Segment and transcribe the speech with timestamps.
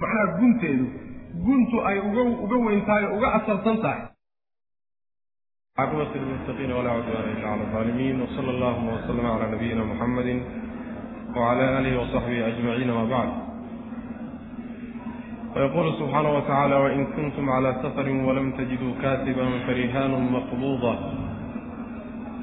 [0.00, 0.86] macnaha gunteedu
[1.46, 4.02] guntu ay uga uga weyn tahay o uga asalsan tahay
[5.76, 10.34] caaqibat lmuttaqiina walaa cudwaana ila cala alظaalimiin wsala allahuma wslama cala nabiyina muxamadi
[11.30, 13.32] wcala aalihi wasaxbihi ajmaciin ama bacd
[15.54, 20.92] fayaqulu subxaanaه wa tacala wain kuntum cala safari walam tajiduu katiban farihaanu maqbuuda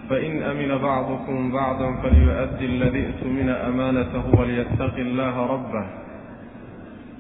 [0.10, 5.42] fain amina bacdukum bacda falyuؤddi aladi اtumina amaanatahu walyattaqi اllaha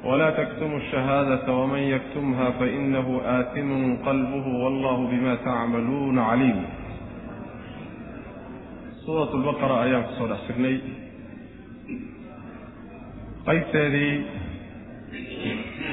[0.07, 6.59] rabah wla tktumu الشhahaadaةa wman yaktumha fainahu aatimu qalbh wallahu bima tacmaluuna caliim
[9.07, 10.77] suuraة اlbaqara ayaan kusoo dhex jirnay
[13.47, 14.15] qaybteedii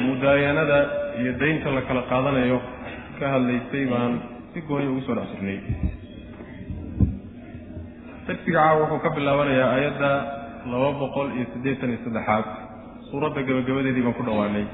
[0.10, 0.80] mudaayanada
[1.22, 2.58] iyo daynta la kala qaadanayo
[3.20, 4.14] ka hadlaysay baan
[4.54, 5.60] si gooni ugu soo dhex jirnay
[8.28, 10.12] darsiga caawa wuxuu ka bilaabanayaa aayadda
[10.72, 12.63] laba boqol iyo siddeetan iyo saddexaad
[13.15, 14.65] suuradda gabagabadeedii baan ku dhowaanay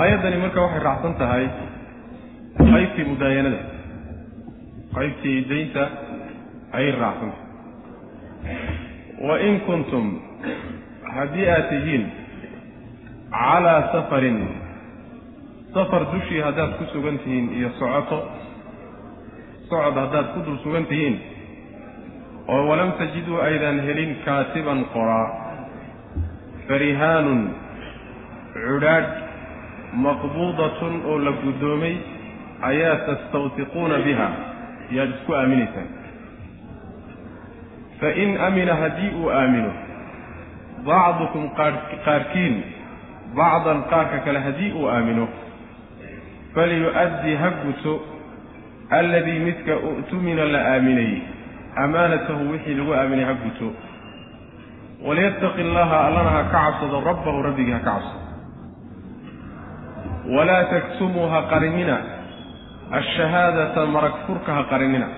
[0.00, 1.44] aayaddani marka waxay raacsan tahay
[2.72, 3.60] qaybtii mudaayanada.
[4.96, 5.82] Qaybtii daynta
[6.78, 8.56] ayay raacsan tahay.
[9.28, 10.06] Wa in kuntum
[11.16, 12.04] haddii aad tihiin
[13.36, 14.38] calaa safarin
[15.76, 18.18] safar dushii haddaad ku sugan tihiin iyo socoto
[19.68, 21.16] socod haddaad ku dul sugan tihiin
[22.48, 25.28] oo walam tajiduu aydan helin kaatiban qoraa
[26.68, 27.40] farihaanun
[28.54, 29.10] cudhaadh
[30.06, 31.94] maqbuudatun oo la guddoomay
[32.70, 34.28] ayaa tastawtiquuna biha.
[34.96, 35.88] Yaad isku aaminaysaan.
[38.00, 39.72] Fain amina haddii uu aamino
[40.86, 41.44] bacdukum
[42.04, 42.54] qaarkiin
[43.36, 45.28] bacdan qaarka kale haddii uu aamino
[46.54, 47.92] falyu'addi ha guto
[48.98, 51.12] alladii midka u'tumina la aaminay
[51.84, 53.68] amaanatahu wixii lagu aaminay ha guto
[55.06, 58.20] walyattaqi allaha allana ha ka cabsado rabbahu rabbigii ha ka cabsado
[60.36, 61.96] walaa taktumuu ha qarinina
[62.98, 65.08] ashahaadata marag furka ha qarinina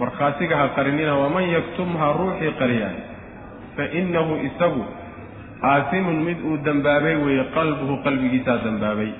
[0.00, 2.94] markhaatiga ha qarinina waman yaktumha ruuxii qariyaa
[3.76, 4.82] fa innahu isagu
[5.72, 9.10] aasimun mid uu dembaabay weeye qalbuhu qalbigiisaa dembaabay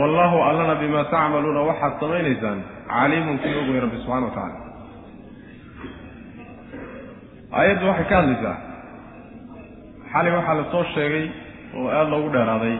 [0.00, 2.58] wallaahu allana bimaa tacmaluuna waxaad samaynaysaan
[2.92, 4.71] caliimun kii og wey rabbi subxana wa tacala
[7.58, 8.56] aayaddu waxay ka hadlaysaa
[10.12, 11.26] xalay waxaa la soo sheegay
[11.76, 12.76] oo aada loogu dheeraaday.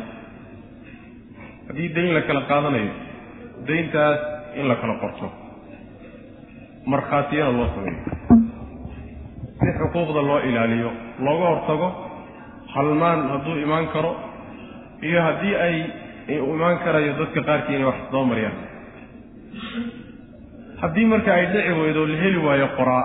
[1.69, 2.93] Haddii dayn la kala qaadanayo
[3.69, 4.21] dayntaas
[4.59, 5.27] in la kala qorto
[6.93, 8.01] markhaatiyana loo sameeyo.
[9.61, 10.91] Si xuquuqda loo ilaaliyo
[11.27, 11.89] looga hortago
[12.75, 14.13] halmaan hadduu imaan karo
[15.09, 15.77] iyo haddii ay
[16.37, 18.57] imaan karayo dadka qaarkii inay wax soo mariyaan.
[20.83, 23.05] Haddii marka ay dhici weydo la heli waayo qoraa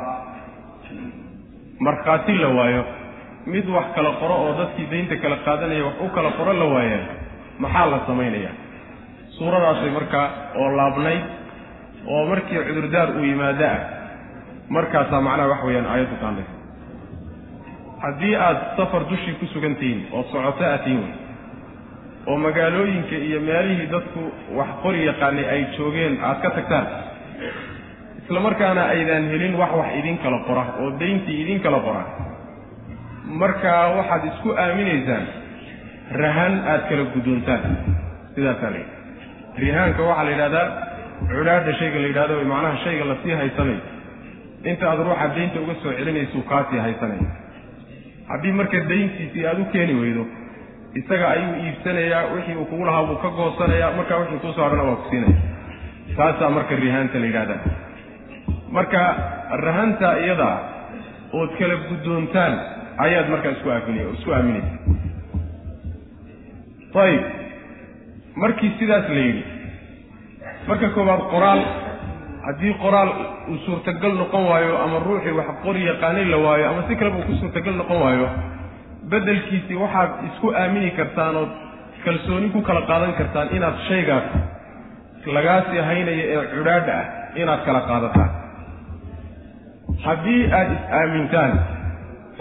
[1.80, 2.84] markhaati la waayo.
[3.54, 7.06] Mid wax kala qoro oo dadkii daynta kala qaadanaya wax u kala qoro la waayaan
[7.64, 8.56] maxaa la samaynayaa?
[9.38, 10.28] Suuradaasay markaa
[10.62, 11.24] oo laabnayd
[12.14, 13.80] oo markii cudurdaar uu yimaado ah
[14.76, 16.54] markaasaa macnaha wax weeyaan aayaddu ka hadlaysa
[18.04, 21.14] haddii aad safar dushii ku sugan tihiin oo socoto aad tihiin wey
[22.30, 24.22] oo magaalooyinka iyo meelihii dadku
[24.58, 26.88] wax qori yaqaanay ay joogeen aad ka tagtaan
[28.28, 32.04] isla markaana aydaan helin wax wax idin kala qora oo dayntii idin kala qora.
[33.42, 35.26] Markaa waxaad isku aaminaysaan
[36.22, 37.62] rahan aad kala guddoontaan.
[38.36, 40.66] Sidaasaa la yidhaha rihaanka waxaa la yidhahdaa
[41.30, 43.82] cudhaadha shayga la yidhahdo macnaha shayga la sii haysanayo
[44.70, 47.28] inta aad ruuxa daynta uga soo celinaysuu kaasii haysanaya
[48.30, 50.24] haddii marka dayntiisii aad u keeni weydo
[51.00, 54.84] isaga ayuu iibsanayaa wixii uu kugu lahaa buu ka goosanayaa markaa wixii kuu soo hadhana
[54.90, 55.38] waa ku siinaya.
[56.18, 57.60] Taasaa marka rihaanta la yidhahdaa
[58.72, 59.02] marka
[59.66, 60.50] rahanta iyada
[61.40, 62.54] ood kala guddoontaan
[63.06, 64.76] ayaad markaa isku aamina isku aaminaysa
[67.06, 67.24] ayib
[68.44, 69.44] markii sidaas la yidhi
[70.70, 71.62] marka koowaad qoraal
[72.48, 73.10] haddii qoraal
[73.52, 77.28] uu suurtagal noqon waayo ama ruuxii wax qori yaqaanay la waayo ama si kaleba uu
[77.30, 78.28] ku suurtagal noqon waayo
[79.12, 81.52] beddelkiisii waxaad isku aamini kartaan ood
[82.06, 84.28] kalsooni ku kala qaadan kartaan inaad shaygaas
[85.38, 87.06] lagaasii haynaya ee cudhaadha ah
[87.42, 88.30] inaad kala qaadataan
[90.06, 91.52] haddii aad is-aamintaan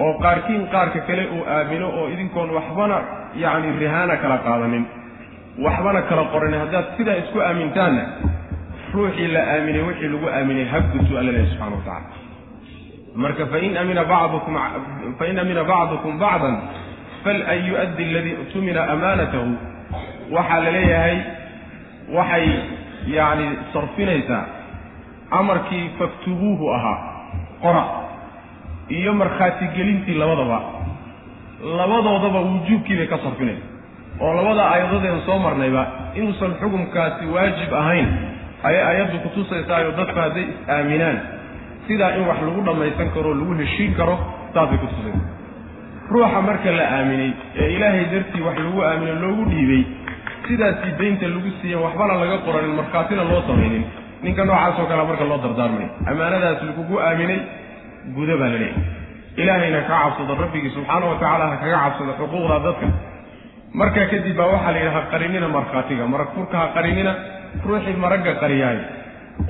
[0.04, 2.98] oo qaarkiin qaarka kale uu aamino oo idinkoon waxbana
[3.42, 4.84] yacni rihaana kala qaadanin
[5.64, 8.02] waxbana kala qoranin haddaad sidaa isku aamintaanna
[8.94, 12.24] ruuxii la aaminay wixii lagu aaminay habgutu alla lehy subxana wa tacala
[13.22, 14.54] marka fain amina bacdukum
[15.18, 16.56] fain amina bacdukum bacdan
[17.24, 19.50] falan yu'addi aladii utumina amaanatahu.
[20.34, 21.18] Waxaa la leeyahay
[22.16, 22.46] waxay
[23.16, 24.44] yacni sarfinaysaa
[25.30, 27.15] amarkii faktubuuhu ahaa
[27.62, 27.82] qora
[28.98, 30.58] iyo markhaati gelintii labadaba.
[31.78, 33.64] Labadoodaba wujuubkii bay ka sarfinaysa
[34.20, 35.82] oo labada aayadadeen soo marnayba
[36.14, 38.08] inuusan xukumkaasi waajib ahayn
[38.68, 41.16] ayay aayaddu kutusaysaayo dadku hadday is-aaminaan
[41.88, 44.14] sidaa in wax lagu dhammaysan karo lagu heshiin karo
[44.54, 45.20] saasay kutusaysa
[46.12, 47.30] ruuxa marka la aaminay
[47.62, 49.82] ee ilaahay dartii wax lagu aamino loogu dhiibay
[50.48, 53.84] sidaasii daynta lagu siiyan waxbana laga qoranin markhaatina loo samaynin
[54.24, 57.40] ninka noocaasoo kale marka loo dardaarmay ammaanadaas lagugu aaminay
[58.16, 58.84] guda baa la leeyahay.
[59.42, 62.86] Ilaahayna ka cabsado rabbigii subxaana wa tacaala ha kaga cabsado xuquuqda dadka.
[63.80, 67.12] Markaa kadib baa waxaa la yidhi ha qarinina markhaatiga marag furka ha qarinina
[67.66, 68.78] ruuxii maragga qariyaay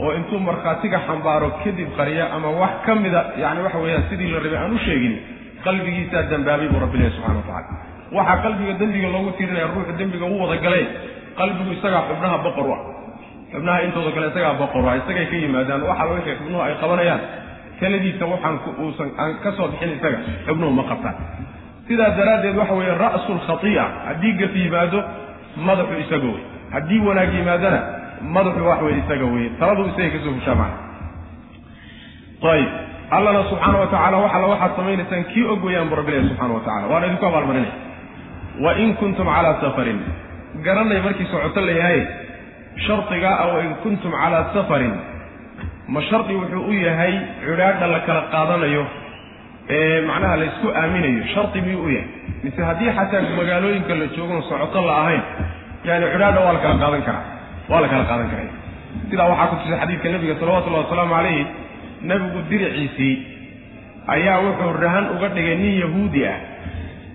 [0.05, 4.39] oo intuu markhaatiga xambaaro kadib qariya ama wax ka mida yacni waxa weeyaan sidii la
[4.45, 5.15] rabay aan u sheegin
[5.67, 7.79] qalbigiisaa dambaabay buu rabbi ilahi subxana wa tacala
[8.19, 10.85] waxaa qalbiga dembiga loogu tirinaya ruuxu dembiga u wada galay
[11.41, 12.81] qalbigu isagaa xubnaha boqor u ah
[13.53, 15.83] xubnaha intooda kale isagaa boqor u ah isagay ka yimaadaan.
[15.91, 17.21] Waxaa wixii xubnuhu ay qabanayaan.
[17.81, 20.19] Taladiisa waxaan uusan aan ka soo bixin isaga.
[20.47, 21.17] Xubnuhu ma qabtaan
[21.89, 24.99] sidaas daraaddeed waxa weeye ra'su lkhatii'a haddii gaf yimaado
[25.67, 26.43] madaxu isaga wey
[26.75, 27.81] haddii wanaag yimaadana
[28.37, 30.79] madaxu wax weye isaga weye taladu isaga ka soo hushaa macna
[32.55, 32.71] ayib
[33.17, 36.63] allana subxaana wa tacala wax alla waxaad samaynaysaan kii og weeyaan bu rabbilahi subxana wa
[36.67, 37.75] tacala waana idinku abaalmarinaya
[38.65, 39.99] wa in kuntum calaa safarin.
[40.67, 42.01] Garanay markii socoto layahay
[42.87, 44.95] shardigaa a wain kuntum calaa safarin.
[45.89, 47.15] Ma shardi wuxuu u yahay
[47.45, 48.85] cidhaadha la kala qaadanayo
[49.77, 52.09] ee macnaha la ysku aaminayo shardi miyuu u yahay.
[52.45, 55.23] Mise haddii xataa magaalooyinka la joogon socoto la ahayn
[55.89, 57.25] yani cidhaadha waa la kala qaadan karaa
[57.71, 58.53] waa la kala qaadan karaya
[59.11, 61.45] sidaa waxaa ku tusay xadiidka nebiga salawatullahi wasalaamu calayhi
[62.11, 63.15] nebigu diriciisii
[64.15, 66.37] ayaa wuxuu rahan uga dhigay nin yahuudi ah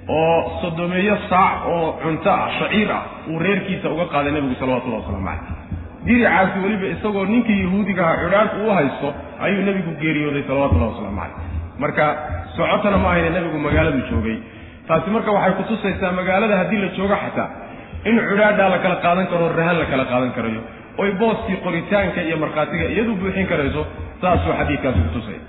[0.08, 5.26] oo sodomeeyo saac oo cunto ah shaciir ah uu reerkiisa uga qaaday nebigu salawatullahi waslamu
[5.26, 5.42] caleyh
[6.06, 9.10] diricaasi weliba isagoo ninkii yahuudiga ahaa cidhaadhku u haysto
[9.46, 11.36] ayuu nebigu geeriyooday salawatullahi waslamu caleyh
[11.84, 12.06] marka
[12.58, 14.38] socotana ma ahayne nebigu magaaladu joogay.
[14.88, 17.50] Taasi marka waxay kutusaysaa magaalada haddii la joogo xataa
[18.10, 20.62] in cidhaadhaa la kala qaadan karo rahan la kala qaadan karayo
[21.02, 23.82] oy booskii qoritaanka iyo markhaatiga iyadu buuxin karayso
[24.22, 25.40] saasuu xadiidkaasi kutusay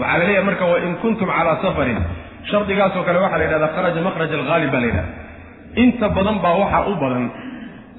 [0.00, 1.98] waxaa la leeyahay marka wa in kuntum calaa safarin
[2.50, 5.12] shardigaasoo kale waxaa la yidhahdaa kharaja makhraj alghaalib baa la yidhahda
[5.84, 7.24] inta badan baa waxaa u badan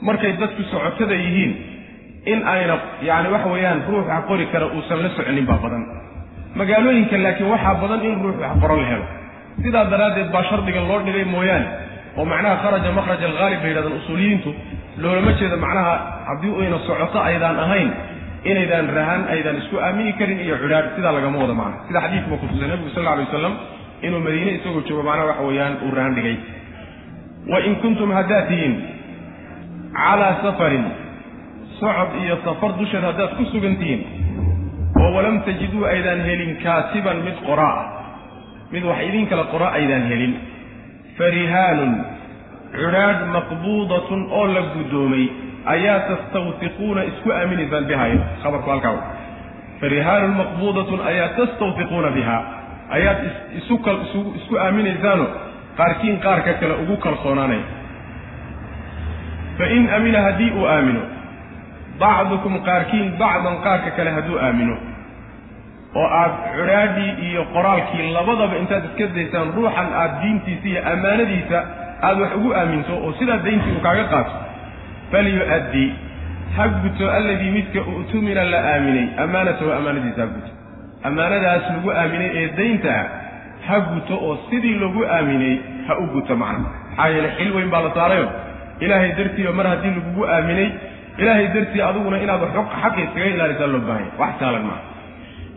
[0.08, 1.52] markay dadku socotada yihiin
[2.32, 2.76] in ayna
[3.10, 5.84] yacni waxa weeyaan ruux wax qori kara uusan la soconin baa badan.
[6.60, 9.06] Magaalooyinka laakiin waxaa badan in ruux wax qoro la helo.
[9.64, 11.68] Sidaa daraaddeed baa shardiga loo dhigay mooyaane
[12.18, 14.50] oo macnaha kharaja makhraj alghaalib bay yidhahdaan usuuliyiintu
[15.02, 15.94] loolama jeedo macnaha
[16.30, 17.90] haddii uyna socoto aydaan ahayn
[18.50, 22.68] inaydaan rahan aydaan isku aamini karin iyo cidhaadh sidaa lagama wado macna sida xadiidkuba kutusay
[22.72, 23.54] nebigu sal lla alay wasalam
[24.02, 26.38] inuu madiine isagoo joogo macnaha waxa weeyaan uu rahan dhigay.
[27.52, 28.76] Wa in kuntum haddaad tihiin
[29.98, 30.86] calaa safarin
[31.80, 34.02] socod iyo safar dusheed haddaad ku sugan tihiin
[35.02, 37.86] oo walam tajiduu aydaan helin kaatiban mid qoraa ah
[38.72, 40.34] mid wax idin kala qora aydaan helin.
[41.18, 41.94] Farihaanun
[42.78, 45.26] cidhaadh maqbuudatun oo la guddoomay
[45.74, 48.96] ayaa tastawtiquuna isku aaminaysaan bihayo khabarku halkaa
[49.82, 52.38] farihaanun maqbuudatun ayaa tastawtiquuna biha
[52.96, 53.20] ayaad
[53.60, 53.98] isu kal
[54.40, 55.26] isku aaminaysaano?
[55.78, 57.66] Qaarkiin qaarka kale ugu kalsoonaanaya
[59.58, 61.02] fain amina haddii uu aamino
[62.00, 64.76] bacdukum qaarkiin bacdan qaarka kale hadduu aamino.
[65.96, 71.60] Oo aad cidhaadhii iyo qoraalkii labadaba intaad iska daysaan ruuxan aad diintiisa iyo ammaanadiisa
[72.08, 74.34] aad wax ugu aaminto oo sidaa dayntii uu kaaga qaato
[75.12, 75.86] falyu-addi.
[76.58, 80.52] Ha guto alladii midka u'tumina la aaminay ammaanatahu ammaanadiisa ha guto
[81.04, 83.06] ammaanadaas lagu aaminay ee daynta ah
[83.68, 85.56] ha guto oo sidii lagu aaminay
[85.88, 86.70] ha u guto macna.
[86.90, 88.28] Maxaa yeele xil weyn baa la saarayo.
[88.84, 90.70] Ilaahay dartiiba mar haddii lagugu aaminay
[91.22, 92.42] ilaahay dartii adiguna inaad
[92.82, 94.84] xaqi iskaga ilaalisaa loo baahanya wax saalan maaha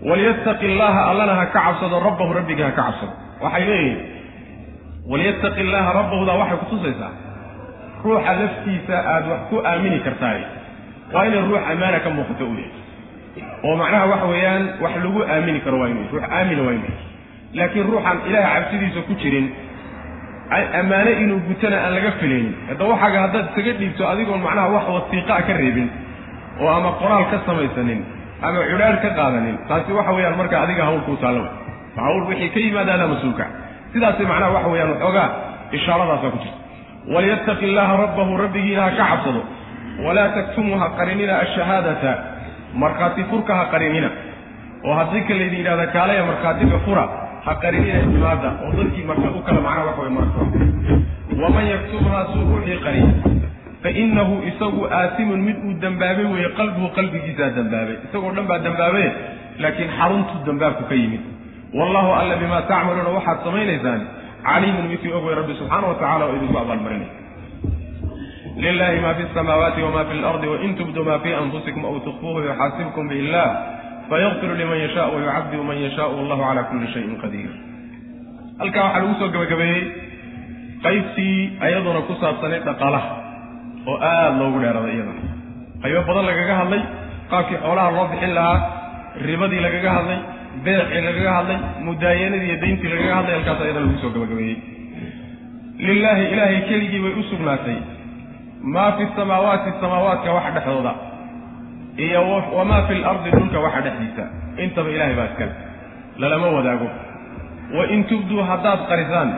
[0.09, 3.13] walyattaqi illaaha allana ha ka cabsado rabbahu rabbigii ha ka cabsado.
[3.45, 3.99] Waxay leeyihiin
[5.11, 7.13] walyattaqi illaaha rabbahudaa waxay kutusaysaa
[8.05, 10.41] ruuxa laftiisa aad wax ku aamini kartaay.
[11.13, 12.73] Waa inay ruux ammaana ka muuqato u yahay
[13.67, 17.09] oo macnaha waxa weeyaan wax lagu aamini karo waa inu ruux aamina waa inu yahay.
[17.59, 19.47] Laakiin ruuxan ilaahay cabsidiisa ku jirin
[20.81, 25.41] ammaane inuu gutana aan laga filaynin hadda waxaaga haddaad isaga dhiibto adigoon macnaha wax wasiiqaa
[25.49, 25.89] ka reebin
[26.63, 28.01] oo ama qoraal ka samaysanin
[28.47, 31.45] ama cidhaadh ka qaadanin taasi waxa weeyaan marka adiga hawl kuu taallo
[32.05, 33.45] hawl wixii ka yimaadaada mas'uulka
[33.93, 35.29] sidaasay macnaha waxa weeyaan waxoogaa
[35.77, 36.59] ishaaradaasaa ku jirta.
[37.15, 39.41] Walyattaqi illaaha rabbahu rabbigiina ha ka cabsado.
[40.05, 42.11] Walaa taktumuu ha qarinina ashahaadata
[42.75, 44.11] markhaati furka ha qarinina.
[44.85, 47.05] Oo haddii ka laydin yidhahda kaalaya markhaatiga fura
[47.47, 50.39] ha qarinina imaada oo dadkii marka u kala macnaha waxa way marka
[51.43, 53.09] waman yaktumhaa suu ruuxii qariya
[53.83, 59.05] fainahu isagu aasimun mid uu dembaabay weeye qalbuhu qalbigiisaa dembaabay isagoo dhan baa dembaabe
[59.63, 61.21] laakiin xaruntu dembaabku ka yimid.
[61.79, 64.01] Wallahu alla bimaa tacmaluuna waxaad samaynaysaan
[64.49, 67.11] caliimun midkii og way rabbi subxaana wa tacala oo idinku abaalmarinaya
[68.65, 73.05] lilahi ma fi samaawaati wama fi lardi wain tubduu ma fi anfusikum aw tukfuuhu yuxaasibkum
[73.11, 73.47] bihi illah
[74.11, 77.51] fayaqfiru liman yasha wayucadibu man yashaau wallahu cala kulli shayin qadiir
[78.61, 79.83] halkaa waxaa lagu soo gabagabeeyey
[80.87, 81.37] qaybtii
[81.67, 83.11] ayaduna ku saabsanay dhaqaalaha
[83.91, 85.23] oo aada loogu dheeraday iyadana
[85.83, 86.83] qaybo badan lagaga hadlay
[87.33, 88.59] qaabkii xoolaha loo bixin lahaa
[89.29, 90.19] ribadii lagaga hadlay
[90.67, 94.57] beecii lagaga hadlay mudaayanadii iyo dayntii lagaga hadlay halkaas ayadana lagu soo gabagabeeyey
[95.89, 97.79] lilaahi ilaahay keligii bay u sugnaatay
[98.63, 100.95] maa fi samaawaati samaawaadka waxa dhexdooda
[101.97, 102.23] iyo
[102.57, 104.25] wamaa fi lardi dhulka waxa dhexdiisa
[104.65, 105.53] intaba ilahay baa iskale
[106.19, 106.89] lalama wadaago
[107.79, 109.33] wain tubduu haddaad qarisaan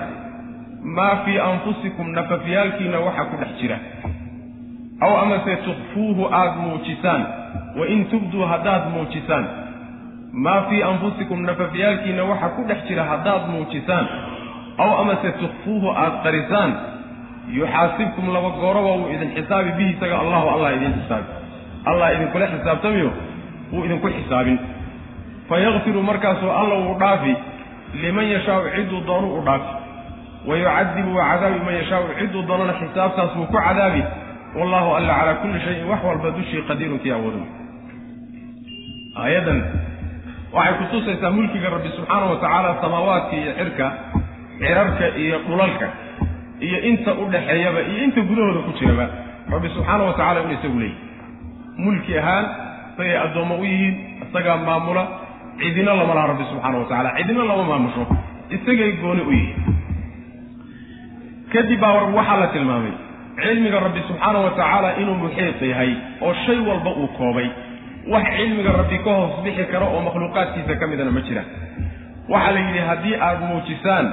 [0.83, 3.79] maa fii anfusikum nafafyaalkiina waxa ku dhex jira
[5.01, 7.27] aw amase tukfuuhu aada muujisaan
[7.81, 9.47] wain tubduu haddaad muujisaan
[10.33, 14.07] maa fii anfusikum nafafyaalkiina waxa ku dhex jira haddaad muujisaan
[14.79, 16.73] aw amase tukfuuhu aada qarisaan
[17.51, 21.29] yuxaasibkum laba gooroba wuu idin xisaabi bihi isaga allahu allah idin xisaabi
[21.91, 23.11] allah idinkula xisaabtamayo
[23.73, 24.59] wuu idinku xisaabin.
[25.49, 27.33] Fayakfiru markaasuu alla wuu dhaafi
[28.03, 29.71] liman yashaau cidduu doonu u dhaafi.
[30.49, 34.03] Wa yucadibu waa cadaabi man yashaau cidduu doonana xisaabtaas wuu ku cadaabi.
[34.59, 37.45] Wallahu alla calaa kulli shayin wax walba dushii qadiirun kii awoodun
[39.23, 39.59] aayaddan
[40.53, 43.87] waxay kutusaysaa mulkiga rabbi subxaana wa tacaala samaawaadka iyo cirka
[44.61, 45.87] cirarka iyo dhulalka
[46.67, 49.07] iyo inta u dhaxeeyaba iyo inta gudahooda ku jiraba
[49.55, 50.99] rabbi subxaana wa tacala inu isagu leeyahy
[51.85, 52.45] mulki ahaan
[52.95, 55.03] isagay addoommo u yihiin isagaa maamula
[55.61, 58.03] cidina lama laha rabbi subxaana wa tacala cidina lama maamusho
[58.57, 59.61] isagay gooni u yihiin.
[61.53, 62.93] Kadib baa waxaa la tilmaamay
[63.43, 65.93] cilmiga rabbi subxaana wa tacaala inuu muxiiq yahay
[66.25, 67.49] oo shay walba uu koobay.
[68.13, 71.49] Wax cilmiga rabbi ka hoos bixi karo oo makhluuqaadkiisa ka midana ma jiraan
[72.33, 74.07] waxaa la yidhi haddii aada muujisaan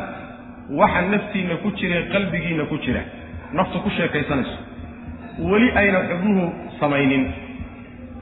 [0.79, 3.01] waxa naftiinna ku jira qalbigiinna ku jira.
[3.53, 4.57] Naftu ku sheekaysanayso
[5.49, 6.45] weli ayna xubnuhu
[6.79, 7.23] samaynin.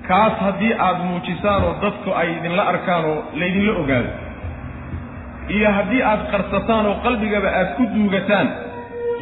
[0.07, 4.09] Kaas haddii aada muujisaan oo dadku ay idinla arkaan oo laydinla ogaado.
[5.55, 8.47] Iyo haddii aada qarsataan oo qalbigaba aada ku duugataan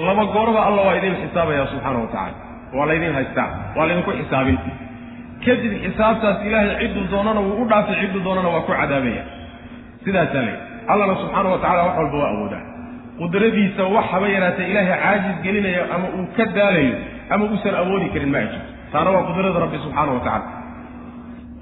[0.06, 2.38] laba gooraba alla waa idin xisaabaya subxaana wa tacala
[2.78, 4.58] waa laydin haystaa waa laydinku xisaabin.
[5.46, 9.24] Kadib xisaabtaas ilaahay cidduu doonana wuu u dhaafay cidduu doonana waa ku cadaabaya
[10.06, 10.58] sidaasaa leey
[10.92, 12.64] allana subxaana wa tacala wax walba waa awoodaa
[13.20, 16.96] qudradiisa wax haba yaraatee ilaahay caajis gelinayo ama uu ka daalayo
[17.34, 18.60] ama uusan awoodi karin ma jirto
[18.92, 20.48] taana waa qudrada rabbi subxaana wa tacala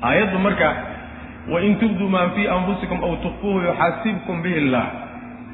[0.10, 0.70] aayaddu marka
[1.54, 4.88] wain tubduu maa fii anfusikum aw tukfuuhu yuxaasibkum bihi illaah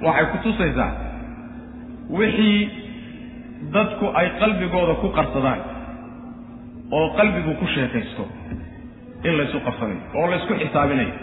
[0.06, 0.92] waxay kutusaysaa
[2.20, 2.60] wixii
[3.76, 5.60] dadku ay qalbigooda ku qarsadaan
[6.98, 8.24] oo qalbigu ku sheekaysto
[9.28, 11.14] in laysu qarsanayo oo laysku xisaabinayo.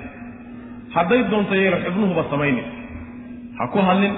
[0.95, 2.67] Hadday doonto yeelo xubnuhuba samaynin.
[3.59, 4.13] Ha ku hadlin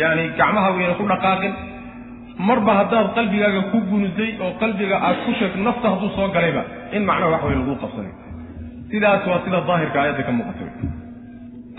[0.00, 1.52] yaani gacmaha weyna ku dhaqaaqin.
[2.48, 6.62] Marba haddaad qalbigaaga ku gunuday oo qalbiga aad ku sheegto nafta hadduu soo galayba
[6.96, 8.14] in macnaha wax wey laguu qabsanayo
[8.90, 10.64] sidaas waa sida daahirka aayadda ka muuqato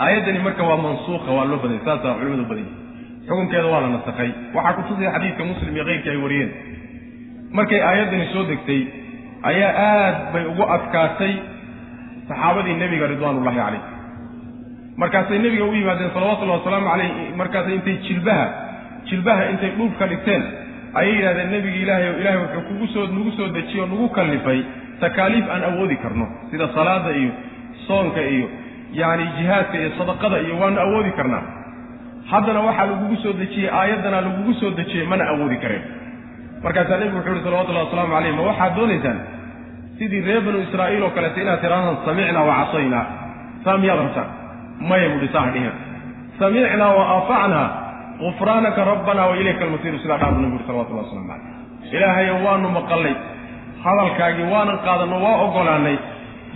[0.05, 2.73] aayaddani marka waa mansuuqa waa loo badanya saasaa culimadu badanya
[3.27, 4.29] xukunkeeda waa la nasakhay.
[4.55, 6.51] Waxaa kutusaya xadiidka muslim iyo keyrkii ay wariyeen.
[7.57, 8.81] Markay aayaddani soo degtay
[9.49, 11.33] ayaa aad bay ugu adkaatay
[12.29, 13.81] saxaabadii nebiga ridwaanullahi calayh
[14.97, 18.45] markaasay nebiga u yimaadeen salawatullahi wasalaamu calayh markaasay intay jilbaha
[19.09, 20.43] jilbaha intay dhulka dhigteen
[20.99, 24.59] ayay yidhahdeen nebiga ilaahay o ilaahay wuxuu kugu soo nagu soo dejiye oo nagu kallifay
[25.03, 27.31] takaaliif aan awoodi karno sida salaada iyo
[27.87, 28.47] soonka iyo
[28.99, 31.43] yacni jihaadka iyo sadaqada iyo waanu awoodi karnaa.
[32.31, 35.83] Haddana waxaa lagugu soo dejiyey aayaddana lagugu soo dejiyey mana awoodi kareen.
[36.63, 39.19] Markaasaa nebigu wuxuu uhi salawatullahi wasalaamu calayh ma waxaad doonaysaan
[39.99, 43.05] sidii reer banu israa'iil oo kaleeto inaad tirahdaan samicnaa wa casaynaa
[43.65, 44.29] saa miyaad rabtaan
[44.89, 45.47] maya buuhi saa
[46.39, 47.67] samicnaa wa aafacnaa
[48.19, 53.15] gufraanaka rabbana wa ilayka almasiiru sidaa dhaabu nabi uri salawatullahi waslamu calayh ilaahayo waanu maqallay
[53.83, 55.97] hadalkaagii waanan qaadanno waa oggolaanay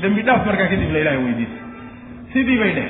[0.01, 1.60] dembi dhaaf markaa kadibna ilahay weydiisa
[2.34, 2.89] sidii bay dheh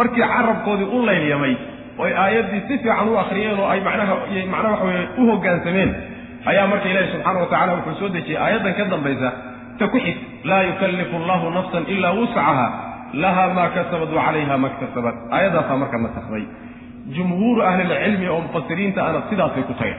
[0.00, 1.54] markii carabkoodii u laylyamay
[1.98, 4.14] oy aayaddii si fiican u akriyeen oo ay macnaha
[4.54, 5.90] macnaha waxa weye u hoggaansameen
[6.50, 9.32] ayaa marka ilaahi subxaana wa tacala wuxuu soo dejiyey aayaddan ka dambaysa
[9.78, 12.66] ta ku xig laa yukallifu allahu nafsan ilaa wuscaha
[13.12, 16.44] laha maa kasabat wa calayha ma ktasabat aayaddaasaa marka nasakday
[17.16, 19.98] jumhuuru ahlilcilmi oo mufasiriinta ana sidaasay ku tageen.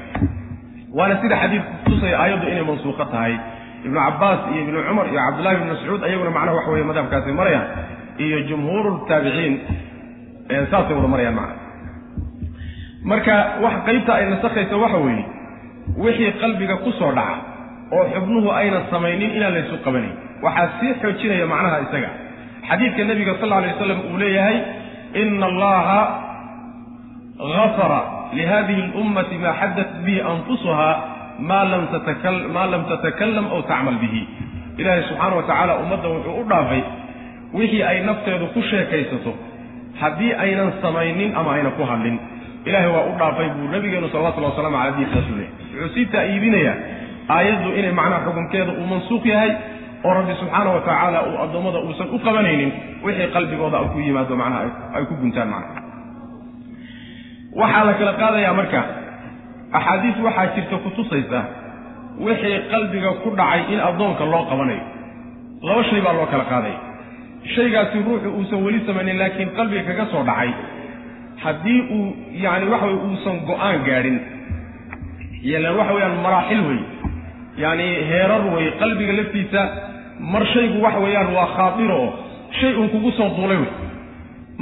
[0.98, 3.34] Waana sida xadiidku kutusaya aayaddu inay mansuuqo tahay.
[3.86, 7.68] Ibnu cabbaas iyo ibnu cumar iyo cabdullahi ibnu mascuud ayaguna macnaha waxa weye madhabkaasay marayaan.
[8.26, 9.54] Iyo jumhuuru taabiciin
[10.72, 11.56] saasay wada marayaan macna
[13.12, 15.26] marka wax qaybta ay nasakhayso waxa weeye
[16.04, 17.36] wixii qalbiga ku soo dhaca
[17.96, 20.14] oo xubnuhu aynan samaynin inaan laysu qabanayn.
[20.46, 22.10] Waxaa sii xoojinaya macnaha isaga
[22.70, 24.58] xadiidka nebiga sal alay waslam uu leeyahay
[25.22, 26.00] ina allaha
[27.56, 28.02] gafara
[28.38, 30.90] lihadihi اlummati maa xadatat bihi anfusuha
[31.50, 31.66] maa
[32.72, 34.22] lam tatakalam aw tacmal bihi.
[34.78, 36.82] Ilaahay subxaana wa tacaala ummadda wuxuu u dhaafay
[37.54, 39.34] wixii ay nafteedu ku sheekaysato
[40.02, 42.18] haddii aynan samaynin ama aynan ku hadlin.
[42.66, 46.76] Ilahay waa u dhaafay buu nabigeenu salawatullahi waslamu ala diinkaasuu leey wuxuu sii taa'iibinayaa
[47.36, 49.52] aayaddu inay macnaha xukunkeeda uu mansuuq yahay
[50.06, 52.72] oo rabbi subxaana wa tacaala uu addoommada uusan u qabanaynin
[53.06, 54.64] wixii qalbigooda ku yimaado macnaha
[54.96, 55.82] ay ku guntaan macnaha.
[57.60, 58.82] Waxaa la kala qaadayaa marka
[59.78, 61.40] axaadiis waxaa jirta kutusaysa
[62.26, 64.84] wixii qalbiga ku dhacay in addoonka loo qabanayo.
[65.68, 66.80] Laba shay baa loo kala qaadaya
[67.56, 70.52] shaygaasi ruuxu uusan weli samaynin laakiin qalbiga kaga soo dhacay
[71.44, 72.06] haddii uu
[72.44, 74.18] yacani waxa weye uusan go'aan gaadhin
[75.52, 76.80] yelan waxa weeyaan maraaxil wey
[77.64, 79.62] yacani heerar wey qalbiga laftiisa
[80.32, 82.10] mar shaygu waxa weeyaan waa khaatiro oo
[82.60, 83.72] shay uun kugu soo duulay wey.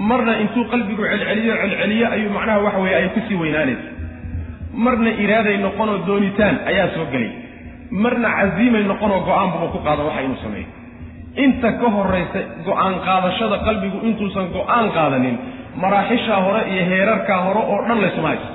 [0.10, 3.90] Marna intuu qalbigu celceliyo celceliyo ayuu macnaha waxa weeye ay ku sii weynaanaysa
[4.86, 7.32] marna iraaday noqonoo doonitaan ayaa soo gelay.
[8.04, 10.68] Marna casiimay noqonoo go'aan buba ku qaada waxa inuu sameeyo
[11.44, 15.36] inta ka horraysa go'aan qaadashada qalbigu intuusan go'aan qaadanin
[15.82, 18.50] maraaxishaa hore iyo heerarkaa hore oo dhan laysuma hayso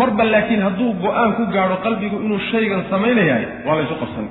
[0.00, 4.26] marba laakiin hadduu go'aan ku gaadho qalbigu inuu shaygan samaynayahay waa laysu qabsan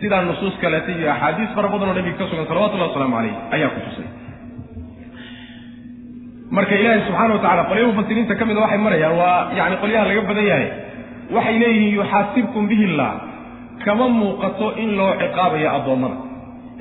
[0.00, 3.80] sidaa nusuus kaleeta iyo axaadiis fara badanoo nabiga ka sugan salawatullahi wasalaamu calayh ayaa ku
[3.86, 4.08] tusay.
[6.56, 10.22] Marka ilaahay subxana wa tacala qolyaha mufasiriinta ka mida waxay marayaan waa yani qolyaha laga
[10.30, 10.66] badan yahay
[11.36, 13.10] waxay leeyihiin yuxaasibkum bihi illah
[13.84, 16.16] kama muuqato in loo ciqaabayo addoommada.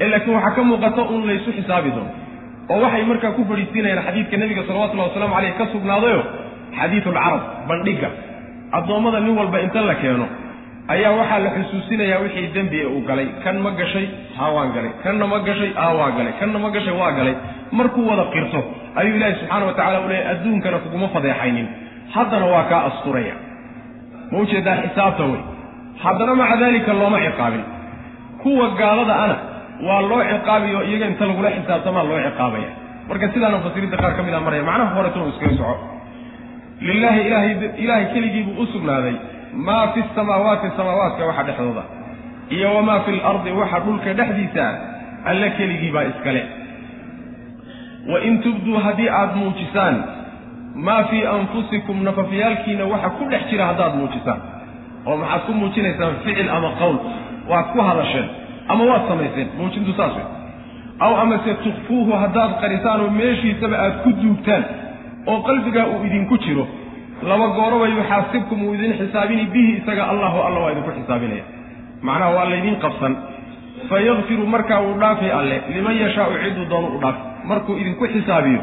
[0.02, 2.12] Ee laakiin waxaa ka muuqato un laysu xisaabi doono
[2.74, 6.22] oo waxay markaa ku fadhiisinayaan xadiidka nebiga salawatullahi wasalaamu caleyh ka sugnaadayo
[6.80, 8.10] xadiidulcarab bandhigga.
[8.78, 10.26] Addoommada nin walba inta la keeno
[10.94, 13.28] ayaa waxaa la xusuusinayaa wixii dembi ee uu galay.
[13.44, 14.06] Kan ma gashay
[14.38, 14.92] haa waan galay.
[15.04, 16.34] Kanna ma gashay aa waa galay.
[16.40, 17.36] Kanna ma gashay waa galay.
[17.78, 18.60] Markuu wada qirto
[19.00, 21.68] ayuu ilaahi subxaana wa tacala u leeyay adduunkana kuguma fadeexaynin.
[22.16, 23.36] Haddana waa kaa asturaya.
[24.32, 25.42] Ma u jeedaa xisaabta wey.
[26.04, 27.64] Haddana maca daalika looma ciqaabin.
[28.42, 29.36] Kuwa gaalada ana
[29.88, 32.70] waa loo ciqaabiyo iyaga inta lagula xisaabtamaa loo ciqaabaya.
[33.10, 35.76] Marka sidaana mufasiriinta qaar ka mid a maraya macnaha horeto iskaga soco.
[36.88, 37.52] Lilaahi ilahay
[37.84, 39.16] ilaahay keligiibuu u sugnaaday
[39.54, 41.84] maa fi samaawaati samaawaadka waxa dhexdooda
[42.50, 44.66] iyo wamaa fi lardi waxa dhulka dhexdiisa
[45.26, 46.44] alle keligii baa iskale
[48.12, 50.04] wain tubduu haddii aad muujisaan
[50.76, 54.40] maa fii anfusikum nafafyaalkiina waxa ku dhex jira haddaad muujisaan.
[55.06, 56.98] Oo maxaad ku muujinaysaan ficil ama qowl
[57.50, 58.28] waad ku hadasheen
[58.68, 60.26] ama waad samayseen muujintu saas wey
[61.00, 64.64] aw amase tukfuuhu haddaad qarisaan oo meeshiisaba aad ku duugtaan
[65.28, 66.68] oo qalbigaa uu idinku jiro
[67.24, 71.44] laba gooroba yuxaasibkum uu idin xisaabini bihi isaga allahu alla waa idinku xisaabinaya.
[72.02, 73.14] Macnaha waa laydin qabsan.
[73.90, 77.22] Fayakfiru markaa uu dhaafi alle liman yashaau cidduu doono u dhaafi.
[77.50, 78.60] Markuu idinku xisaabiyo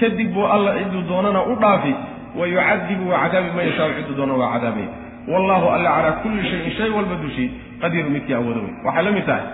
[0.00, 1.94] kadib buu alla cidduu doonana u dhaafi
[2.38, 4.88] wa yucadibu waa cadaabi man yashaau cidduu doonana waa cadaabaya
[5.32, 7.48] wallahu alla calaa kulli shayin shay walba dushii
[7.82, 9.44] qadiiru midkii awoodo wey waxay la mid tahay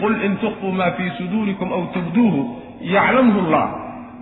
[0.00, 2.40] qul in tukfuu maa fii suduurikum aw tubduuhu
[2.94, 3.66] yaclamhu llah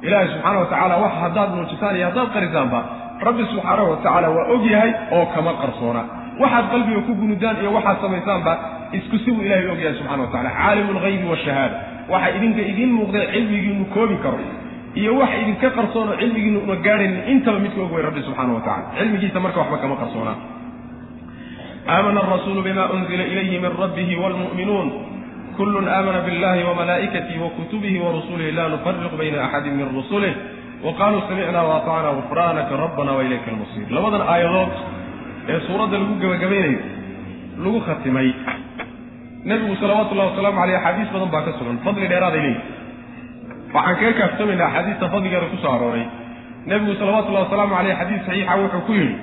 [0.02, 2.81] ilaahay subxaana wa tacaala wax haddaad muujisaan iyo haddaad qarisaanba
[3.20, 6.02] rabbi subxaanahu wa tacaala waa og yahay oo kama qarsoona.
[6.40, 8.52] Waxaad qalbiga ku gunudaan iyo waxaad samaysaanba
[8.92, 11.76] isku si buu ilahay og yahay subxana wa tacala caalimu lghaybi washahaada
[12.12, 14.38] waxa idinka idiin muuqday cilmigiinu koobi karo
[15.00, 18.61] iyo wax idinka qarsoon oo cilmigiinu una gaadhaynin intaba midka og way rabbi subxaana wa
[18.66, 20.37] tacala cilmigiisa marka waxba kama qarsoonaa
[21.88, 24.88] aamana arasuulu bima unzila ilayhi min rabbihi wlmu'minuun
[25.57, 30.35] kullun aamana billahi wamalaa'ikatihi wakutubihi warusulihi la nufariqu bayna axadin min rusulih
[30.87, 34.72] waqaaluu samicna waatacna gufraanaka rabbana wailayka almasiir labadan aayadood
[35.49, 36.81] ee suuradda lagu gebagabaynayo
[37.64, 38.29] lagu khatimay
[39.51, 42.61] nebigu salawaatullahi wasalaamu aleyh axaadiis badan baa ka sugan fadli dheeraaday leeyihi
[43.75, 46.07] waxaan kaga kaaftamaynaa axaadiista fadligeeda ku arooray
[46.66, 49.16] nebigu salawatullahi wasalaamu aleyh xadiis saxiixa wuxuu ku yidhi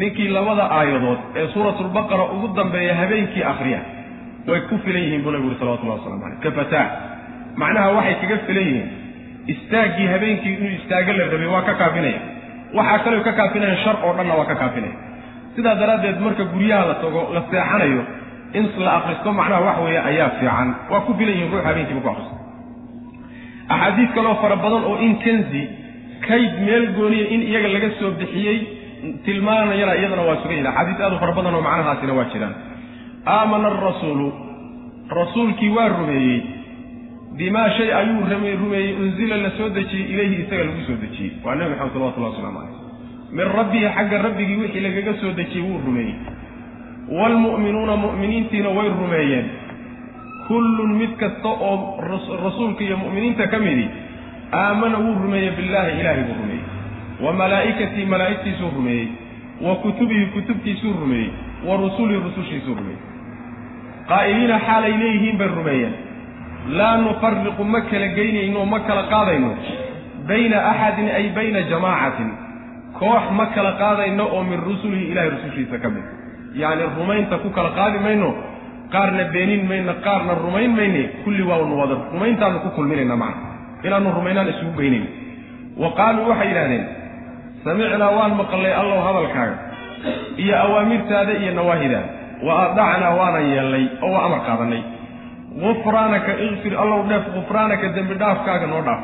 [0.00, 3.80] ninkii labada aayadood ee suuratulbaqara ugu dambeeya habeenkii akhriya
[4.48, 6.86] way ku filan yihiin buu nabigu yuri salawatullahi waslamu aleyh kafataa
[7.62, 9.03] macnaha waxay kaga filan yihiin
[9.52, 12.20] istaaggii habeenkii inuu istaago la rabay waa ka kaafinaya
[12.78, 14.94] waxaa kaloo ka kaafinaya shar oo dhanna waa ka kaafinaya
[15.56, 18.02] sidaa daraaddeed marka guryaha la tago la seexanayo
[18.58, 20.68] in la akristo macnaha wax weeye ayaa fiican.
[20.90, 22.34] Waa ku filan yihiin ruux habeenkiiba ku akristo
[23.74, 25.62] axaadiis kaloo fara badan oo in kanzi
[26.28, 28.58] kayd meel gooniya in iyaga laga soo bixiyey
[29.24, 32.54] tilmaanayana iyadana waa sugan yihiin axaadiis aad u fara badan oo macnahaasina waa jiraan.
[33.36, 34.26] Aamana arasuulu
[35.18, 36.38] rasuulkii waa rumeeyey
[37.38, 38.22] bimaa shay ayuu
[38.60, 41.32] rumeeyey unzila la soo dejiyey ilayhi isaga lagu soo dejiyey.
[41.44, 42.82] Waa nebi maxamed salawatullah waslamu caleyh
[43.36, 46.14] min rabbihi xagga rabbigii wixii lagaga soo dejiyey wuu rumeeyey
[47.16, 49.46] waalmu'minuuna mu'miniintiina way rumeeyeen.
[50.48, 52.00] Kullun mid kasta oo
[52.44, 53.86] rasuulka iyo mu'miniinta ka midi
[54.52, 56.64] aamana wuu rumeeyey billaahi ilaahay buu rumeeyey.
[57.24, 59.08] Wa malaa'ikatii malaa'igtiisuu rumeeyey.
[59.60, 61.30] Wa kutubihi kutubtiisuu rumeeyey.
[61.66, 63.02] Wa rusulihi rusushiisuu rumeeyey.
[64.08, 65.94] Qaa'iliina xaalay leeyihiin bay rumeeyeen
[66.78, 69.50] laa nufariqu ma kala geynayno ma kala qaadayno
[70.28, 72.30] bayna axadin ay bayna jamaacatin.
[72.98, 76.04] Koox ma kala qaadayno oo min rusulihi ilahay rusushiisa ka mid.
[76.60, 78.28] Yacni rumaynta ku kala qaadi mayno
[78.94, 83.46] qaarna beenin mayno qaarna rumayn mayne kulli waanu wada rumayntaanu ku kulminayna macna.
[83.86, 85.08] Inaanu rumaynaan isugu geynayno
[85.82, 86.84] wa qaaluu waxay yidhahdeen
[87.64, 89.56] samicnaa waan maqallay allow hadalkaaga
[90.42, 92.08] iyo awaamirtaada iyo nawaahidaada
[92.46, 94.82] wa adacnaa waanan yeelnay oo waa amar qaadanay
[95.62, 99.02] gufraanaka ikfir allow dheef gufraanaka dembi dhaafkaaga noo dhaaf.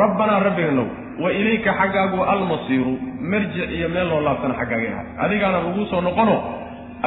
[0.00, 0.86] Rabbanaa rabbiganow
[1.22, 2.92] wa ilayka xaggaagu almasiiru
[3.32, 6.36] marjic iyo meel loo laabtana xaggaaga ahaa adigaana lagu soo noqono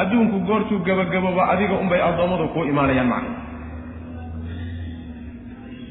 [0.02, 3.32] adduunku goortuu gebagabooba adiga unbay addoommadu kuu imaanayaan macna.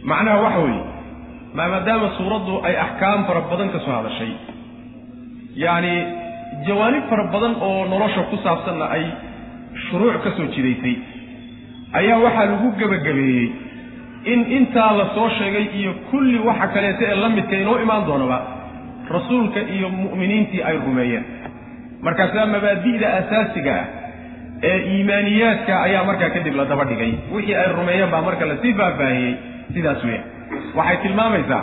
[0.09, 0.83] Macnaha waxa weeye
[1.57, 4.31] maadaama suuraddu ay axkaam fara badan ka soo hadashay
[5.63, 5.93] yacni
[6.67, 9.03] jawaanib fara badan oo nolosha ku saabsanna ay
[9.87, 10.95] shuruuc ka soo jidaysay
[11.99, 13.47] ayaa waxaa lagu gebagabeeyey
[14.33, 18.37] in intaa la soo sheegay iyo kulli waxa kaleeta ee la midka inoo imaan doonaba
[19.15, 21.25] rasuulka iyo mu'miniintii ay rumeeyeen.
[22.05, 23.85] Markaasaa mabaadi'da asaasiga ah
[24.69, 27.11] ee iimaaniyaadka ayaa markaa kadib la daba dhigay.
[27.35, 29.33] Wixii ay rumeeyeen baa marka la sii faahfaahiyey
[29.75, 30.21] sidaas weya
[30.77, 31.61] waxay tilmaamaysaa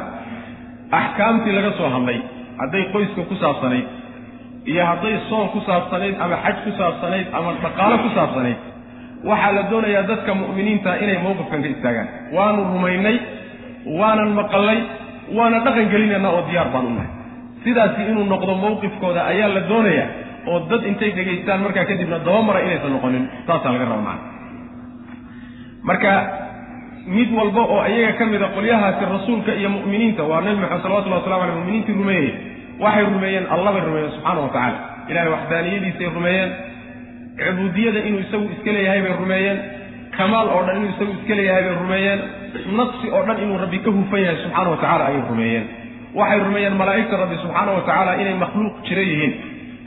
[1.00, 2.18] axkaamtii laga soo hadlay.
[2.60, 3.86] Hadday qoyska ku saabsanayd
[4.70, 8.58] iyo hadday soon ku saabsanayd ama xaj ku saabsanayd ama dhaqaalo ku saabsanayd
[9.28, 12.08] waxaa la doonayaa dadka mu'miniinta inay mowqifkan ka istaagaan.
[12.36, 13.16] Waanu rumaynay
[14.00, 14.78] waanan maqallay
[15.36, 17.10] waana dhaqan gelinaynaa oo diyaar baan u nahay.
[17.64, 20.08] Sidaasi inuu noqdo mowqifkooda ayaa la doonayaa
[20.50, 24.22] oo dad intay dhegaystaan markaa kadibna dabamara inaysan noqonin saasaa laga raba macana
[25.88, 26.12] marka
[27.16, 31.42] mid walba oo iyaga ka mida qolyahaasi rasuulka iyo mu'miniinta waa nebi maxamed salawatullahi waslamu
[31.44, 32.30] aleyh muminiintii rumeeyey
[32.84, 34.78] waxay rumeeyeen allah bay rumeeyeen subxaana wa tacala
[35.10, 36.50] ilahay waxdaaniyadiisay rumeeyeen
[37.38, 39.58] cubuudiyada inuu isagu iska leeyahay bay rumeeyeen.
[40.16, 42.20] Kamaal oo dhan inuu isagu iska leeyahay bay rumeeyeen.
[42.78, 45.64] Naqsi oo dhan inuu rabbi ka hufan yahay subxaana wa tacala ayay rumeeyeen.
[46.18, 49.32] Waxay rumeeyeen malaa'igta rabbi subxaana wa tacaala inay makhluuq jira yihiin.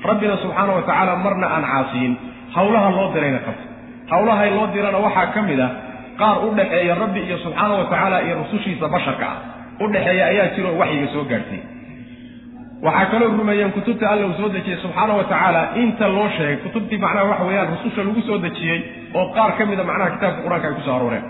[0.09, 2.13] Rabbina subxaana wa tacaala marna aan caasiyin.
[2.55, 3.65] Hawlaha loo dirayna qabta.
[4.11, 5.71] Hawlahay loo dirana waxaa ka mid ah
[6.19, 9.37] qaar u dhaxeeya rabbi iyo subxaana wa tacaala iyo rusushiisa basharka ah.
[9.83, 11.61] U dhexeeya ayaa jiro oo waxyiga soo gaadhsiy
[12.85, 16.57] waxaa kaloo rumeeyeen kutubta alla uu soo dejiyey subxaana wa tacaala inta loo sheegay.
[16.65, 18.79] Kutubtii macnaha waxa weeyaan rususha lagu soo dejiyey
[19.17, 21.25] oo qaar ka mida macnaha kitaabka qur'aanka ay ku soo arooreen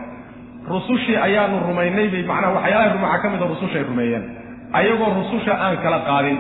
[0.74, 4.24] rusushii ayaanu rumaynay bay macnaha waxyaalaha waxaa ka mida rusushay rumeeyeen.
[4.80, 6.38] Ayagoo rususha aan kala qaadin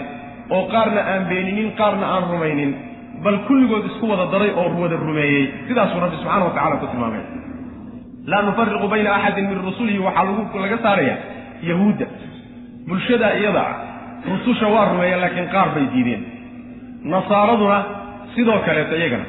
[0.55, 2.71] oo qaarna aan beeninin qaarna aan rumaynin
[3.23, 5.43] bal kulligood isku wada daray oo wada rumeeyey.
[5.67, 7.23] Sidaasuu rabbi subxana wa tacala ku tilmaamay.
[8.31, 11.15] Laa nufariqu bayna axadin min rusulihi waxaa laga saaraya
[11.69, 12.05] yahuudda
[12.87, 13.63] bulshada iyada
[14.31, 16.21] rususha waa rumeeyeen laakiin qaar bay diideen.
[17.13, 17.77] Nasaaraduna
[18.35, 19.25] sidoo kaleeto iyagana.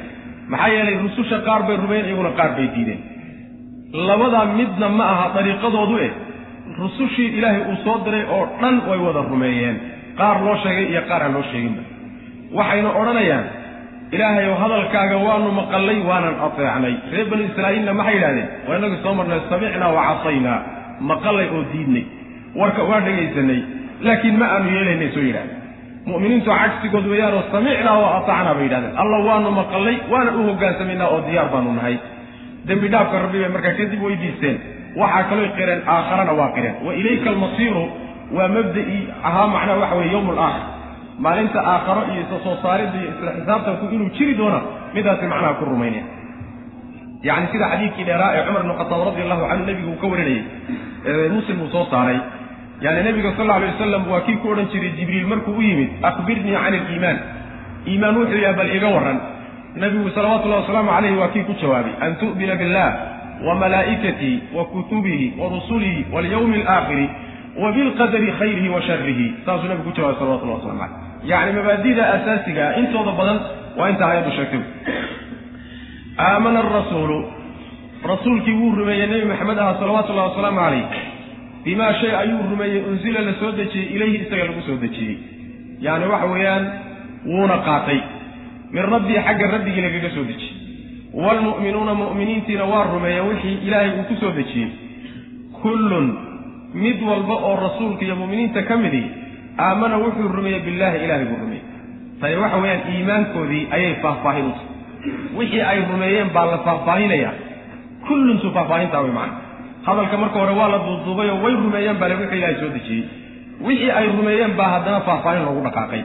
[0.51, 2.99] Maxaa yeelay rususha qaar bay rumeeyeen iyaguna qaar bay diideen.
[4.07, 6.11] Labadaa midna ma aha dariiqadoodu eh.
[6.79, 9.75] Rusushii ilaahay uu soo diray oo dhan way wada rumeeyeen.
[10.19, 11.81] Qaar loo sheegay iyo qaar aan loo sheeginba.
[12.57, 13.45] Waxayna odhanayaan
[14.15, 16.93] ilaahay ow hadalkaaga waanu maqallay waanan ateecnay.
[17.13, 20.59] Reer banu israa'iilna maxay yidhahdeen waa inagii soo marnay samicnaa wa casaynaa.
[21.09, 22.05] Maqallay oo diidnay.
[22.59, 23.59] Warka waa dhegaysanay
[24.07, 25.61] laakiin ma aanu yeelaynay soo yidhahdeen
[26.11, 28.93] mu'miniintu cagsigood weeyaanoo samicnaa wa atacnaa bay yidhahdeen.
[29.01, 31.95] Alla waanu maqallay waana u hogaansamaynaa oo diyaar baanu nahay.
[32.67, 34.57] Dembi dhaafka rabbi bay markaa kadib weydiisteen.
[35.01, 36.75] Waxaa kaloo qireen aakharana waa qireen.
[36.85, 37.83] Wa ilayka almasiiru
[38.37, 40.63] waa mabda'ii ahaa macnaha waxa weye yowm alaakhir
[41.23, 44.59] maalinta aakharo iyo isa soo saaridda iyo isla xisaabtanku inuu jiri doona
[44.95, 46.03] midaasi macnaha ku rumaynaya.
[47.27, 50.41] Yacni sida xadiidkii dheeraa ee cumar ibnu khataab radi allahu canhu nebigu uu ka warinayey
[51.35, 52.17] muslim uu soo saaray
[52.81, 55.89] yani nebiga sal alla alay wasalam waa kii ku odhan jiray jibriil markuu u yimid
[56.03, 57.17] akhbirnii can aliimaan
[57.87, 59.19] iimaan wuxuu yahay bal iga warran.
[59.75, 62.89] Nebigu salawatullahi wasalaamu calayhi waa kii ku jawaabay an tu'mina billah
[63.47, 67.09] wa malaa'ikatii wa kutubihi wa rusulihi walyawmi alaakhiri
[67.63, 72.63] wa bilqadari khayrihi wa sharihi saasuu nebigu ku jawabay salawatullah waslamu caleyh yacni mabaadida asaasiga
[72.69, 73.39] ah intooda badan
[73.77, 74.63] waa inta ayaddu sheegtay.
[76.19, 77.17] Aamana arasuulu
[78.11, 80.85] rasuulkii wuu rumeeyey nebi maxamed aha salawatullahi wasalaamu calayh
[81.65, 85.15] bimaa shay ayuu rumeeyey unsila la soo dejiyey ilayhi isaga lagu soo dejiyey.
[85.85, 86.63] Yacni waxa weeyaan
[87.25, 87.99] wuuna qaatay.
[88.73, 90.53] Min rabbii xagga rabbigii lagaga soo dejiyey.
[91.23, 94.69] Waalmu'minuuna mu'miniintiina waa rumeeyeen wixii ilaahay uu ku soo dejiyey.
[95.61, 96.07] Kullun
[96.73, 99.03] mid walba oo rasuulka iyo mu'miniinta ka midi
[99.65, 101.65] aamana wuxuu rumeeyey billaahi ilaahay buu rumeeyey.
[102.21, 104.69] Tani waxa weeyaan iimaankoodii ayay faahfaahin u tahay.
[105.37, 107.31] Wixii ay rumeeyeen baa la faahfaahinaya.
[108.07, 109.43] Kulluntu faahfaahintaa way macana
[109.85, 113.03] hadalka marka hore waa la duuduubayoo way rumeeyeen bale wixii ilaahay soo dejiyey.
[113.67, 116.01] Wixii ay rumeeyeen baa haddana faahfaahin loogu dhaqaaqay.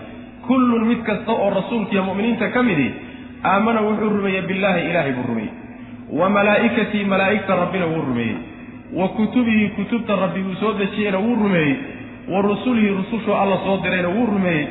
[0.46, 2.88] Kullun mid kasta oo rasuulkiiyo mu'miniinta ka midi
[3.52, 5.52] aamana wuxuu rumeeyey billaahi ilaahay buu rumeeyey.
[6.18, 8.36] Wa malaa'ikatii malaa'igta rabbina wuu rumeeyey.
[8.98, 11.74] Wa kutubihi kutubta rabbi uu soo dejiyeyna wuu rumeeyey.
[12.32, 14.66] Wa rusulihi rusushuu alla soo dirayna wuu rumeeyey.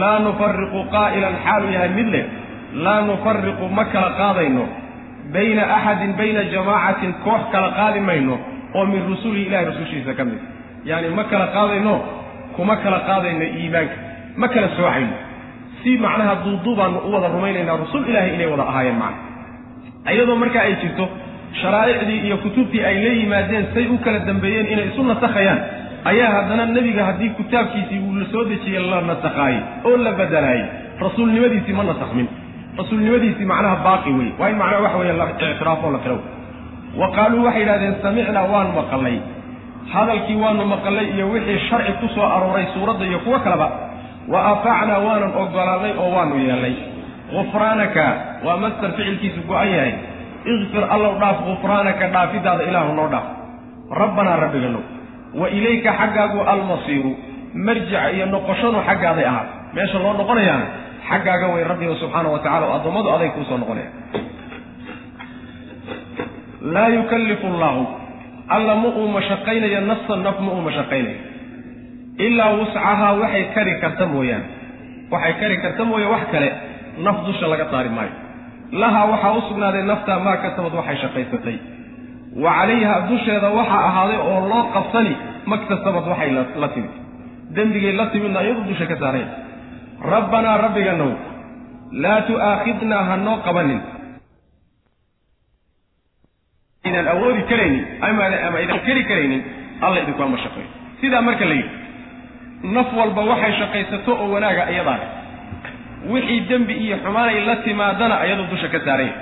[0.00, 2.24] Laa nufariqu qaa'ilan xaalu yahay mid leh.
[2.84, 4.64] Laa nufariqu ma kala qaadayno
[5.34, 8.36] bayna axadin bayna jamaacatin koox kala qaadi mayno
[8.74, 10.40] oo min rusulihi ilahay rusushiisa ka mid.
[10.88, 11.94] Yacni ma kala qaadayno
[12.56, 13.96] kuma kala qaadayno iimaanka.
[14.40, 15.14] Ma kala soocayno
[15.82, 19.20] si macnaha duuduubaanu u wada rumaynaynaa rusul ilaahay inay wada ahaayeen macna.
[20.12, 21.04] Iyadoo marka ay jirto
[21.60, 25.60] sharaa'icdii iyo kutubtii ay la yimaadeen say u kala dambeeyeen inay isu nasakhayaan
[26.10, 30.64] ayaa haddana nebiga haddii kitaabkiisii uu la soo dejiyey la nasakhaayey oo la bedelaayey.
[31.04, 32.26] Rasuulnimadiisii ma nasakhmin
[32.78, 36.20] rasuulnimadiisii macnaha baaqi wey waa in macnaha waxa weeye la ictiraafoo la qiraw
[37.00, 39.16] wa qaaluu waxay yidhahdeen samicnaa waan maqalnay.
[39.92, 43.68] Hadalkii waanu maqalnay iyo wixii sharci ku soo arooray suuradda iyo kuwo kaleba
[44.32, 46.74] wa afaacnaa waanan ogolaanay oo waanu yeelnay.
[47.32, 48.04] Gufraanaka
[48.44, 49.92] waa master ficilkiisu go-an yahay.
[50.52, 53.26] Ikfir allow dhaaf gufraanaka dhaafidaada ilaahu noo dhaaf.
[54.00, 54.82] Rabbanaa rabbiganow
[55.40, 57.12] wa ilayka xaggaagu almasiiru
[57.66, 59.46] marjica iyo noqoshanu xaggaaday ahaa.
[59.74, 60.66] Meesha loo noqonayaana
[61.10, 63.90] xaggaaga way rabbiga subxaana wa tacala oo addoommadu aday kuu soo noqonaya
[66.74, 67.82] laa yukallifu allaahu.
[68.54, 71.18] Alla ma uu mashaqaynayo nafsan naf ma uu mashaqaynayo
[72.26, 74.46] ilaa wuscahaa waxay kari karta mooyaane.
[75.12, 76.48] Waxay kari karta mooye wax kale
[77.06, 78.14] naf dusha laga saari maayo.
[78.80, 81.56] Lahaa waxaa u sugnaaday naftaa maa kasabad waxay shaqaysatay.
[82.42, 85.14] Wa calayha dusheeda waxaa ahaaday oo loo qabsani
[85.52, 86.30] maktasabad waxay
[86.62, 86.92] la timid.
[87.56, 89.28] Dembigay la timidna iyadu dusha ka saareen
[90.12, 91.12] rabbanaa rabbiganow
[92.02, 93.80] laa tu'aakhidnaa ha noo qabanin.
[96.88, 99.42] Inaan awoodi karaynin ama idaan keri karaynin
[99.84, 100.68] alla idinkuma mashaqeeyo
[101.00, 101.70] sidaa marka la yidhi
[102.76, 104.98] naf walba waxay shaqaysato oo wanaaga iyadaa
[106.12, 109.14] wixii dembi iyo xumaanay la timaadana iyadoo dusha ka saaranya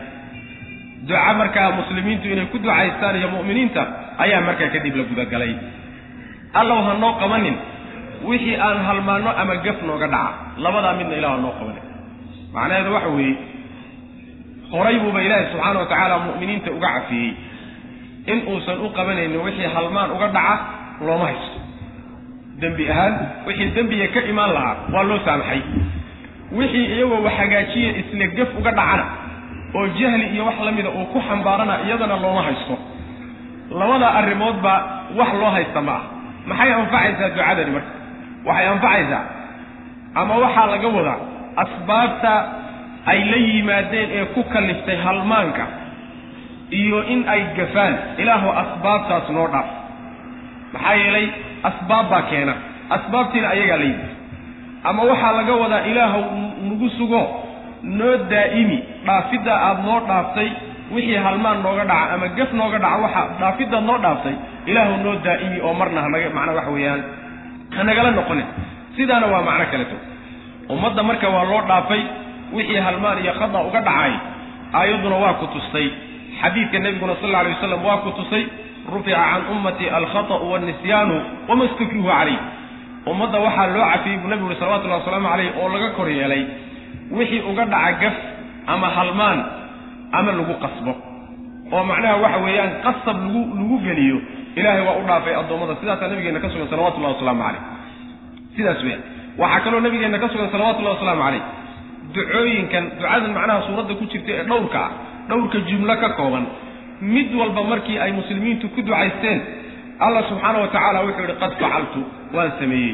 [1.09, 3.83] duca markaa muslimiintu inay ku ducaystaan iyo mu'miniinta
[4.25, 5.53] ayaa markaa kadib la gudagalay
[6.61, 7.57] allow ha noo qabanin
[8.29, 10.33] wixii aan halmaanno ama gaf nooga dhaca.
[10.65, 11.85] Labadaa midna ilah ha noo qabanin
[12.55, 13.37] macnaheedu waxa weeye
[14.73, 17.31] horay buuba ilaahi subxaana wa tacaala mu'miniinta uga cafiyey.
[18.33, 20.55] In uusan u qabanaynin wixii halmaan uga dhaca
[21.07, 21.59] looma haysto.
[22.61, 23.15] Dembi ahaan
[23.47, 25.61] wixii dembiga ka imaan lahaa waa loo saamaxay.
[26.59, 29.05] Wixii iyagoo wax hagaajiya isla gaf uga dhacana
[29.77, 32.75] oo jahli iyo wax la mida uu ku xambaarana iyadana looma haysto.
[33.79, 34.73] Labada arrimoodba
[35.19, 36.03] wax loo haysta ma ah
[36.49, 37.91] maxay anfacaysaa ducadani marka
[38.47, 39.23] waxay anfacaysaa.
[40.21, 41.19] Ama waxaa laga wadaa
[41.63, 42.33] asbaabta
[43.11, 45.65] ay la yimaadeen ee ku kaliftay halmaanka
[46.81, 47.95] iyo in ay gafaan.
[48.23, 49.69] Ilaahu asbaabtaas noo dhaaf.
[50.73, 51.27] Maxaa yeelay
[51.69, 52.55] asbaab baa keena.
[52.97, 54.11] Asbaabtiina ayagaa la yimid.
[54.89, 56.21] Ama waxaa laga wadaa ilaahu
[56.69, 57.23] nagu sugo
[57.99, 58.79] noo daa'imi.
[59.07, 60.49] Dhaafiddaa aada noo dhaaftay
[60.95, 64.35] wixii halmaan nooga dhaca ama gaf nooga dhaca waxa dhaafiddaad noo dhaaftay
[64.71, 67.03] ilaahu noo daa'imi oo marna hanaga macnaa waxa weeyaan
[67.79, 68.47] hanagala noqonin
[68.97, 69.97] sidaana waa macno kaleto
[70.75, 72.03] ummadda marka waa loo dhaafay
[72.57, 74.13] wixii halmaan iyo khada uga dhacay
[74.79, 75.89] aayadduna waa ku tustay.
[76.41, 78.45] Xadiidka nebiguna sal alla alay wasalam waa ku tusay
[78.93, 81.17] rufica can ummati alkhata'u waalnisyaanu
[81.49, 82.39] wama stukrihu calayh
[83.11, 86.43] ummadda waxaa loo cafiyey buu nebigu uhi salawatullahi wasalaamu calayh oo laga kor yeelay
[87.19, 88.17] wixii uga dhaca gaf
[88.73, 89.39] ama halmaan
[90.19, 90.93] ama lagu qasbo.
[91.73, 94.19] Oo macnaha waxa weeyaan qasab lagu lagu geliyo
[94.61, 95.75] ilaahay waa u dhaafay addoommada.
[95.81, 97.63] Sidaasaa nabigeenna ka sugan salawatullahi wasalaamu calayh.
[98.57, 99.03] Sidaas weeyaan.
[99.41, 101.43] Waxaa kaloo nabigeenna ka sugan salawatullahi wasalaamu calayh.
[102.15, 104.91] Ducooyinkan ducadan macnaha suuradda ku jirta ee dhowrka ah
[105.29, 106.45] dhowrka jumlo ka kooban
[107.15, 109.39] mid walba markii ay muslimiintu ku ducaysteen
[110.05, 112.01] allah subxaana wa tacaala wuxuu yidhi qad facaltu
[112.37, 112.93] waan sameeyey.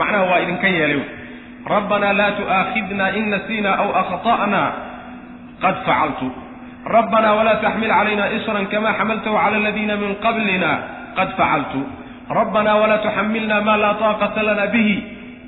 [0.00, 1.00] Macnaha waa idinka yeelay.
[1.74, 4.62] Rabbanaa laa tu'aakhidna in nasiina aw akhta'na
[5.64, 6.26] qad facaltu
[6.84, 10.70] rabbanaa walaa taxmil calayna isran kama xamaltahu cala aladiina min qablina
[11.18, 11.80] qad facaltu
[12.38, 14.96] rabbanaa walaa tuxamilna ma laa taaqata lana bihi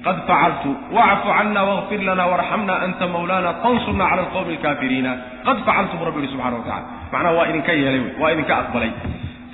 [0.06, 5.12] qad facaltu wacfu cana wاغfir lana warxamna anta mawlana fansurna cala alqowmi alkaafiriina
[5.46, 8.54] qad facaltu bu rabbi yihi subxana wa tacala macnaha waa idinka yeelay wey waa idinka
[8.62, 8.90] aqbalay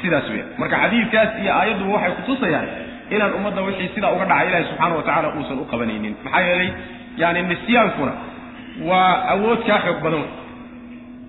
[0.03, 2.69] sidaas weya marka xadiidkaas iyo aayadduba waxay kutusayaan
[3.15, 6.71] inaan ummadda wixii sidaa uga dhacay ilahi subxaana wa tacala uusan u qabanaynin maxaa yeelay
[7.23, 8.13] yani nisyaankuna
[8.91, 10.25] waa awood kaa xoog badan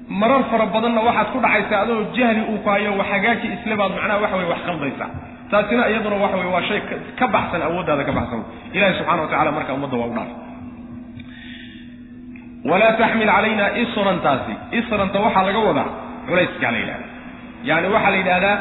[0.10, 3.92] marar fara badanna waxaad ku dhacaysaa adoo jahli uu ku hayo wax hagaaji isle baad
[3.98, 5.10] macnaha waxa weye wax qaldaysaa
[5.52, 6.80] taasina iyaduna waxa weye waa shay
[7.20, 8.42] ka baxsan awooddaada ka baxsan.
[8.76, 10.36] Ilahi subxana wa tacala marka ummadda waa u dhaafay
[12.72, 15.88] walaa taxmil calayna israntaasi isranta waxaa laga wadaa
[16.28, 17.06] culayskaa la yidhahda
[17.70, 18.56] yani waxaa la yidhahdaa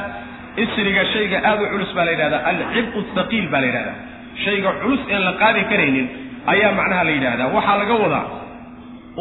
[0.64, 3.96] isriga shayga aad u culus baa la yidhahdaa alcibqu thaqiil baa la yidhahdaa
[4.44, 6.06] shayga culus een la qaadi karaynin
[6.52, 7.48] ayaa macnaha la yidhaahdaa.
[7.56, 8.24] Waxaa laga wadaa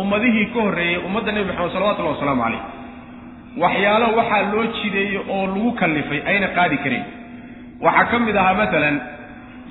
[0.01, 2.63] ummadihii ka horreeyey ummadda nebi maxamed salawatullahi wasalaamu calayh.
[3.63, 7.05] Waxyaalo waxaa loo jideeyey oo lagu kallifay ayna qaadi karayn
[7.85, 8.95] waxaa ka mid ahaa masalan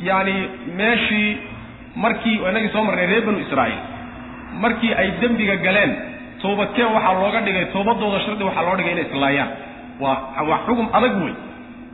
[0.08, 0.34] yacani
[0.78, 1.30] meeshii
[2.04, 3.80] markii inagii soo marnay reer banu israa'iil
[4.64, 5.92] markii ay dembiga galeen
[6.42, 9.50] toobadkeen waxaa looga dhigay toobadooda shardi waxaa loo dhigay inay islaayaan.
[10.00, 11.34] Waa waa xugum adag wey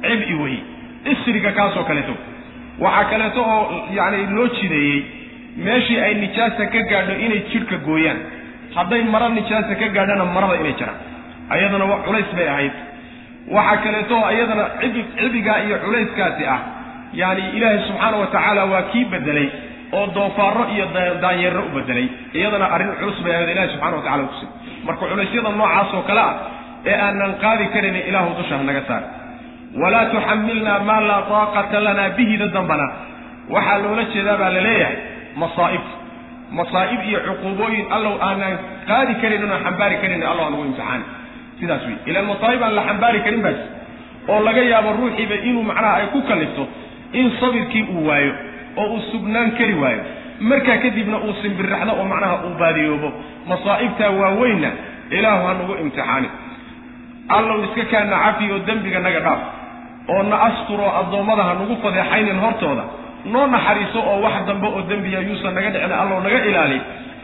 [0.03, 0.57] cibi wey
[1.13, 2.15] isriga kaasoo kaleeto.
[2.85, 3.63] Waxaa kaleeto oo
[3.99, 4.99] yacni loo jideeyey
[5.57, 8.21] meeshii ay nijaasa ka gaadho inay jidhka gooyaan.
[8.77, 10.99] Hadday mara nijaasa ka gaadhana marada inay jiraan.
[11.55, 12.73] Ayadana wa culays bay ahayd.
[13.57, 16.59] Waxaa kaleeto oo iyadana cibi cibigaa iyo culayskaasi ah
[17.21, 19.49] yaani ilaahay subxaana wa tacaala waa kii bedelay
[19.97, 20.87] oo doofaaro iyo
[21.23, 22.07] daanyeero u bedelay
[22.39, 24.47] iyadana arrin culus bay ahayd ilahi subxana wa tacala kusi
[24.87, 26.35] marka culaysyada noocaas oo kale ah
[26.91, 29.03] ee aanan qaadi karin ilaahu dusha hanaga saar.
[29.83, 32.87] Walaa tuxamilnaa maa laa taaqata lana bihida dambana.
[33.55, 34.97] Waxaa loola jeedaa baa la leeyahay
[35.37, 35.85] masaa'ib.
[36.59, 38.55] Masaa'ib iyo cuquubooyin allow aanan
[38.91, 41.05] qaadi karin oonaan xambaari karin allah nagu imtixaani
[41.61, 43.61] sidaas wey ilaan masaa'ib aan la xambaari karin baas.
[44.29, 46.65] Oo laga yaabo ruuxiiba inuu macnaha ay ku kallifto
[47.21, 48.33] in sabirkii uu waayo
[48.81, 50.03] oo uu sugnaan kari waayo.
[50.51, 53.09] Markaa kadibna uu simbirraxdo oo macnaha uu baadiyoobo.
[53.51, 54.71] Masaa'ibtaa waaweynna
[55.17, 56.29] ilaahu ha nagu imtixaani.
[57.37, 59.41] Allow iska kaana cafi oo dembiga naga dhaaf.
[60.13, 62.85] Oo na asturoo addoommada ha nagu fadeexaynin hortooda
[63.25, 66.79] noo naxariiso oo wax dambe oo dembiya yuusan naga dhicin allow naga ilaali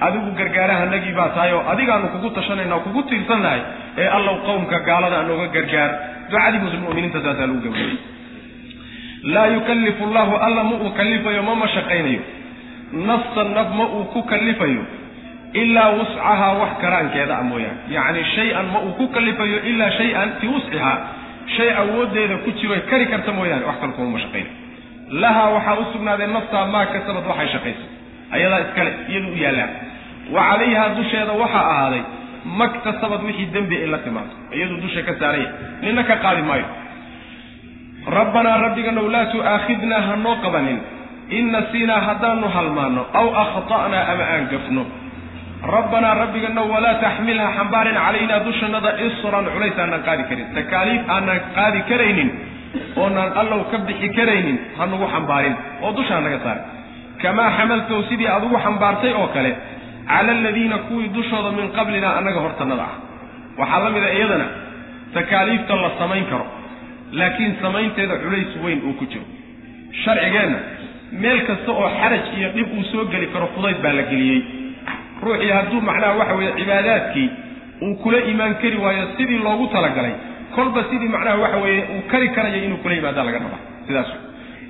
[0.07, 3.61] adigu gargaarahanagii baa tahay oo adigaanu kugu tashanayna o kugu tiirsannahay
[4.03, 5.91] ee allow qowmka gaalada nooga gargaar
[6.31, 7.97] ducadii mu'miniinta saasaa lagu gabayay
[9.35, 12.21] laa yukallifu llahu alla ma uu kallifayo ma mashaqaynayo
[13.09, 14.83] nafsan naf ma uu ku kallifayo
[15.63, 17.79] ilaa wuscahaa wax karaankeeda a mooyaane.
[17.97, 20.97] Yacni shay-an ma uu ku kallifayo ilaa shay-an fii wuscihaa
[21.57, 24.55] shay awooddeeda ku jiro kari karta mooyaane wax kale kuma mashaqaynayo
[25.23, 27.89] lahaa waxaa u sugnaaday naftaa maa kasabad waxay shaqaysay
[28.37, 29.71] ayadaa iskale iyadu u yaallaan
[30.35, 32.03] wa calayhaa dusheeda waxaa ahaaday
[32.61, 35.49] maktasabad wixii dembi ay la timaado iyadu dusha ka saaraya
[35.83, 36.69] nina ka qaadi maayo.
[38.19, 40.79] Rabbanaa rabbiganow laa tu'aakhidnaa ha noo qabanin.
[41.39, 44.83] In nasiinaa haddaanu halmaanno aw akhta'naa ama aan gafno
[45.75, 50.47] rabbanaa rabbiganow walaa taxmil ha xambaarin calaynaa dushannada isran culays aanaan qaadi karin.
[50.59, 52.29] Takaaliif aanaan qaadi karaynin
[52.97, 56.65] oonaan allow ka bixi karaynin ha nagu xambaarin oo dushaa naga saarin
[57.23, 59.53] kamaa xamaltow sidii aad ugu xambaartay oo kale
[60.09, 62.95] cala aladiina kuwii dushooda min qablina annaga hortannada ah.
[63.59, 64.47] Waxaa la mida iyadana
[65.15, 66.47] takaaliifta la samayn karo
[67.13, 69.25] laakiin samaynteeda culays weyn uu ku jiro.
[70.03, 70.59] Sharcigeenna
[71.23, 74.41] meel kasta oo xaraj iyo dhib uu soo geli karo fudayd baa la geliyey.
[75.23, 77.29] Ruuxii hadduu macnaha waxa weeye cibaadaadkii
[77.87, 80.15] uu kula imaan kari waayo sidii loogu talagalay
[80.59, 83.61] kolba sidii macnaha waxa weeye uu kari karayo inuu kula yimaadaa laga rabaa.
[83.87, 84.11] Sidaas.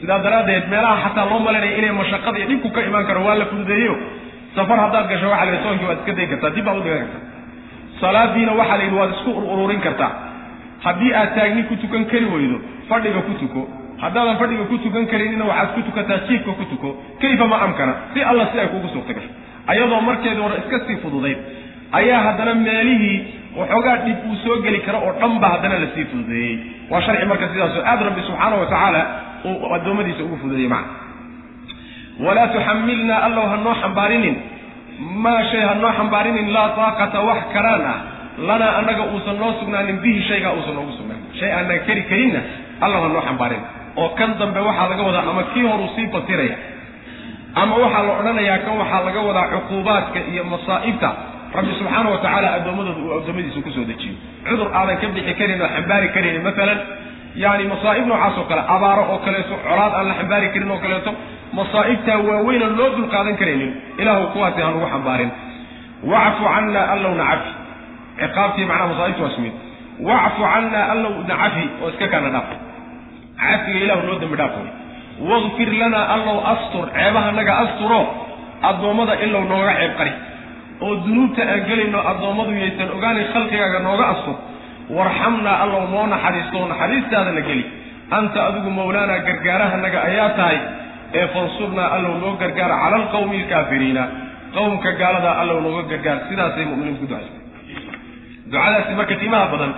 [0.01, 3.47] Sidaa daraaddeed meelaha xataa loo malanaya inay mashaqada iyo dhibku ka imaan karo waa la
[3.51, 3.95] fududeeyo.
[4.57, 7.23] Safar haddaad gasho waxa la soonkii waad iska dayi kartaa dib baad u dhigan kartaa.
[8.01, 10.11] Salaadiina waxaa la yidhi waad isku ururin kartaa.
[10.85, 12.59] Haddii aad taagni ku tukan kari weydo
[12.91, 13.63] fadhiga ku tuko.
[14.03, 16.89] Haddaadan fadhiga ku tukan karinina waxaad ku tukataa jiifka ku tuko.
[17.23, 17.95] Kayfa ma amkana?
[18.15, 19.31] Si alla si ay kugu suurta gasho
[19.73, 21.39] ayadoo markeedii hore iska sii fududayd
[21.99, 23.19] ayaa haddana meelihii
[23.59, 26.55] waxoogaa dhib uu soo geli karo oo dhan ba haddana la sii fududeeyey.
[26.91, 29.03] Waa sharci marka sidaasoo aad rabbi subxaana wa tacaala
[29.49, 30.93] uu addoommadiisa ugu fududeeyey macna.
[32.25, 34.37] Walaa tuxamilnaa allow ha noo xambaarinin.
[35.25, 37.99] Maa shay ha noo xambaarinin laa taaqata wax karaan ah.
[38.49, 41.25] Lanaa annaga uusan noo sugnaanin bihi shaygaa uusan noogu sugnaanin.
[41.39, 42.41] Shay aanan keri karinna
[42.85, 43.63] allow ha noo xambaarin
[44.01, 46.57] oo kan dambe waxaa laga wadaa ama kii horuu sii fasiraya
[47.63, 51.09] ama waxaa la odhanayaa kan waxaa laga wadaa cuquubaadka iyo masaa'ibta
[51.55, 54.15] rabbi subxaana wa tacaala uu addoommadiisa ku soo dejiyo.
[54.49, 56.79] cudur aadan ka bixi karin oo xambaari karaynin maalan
[57.43, 61.11] yaani masaa'ib noocaas oo kale abaaro oo kaleeto colaad aan la xambaari karin oo kaleeto
[61.59, 65.31] masaa'ibtaa waaweynan loo dul qaadan karaynin ilaahu kuwaasi ha nagu xambaarin.
[66.11, 67.51] wacfu cannaa allowna cafi
[68.21, 69.55] ciqaabtii macnaha masaa'ibta waa sumid
[70.09, 72.49] wacfu cannaa allowna cafi oo iska kaana dhaaf.
[73.41, 74.71] cafiga ilahu noo dembi dhaaf wey
[75.31, 78.01] waqfir lanaa allow astur ceebahanaga asturo
[78.71, 80.13] addoommada ilow nooga ceeb qari
[80.85, 84.37] oo dunuubta aan gelayno addoommadu yaysan ogaanin khalqigaaga nooga astur
[84.97, 87.65] warxamnaa allow noo naxariisto oo naxariistaadana geli.
[88.19, 90.59] Anta adigu mawlaanaa gargaarahanaga ayaa tahay
[91.19, 94.03] ee fansurnaa allow noo gargaara cala alqawmi alkaafiriina
[94.57, 97.33] qowmka gaaladaa allow nooga gargaar sidaasay mu'miniintu ducaysa
[98.51, 99.73] ducadaasi marka qiimaha badan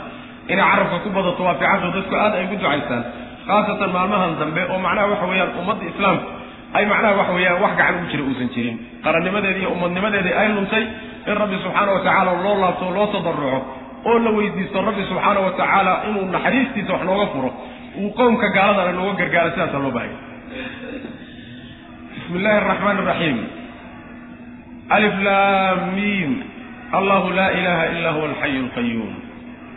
[0.52, 3.02] inay carabka ku badato waa fiicanto dadku aad ay ugu ducaystaan
[3.48, 6.26] khaasatan maalmahan dambe oo macnaha waxa weeyaan ummadda islaamku
[6.76, 8.76] ay macnaha waxa weeyaan wax gacan ugu jira uusan jirin.
[9.04, 10.84] Qarannimadeedii iyo ummadnimadeedii ay luntay
[11.26, 13.58] in rabbi subxaana wa tacaala loo laabto loo tadarruco
[14.08, 17.50] oo la weydiisto rabbi subxaana wa tacaala inuu naxariistiisa wax nooga furo.
[18.00, 20.16] Uu qowmka gaaladana nooga gargaaro sidaasaa loo baahaya
[22.12, 23.38] bismi illaahi araxmaan araxiim
[24.96, 25.80] alif laam
[26.98, 29.12] allahu laa ilaaha ilaa huwa alxayu alqayuum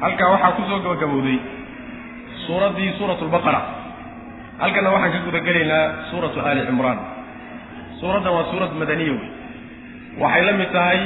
[0.02, 1.38] halkaa waxaa ku soo gabagabowday
[2.46, 3.62] suuraddii suurat lbaqara
[4.64, 7.00] halkana waxaan ka guda gelaynaa suuratu aali cimraan.
[8.00, 9.30] Suuraddan waa suurad madaniya wey
[10.22, 11.00] waxay la mid tahay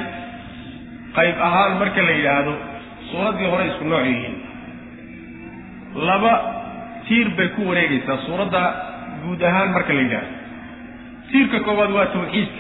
[1.18, 2.54] qayb ahaan marka la yidhaahdo
[3.12, 4.36] suuraddii hore isku nooc yihiin.
[6.10, 6.34] Laba
[7.08, 8.62] tiir bay ku wareegaysaa suuradda
[9.24, 10.34] guud ahaan marka la yidhaahdo.
[11.32, 12.60] Tiirka koowaad waa tawxiidka.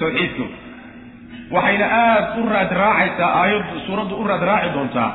[0.00, 0.44] Tawxiidka.
[1.54, 5.10] Waxayna aada u raad raacaysaa aayaddu suuraddu u raad raaci doontaa.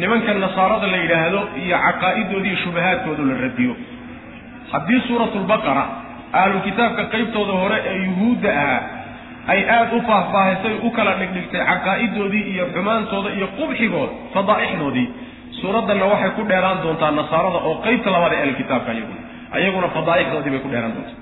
[0.00, 3.72] Nimanka nasaarada la yidhaahdo iyo caqaa'idoodii shubahaadkoodu la radiyo
[4.72, 5.84] haddii suuratulbaqara
[6.40, 8.80] ahlu kitaabka qaybtooda hore ee yuhuudda ahaa
[9.52, 15.06] ay aada u faahfaahisay u kala dhigdhigtay caqaa'idoodii iyo xumaantooda iyo qubxigood fadaa'ixdoodii
[15.60, 19.20] suuraddanna waxay ku dheeraan doontaa nasaarada oo qaybta labaad ee ahlukitaabka ayaguna.
[19.56, 21.16] Ayaguna fadaa'ixdoodii bay ku dheeraan doontaa.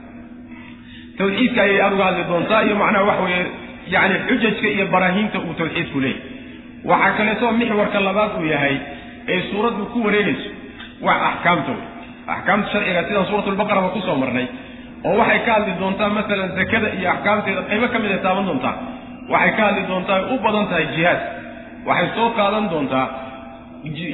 [1.18, 3.44] Tawxiidka ayay aada uga hadli doontaa iyo macnaha waxa weeye
[3.94, 6.20] yacni xujajka iyo baraahiinta uu tawxiidku leeyahy
[6.90, 8.76] waxaa kaleeto mixwarka labaad uu yahay
[9.32, 10.48] ee suuraddu ku wareegayso
[11.06, 11.84] wax axkaamta wey
[12.34, 14.46] axkaamta sharciga sidaan suuratulbaqaraba ku soo marnay
[15.08, 18.74] oo waxay ka hadli doontaa masalan zakada iyo axkaamteeda qaybo ka mid ay taaban doontaa.
[19.32, 21.20] Waxay ka hadli doontaa u badan tahay jihaad.
[21.88, 23.06] Waxay soo qaadan doontaa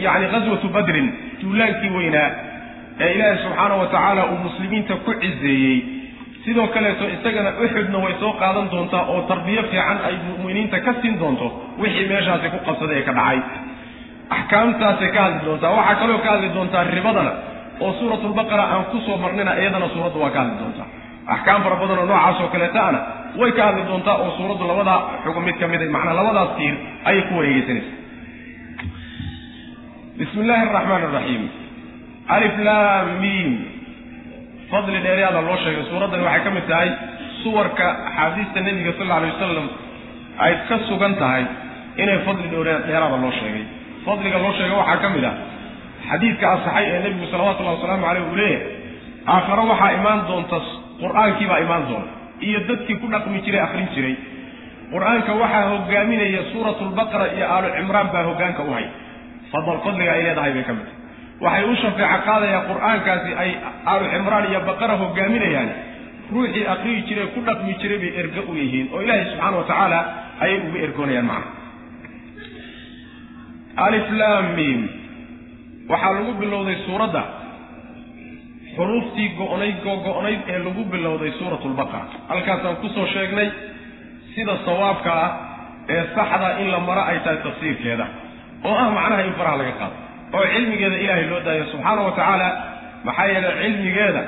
[0.06, 1.06] yacni ghaswatu badrin
[1.40, 2.28] duulaankii weynaa
[3.04, 5.76] ee ilaahay subxaana wa tacaala uu muslimiinta ku cizeeyey.
[6.44, 11.16] Sidoo kaleeto isagana uxudna way soo qaadan doontaa oo tarbiyo fiican ay mu'miniinta ka siin
[11.22, 11.46] doonto
[11.82, 13.38] wixii meeshaasi ku qabsaday ee ka dhacay.
[14.36, 15.70] Axkaamtaasay ka hadli doontaa.
[15.78, 17.32] Waxaa kaloo ka hadli doontaa ribadana
[17.80, 20.88] oo suuratulbaqara aan ku soo marnina iyadana suuraddu waa ka hadli doontaa.
[21.34, 23.00] Axkaam fara badan oo noocaas oo kaleeta ana
[23.40, 26.74] way ka hadli doontaa oo suuraddu labadaa xugum mid ka mid macnaa labadaas tiir
[27.08, 27.92] ayay ku wareegeysanaysa
[30.18, 31.44] bismi illaahi araxmaan araxiim
[32.36, 33.52] alif laam miim.
[34.72, 36.88] Fadli dheeryaada loo sheegay suuraddani waxay ka mid tahay
[37.42, 39.66] suwarka axaadiista nebiga sal alla alay wasalam
[40.44, 41.44] ay ka sugan tahay
[42.02, 42.46] inay fadli
[42.88, 43.64] dheeraada loo sheegay.
[44.06, 45.34] Fadliga loo sheegay waxaa ka mid ah
[46.10, 48.66] xadiidka asaxay ee nebigu salawatullahi wasalaamu caleyh uu leeyahay.
[49.34, 50.58] Aakharo waxaa imaan doonta
[51.02, 52.08] qur'aankiibaa imaan doona
[52.46, 54.14] iyo dadkii ku dhaqmi jiray akrin jiray.
[54.92, 58.86] Qur'aanka waxaa hogaaminaya suuratulbaqara iyo aalu cimraan baa hogaanka u hay
[59.52, 61.00] fadl fadliga ay leedahay bay ka mid tahay.
[61.44, 63.50] Waxay u shafeeco qaadayaa qur'aankaasi ay
[63.92, 65.70] aalu cimraan iyo baqara hogaaminayaan
[66.34, 69.98] ruuxii akriyi jiray ku dhaqmi jiray bay erga u yihiin oo ilaahay subxaana wa tacaala
[70.44, 71.50] ayay uga ergoonayaan macna.
[73.86, 74.80] Alif laam miim
[75.92, 77.22] waxaa lagu bilowday suuradda.
[78.76, 83.48] Xuruuftii go-nayd ee lagu bilowday suuratulbaqara halkaasaan ku soo sheegnay
[84.34, 85.30] sida sawaabka ah
[85.94, 88.06] ee saxda in la maro ay tahay tafsiirkeeda.
[88.68, 89.96] Oo ah macnaha in faraha laga qaado
[90.36, 92.48] oo cilmigeeda ilaahay loo daayo subxaana wa tacaala
[93.06, 94.22] maxaa yeelay cilmigeeda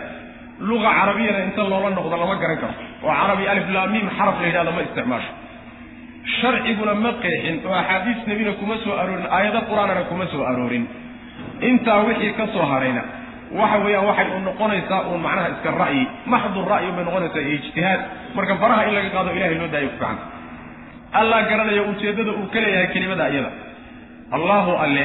[0.69, 2.75] luga carabiyana inta loola noqdo lama garan karo.
[3.05, 5.33] Oo carabi alif laamiim xaraf la yidhahdo ma isticmaasho.
[6.39, 10.85] Sharciguna ma qeexin oo axaadiis nebina kuma soo aroorin aayado qur'aanana kuma soo aroorin
[11.61, 13.03] intaa wixii ka soo harayna
[13.61, 16.03] waxa weeyaan waxay u noqonaysaa uun macnaha iska ra'yi
[16.33, 18.01] maxdu ra'yi bay noqonaysaa iyo ijtihaad.
[18.37, 20.25] Marka faraha in laga qaado ilahay loo daayo ku ficanta
[21.21, 23.51] allah garanaya ujeeddada uu ka leeyahay kelimada iyada.
[24.37, 25.05] Allahu alle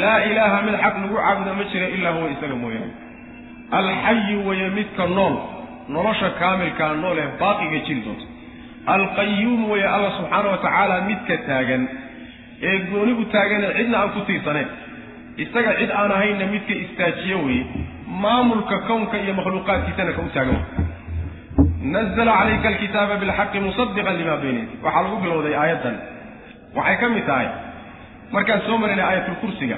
[0.00, 2.92] laa ilaaha mid xaq lagu caabuda ma jira ilaa huwa isaga mooyaane.
[3.78, 5.34] Alxayu weye midka nool
[5.94, 8.26] nolosha kaamilkaa nool ee baaqiga jiri doonta.
[8.94, 11.82] Alqayuum weye alla subxaana wa tacaala midka taagan
[12.68, 14.68] ee gooni u taagane cidna aan ku tiirsaneyn
[15.36, 17.64] isaga cid aan ahaynna midka istaajiye weye
[18.24, 20.60] maamulka kownka iyo makhluuqaadkiisana ka u taagan
[21.94, 25.96] nazla calayka alkitaaba bilxaqi musadiqan lima bayna yadi waxaa lagu bilowday aayaddan.
[26.76, 27.48] Waxay ka mid tahay
[28.34, 29.76] markaan soo marinay aayatulkursiga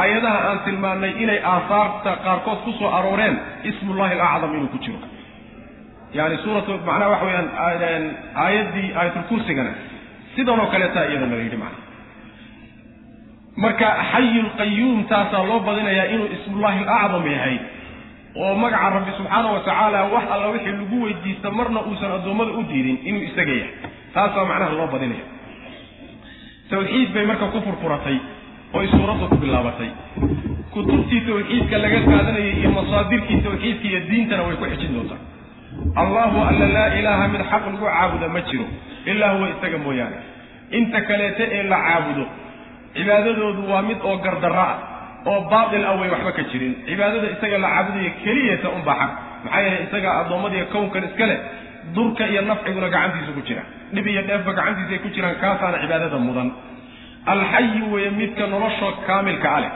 [0.00, 3.36] aayadaha aan tilmaannay inay aahaarta qaarkood ku soo arooreen
[3.70, 4.98] ismullahi alacdam inuu ku jiro.
[6.18, 7.48] Yani suuratu macnaha waxa weyaan
[8.44, 9.72] aayaddii aayatulkursigana
[10.36, 11.83] sidanoo kaleetaa iyadana la yidhi macna
[13.56, 17.56] marka xayulqayuum taasaa loo badinayaa inuu ismullahi alacdam yahay
[18.44, 22.62] oo magaca rabbi subxaana wa tacaala wax alla wixii lagu weydiista marna uusan addoommada u
[22.70, 23.72] diidin inuu isaga yahay.
[24.14, 25.24] Taasaa macnaha loo badinaya.
[26.70, 28.16] Tawxiid bay marka ku furfuratay
[28.78, 29.90] oy suuraddu ku bilaabatay.
[30.74, 35.20] Kutubtii tawxiidka laga qaadanayay iyo masaadirkii tawxiidka iyo diintana way ku xijin doontaa.
[36.02, 38.66] Allahu alla laa ilaaha mid xaq lagu caabuda ma jiro
[39.10, 40.18] ilaa huwa isaga mooyaane.
[40.78, 42.24] Inta kaleete ee la caabudo
[42.96, 44.76] cibaadadoodu waa mid oo gardarra ah
[45.30, 46.72] oo baatil ah way waxba ka jirin.
[46.88, 49.12] Cibaadada isaga la caabudayo keliyata unbaa xaq.
[49.44, 51.38] Maxaa yeelay isagaa addoommadiiyo kownkan iska leh
[51.96, 53.62] durka iyo nafciguna gacantiisa ku jira.
[53.94, 56.48] Dhib iyo dheefba gacantiisa ay ku jiraan kaasaana cibaadada mudan.
[57.32, 59.72] Alxayu weeye midka nolosha kaamilka a leh.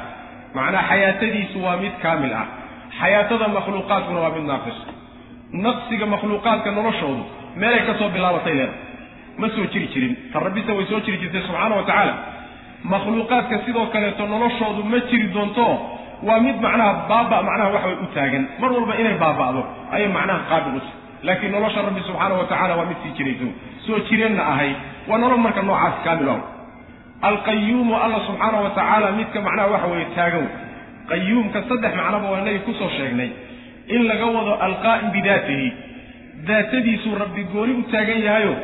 [0.56, 2.46] Macnaa xayaatadiisu waa mid kaamil ah.
[3.00, 4.78] Xayaatada makhluuqaadkuna waa mid naaqis.
[5.64, 7.22] Naqsiga makhluuqaadka noloshoodu
[7.60, 8.86] meelay ka soo bilaabatay leedahay
[9.40, 10.12] ma soo jiri jirin.
[10.32, 12.14] Ta rabbise way soo jiri jirtay subxaana wa tacaala
[12.84, 15.66] makhluuqaadka sidoo kaleeto noloshoodu ma jiri doonto
[16.28, 18.44] waa mid macnaha baaba macnaha wax way u taagan.
[18.60, 19.62] Mar walba inay baaba'do
[19.94, 20.96] ayay macnaha qaabil u tahay.
[21.26, 23.48] Laakiin nolosha rabbi subxaana wa tacala waa mid sii jirayso.
[23.86, 24.70] Soo jireenna ahay
[25.08, 26.40] waa nolol marka noocaas kaamil ah
[27.30, 30.46] alqayuumu alla subxaana wa tacaala midka macnaha waxa weeye taagan
[31.10, 33.30] qayuumka saddex macnoba waa inagii ku soo sheegnay.
[33.94, 35.68] In laga wado alqaa'im bidaatihi
[36.48, 38.54] daatadiisuu rabbi gooni u taagan yahayo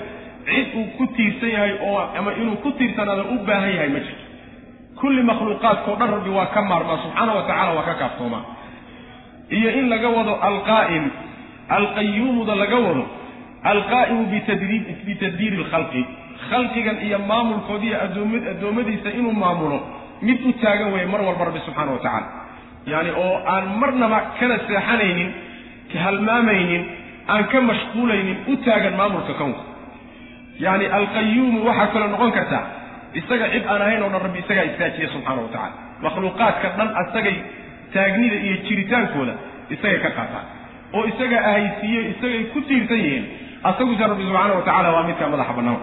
[0.49, 4.25] cid uu ku tiirsan yahay oo ama inuu ku tiirsanaado u baahan yahay ma jirto.
[5.01, 8.43] Kulli makhluuqaadkao dhan rabbi waa ka maarmaa subxaana wa tacala waa ka kaaftoomaa
[9.59, 11.05] iyo in laga wado alqaa'im
[11.79, 13.05] alqayuumuda laga wado
[13.73, 14.23] alqaa'imu
[15.07, 16.03] bitadbiiri alkhalqi.
[16.51, 17.99] Khalqigan iyo maamulkoodi iyo
[18.53, 19.79] addoommadiisa inuu maamulo
[20.27, 22.29] mid u taagan weeye mar walba rabbi subxaana wa tacaala.
[22.87, 25.31] Yacani oo aan marnaba kana seexanaynin
[26.05, 26.83] halmaamaynin
[27.33, 29.63] aan ka mashquulaynin u taagan maamulka kownka
[30.65, 32.65] yacni alqayuumu waxaa kaloo noqon kartaa
[33.21, 35.73] isaga cid aan ahayn oo dhan rabbi isagaa istaajiya subxaana wa tacala
[36.05, 37.37] makhluuqaadka dhan asagay
[37.95, 39.35] taagnida iyo jiritaankooda
[39.75, 40.47] isagay ka qaataan
[40.97, 43.25] oo isaga ahaysiiye isagay ku tiirsan yihiin
[43.71, 45.81] asaguse rabbi subxaana wa tacala waa midkaa madaxa bannaan.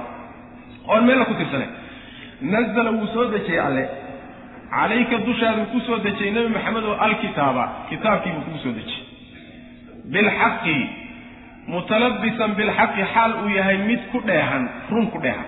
[0.91, 1.69] Oon meella ku tiirsanay.
[2.53, 3.83] Nazala wuu soo dejiyey alle.
[4.73, 9.03] Calayka dushaaduu ku soo dejiyey nebi maxamed oo alkitaaba kitaabkiibuu kugu soo dejiyey
[10.13, 10.75] bilxaqi
[11.73, 15.47] mutalabisan bilxaqi xaal uu yahay mid ku dheehan run ku dheehan.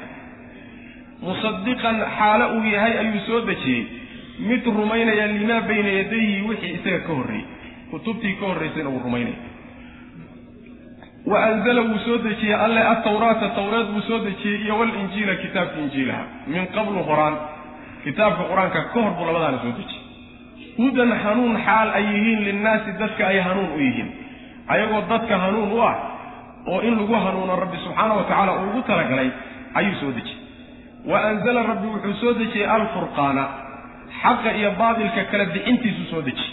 [1.25, 3.83] Musadiqan xaalo uu yahay ayuu soo dejiyey.
[4.49, 7.45] Mid rumaynaya limaa bayna yadayhi wixii isaga ka horreeyey
[7.91, 9.39] kutubtii ka horraysayna wuu rumaynaya.
[11.31, 16.23] Wa anzala wuu soo dejiyey alle atawraata tawreed wuu soo dejiyey iyo walinjiila kitaabka injiilaha.
[16.47, 17.35] Min qablu horaan
[18.03, 20.01] kitaabka qur'aanka ka hor buu labadaana soo dejiyey.
[20.77, 24.09] Hudan hanuun xaal ay yihiin linnaasi dadka ay hanuun u yihiin.
[24.73, 25.95] Ayagoo dadka hanuun u ah
[26.71, 29.29] oo in lagu hanuuno rabbi subxaana wa tacaala uu ugu talagalay
[29.79, 30.39] ayuu soo dejiyey.
[31.11, 33.43] Wa anzala rabbi wuxuu soo dejiyey alfurqaana
[34.21, 36.51] xaqa iyo baatilka kala bixintiisuu soo dejiyey.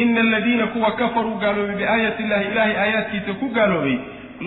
[0.00, 3.96] Ina aladiina kuwa kafaruu gaaloobay biaayati illahi ilaahay aayaadkiisa ku gaaloobay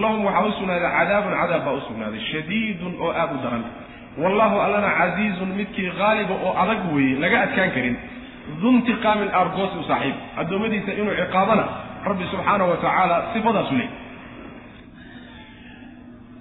[0.01, 3.63] lahum waxaa u sugnaaday cadaabun cadaab baa u sugnaaday shadiidun oo aad u daran.
[4.23, 7.95] Wallahu allana casiizun midkii haaliba oo adag weeye laga adkaan karin.
[8.61, 10.15] Duntiqaamin aargoosi u saaxiib.
[10.41, 11.63] Addoommadiisa inuu ciqaabana
[12.09, 13.89] rabbi subxaana wa tacaala sifadaasu leey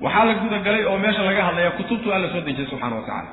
[0.00, 3.30] waxaa la gudagalay oo meesha laga hadlaya kutubtu alla soo dejiyay subxana wa tacaala.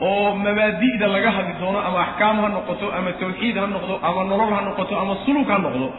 [0.00, 4.52] Oo mabaadi'da laga hadli doono ama axkaam ha noqoto ama tawxiid ha noqdo ama nolol
[4.54, 5.92] ha noqoto ama suluk ha noqdo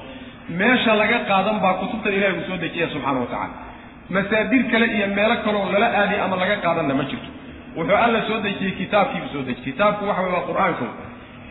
[0.49, 3.55] meesha laga qaadan baa kutubtan ilahi uu soo dejiya wa tacaala.
[4.09, 7.30] Masaadir kale iyo meelo kaloo lala aadi ama laga qaadanna ma jirto.
[7.78, 10.86] Wuxuu alla soo dejiyey kitaabkiibuu soo dejiyey kitaabku waxa waa qur'aanku.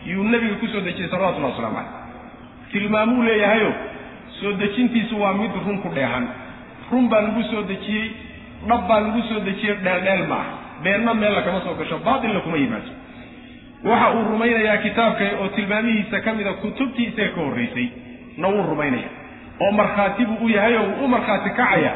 [0.05, 2.03] Yuu nabiga ku soo dejiyey salawatullahi waslamu caleyh
[2.73, 3.71] tilmaamuu leeyahayo
[4.39, 6.25] soo dejintiisu waa mid run ku dheehan
[6.91, 8.07] run baa lagu soo dejiyey
[8.69, 10.47] dhab baa lagu soo dejiyey dheeldheel ma ah
[10.83, 12.91] beenna meel lakama soo gasho baatilna kuma yimaado.
[13.89, 17.87] Waxa uu rumaynayaa kitaabka oo tilmaamihiisa ka mida kutubtii isaga ka horraysay
[18.37, 19.09] na wuu rumaynaya.
[19.63, 21.91] Oo markhaati buu u yahay oo wuu u markhaati kacaya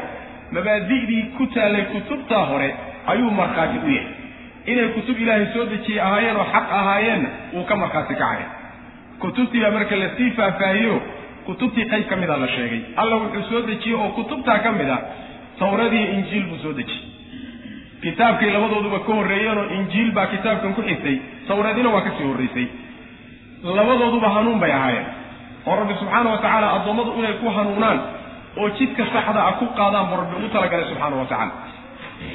[0.52, 2.68] mabaadi'dii ku taallay kutubtaa hore
[3.12, 4.12] ayuu markhaati u yahay.
[4.72, 8.46] Inay kutub ilaahay soo dejiyey ahaayeen oo xaq ahaayeenna wuu ka markhaati kacaya.
[9.22, 10.96] Kutubtii baa marka la sii faahfaahiyo
[11.48, 12.80] kutubtii qayb ka mida la sheegay.
[13.00, 14.98] Alla wuxuu soo dejiyey oo kutubtaa ka mid a
[15.58, 17.04] tawradiyo injiil buu soo dejiyey.
[18.04, 21.16] Kitaabkay labadooduba ka horreeyeenoo injiil baa kitaabkan ku xigtay
[21.48, 22.66] tawreedina waa ka sii horraysay
[23.78, 25.06] labadooduba hanuun bay ahaayeen.
[25.66, 27.98] Oo rabbi subxaana wa tacaala addoommadu inay ku hanuunaan
[28.60, 31.26] oo jidka saxda ah ku qaadaan buu rabbi ugu talagalay subxaana wa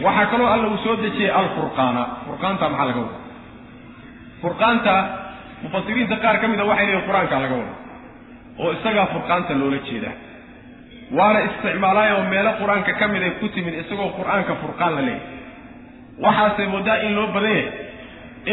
[0.03, 2.01] waxaa kaloo alla uu soo dejiyey alfurqaana.
[2.26, 3.18] Furqaanta maxaa laga wada
[4.41, 4.93] furqaanta
[5.64, 7.74] mufasiriinta qaar ka mida waxay leeyihiin qur'aankaa laga wada
[8.62, 10.16] oo isagaa furqaanta loola jeedaa
[11.18, 15.22] waana isticmaalaayoo meelo qur'aanka ka mid ay ku timid isagoo qur'aanka furqaan la leeyahy
[16.26, 17.72] waxaase moodaa in loo badan yahay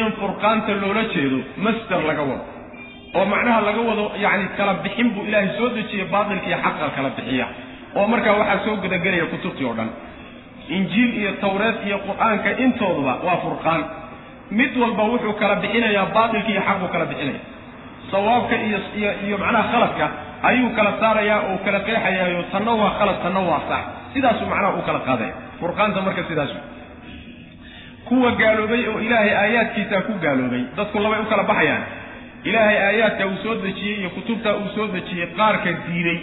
[0.00, 2.44] in furqaanta loola jeedo masder laga wado
[3.18, 7.46] oo macnaha laga wado yacni kala bixin buu ilaahay soo dejiyey baatilkiiyo xaqa kala bixiya.
[7.98, 9.90] Oo markaa waxaa soo gudagelaya kutubtii oo dhan.
[10.76, 13.82] Injiil iyo tawreed iyo qur'aanka intooduba waa furqaan.
[14.58, 17.40] Mid walba wuxuu kala bixinayaa baatilki iyo xaquu kala bixinaya
[18.12, 18.78] sawaabka iyo
[19.26, 20.06] iyo macnaha khaladka
[20.50, 23.82] ayuu kala saarayaa oo kala qeexayaayo tanna waa khalad tanna waa sax
[24.14, 26.52] sidaasuu macnaha u kala qaadaya furqaanta marka sidaas
[28.08, 31.82] kuwa gaaloobay oo ilaahay aayaadkiisaa ku gaaloobay dadku labay u kala baxayaan.
[32.48, 36.18] Ilaahay aayaadka uu soo dejiyey iyo kutubta uu soo dejiyey qaarka diiday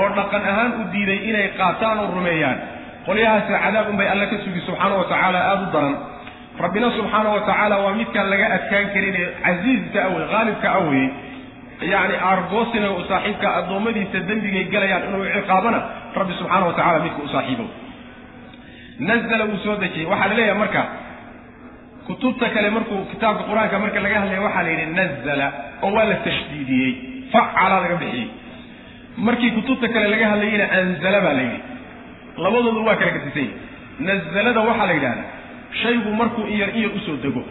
[0.00, 2.58] oo dhaqan ahaan u diiday inay qaataan oo rumeeyaan.
[3.06, 5.94] Qolyahaasi cadaab unbay alle ka sugi subxaana wa tacaala aada u daran
[6.64, 11.06] rabbina subxaana wa tacaala waa midkaan laga adkaan karin ee casiizka awey haalibka aweye
[11.92, 15.78] yacni aargoosina u saaxiibka addoommadiisa dembigay galayaan inuu ciqaabana
[16.18, 17.66] rabbi subxaana wa tacala midka u saaxiibo.
[19.08, 20.06] Nazala wuu soo dejiyey.
[20.12, 20.82] Waxaa la leeyahay marka
[22.06, 25.46] kutubta kale markuu kitaabka qur'aanka marka laga hadlaya waxaa la yidhi nazala
[25.84, 26.92] oo waa la tashdiidiyey.
[27.32, 28.28] Facala laga bixiyey.
[29.26, 31.60] Markii kutubta kale laga hadlayeyna anzala baa la yidhi.
[32.44, 33.48] Labadoodu waa kala gadisay
[34.08, 35.28] nazalada waxaa la yidhahdaa
[35.82, 37.42] shaygu markuu iyar iyar u soo dego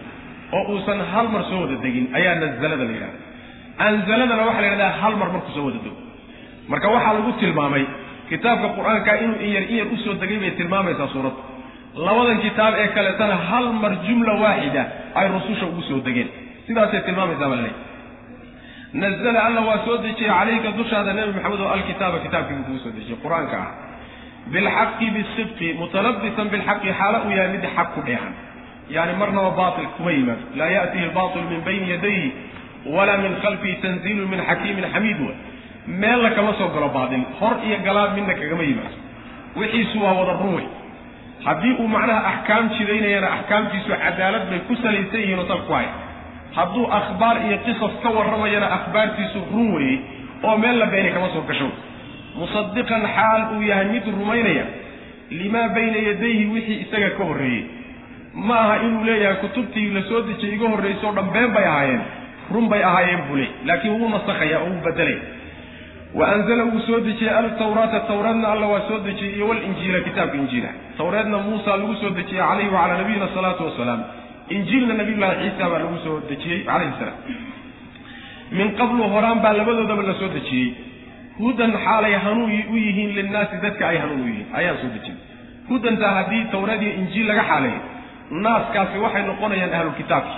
[0.57, 3.19] oo uusan hal mar soo wada degin ayaa nazalada la yidhahda
[3.87, 5.97] anzaladana waxaa la yidhahdaa hal mar markuu soo wada dego.
[6.71, 7.83] Marka waxaa lagu tilmaamay
[8.29, 11.41] kitaabka qur'aanka inuu iyar iyar u soo degay bay tilmaamaysaa suuraddu
[12.07, 14.83] labadan kitaab ee kaleetana hal mar jumla waaxida
[15.19, 16.29] ay rususha ugu soo degeen.
[16.67, 17.83] Sidaasay tilmaamaysaa baa laleeyahy
[19.03, 22.93] nazala alla waa soo dejiyey calayka dushaada nebi maxamed oo alkitaaba kitaabkii buu kugu soo
[22.97, 23.69] dejiyey qur'aanka ah
[24.53, 28.33] bilxaqi bisidqi mutalabisan bilxaqi xaalo uu yahay mid xaq ku dheehan
[28.95, 32.29] yani marnaba baatil kuma yimaado laa ya'tihi albaatil min bayni yadayhi
[32.95, 35.33] walaa min khalfihi tanziilu min xakiimin xamiid wa
[35.87, 38.97] meella kama soo galo baatil hor iyo galaad midna kagama yimaado
[39.59, 40.67] wixiisu waa wada run wey
[41.45, 45.91] haddii uu macnaha axkaam jidaynayana axkaamtiisu cadaalad bay ku salaysan yihiin oo ku haya
[46.57, 49.97] hadduu akhbaar iyo qisas ka warramayana akhbaartiisu run weeyey
[50.43, 51.69] oo meel la beenay kama soo gasho
[52.39, 54.65] musadiqan xaal uu yahay mid rumaynaya
[55.41, 57.63] limaa bayna yadayhi wixii isaga ka horreeyey.
[58.47, 62.01] Ma aha inuu leeyahay kutubtii la soo dejiyey iga horraysoo dhan been bay ahaayeen
[62.53, 65.17] run bay ahaayeen bule laakiin wuu nasakhaya oo wuu bedelay
[66.19, 70.69] wa anzala wuu soo dejiyey altawraata tawreedna alla waa soo dejiyey iyo walinjiila kitaabka injiila.
[70.97, 74.01] Tawreedna muusa lagu soo dejiyey calayhi wacalaa nabiyina asalaatu wasalaam
[74.55, 77.17] injiilna nabiyullaahi ciisa baa lagu soo dejiyey calayhi salaam.
[78.57, 80.69] Min qablu horaan baa labadoodaba la soo dejiyey
[81.39, 84.47] hudan xaalay hanuun u yihiin linnaasi dadka ay hanuun u yihiin.
[84.59, 85.17] Ayaan soo dejiyey
[85.69, 87.79] hudantaa haddii tawreed iyo injiil laga xaaleeyo
[88.45, 90.37] naaskaasi waxay noqonayaan ahlulkitaabki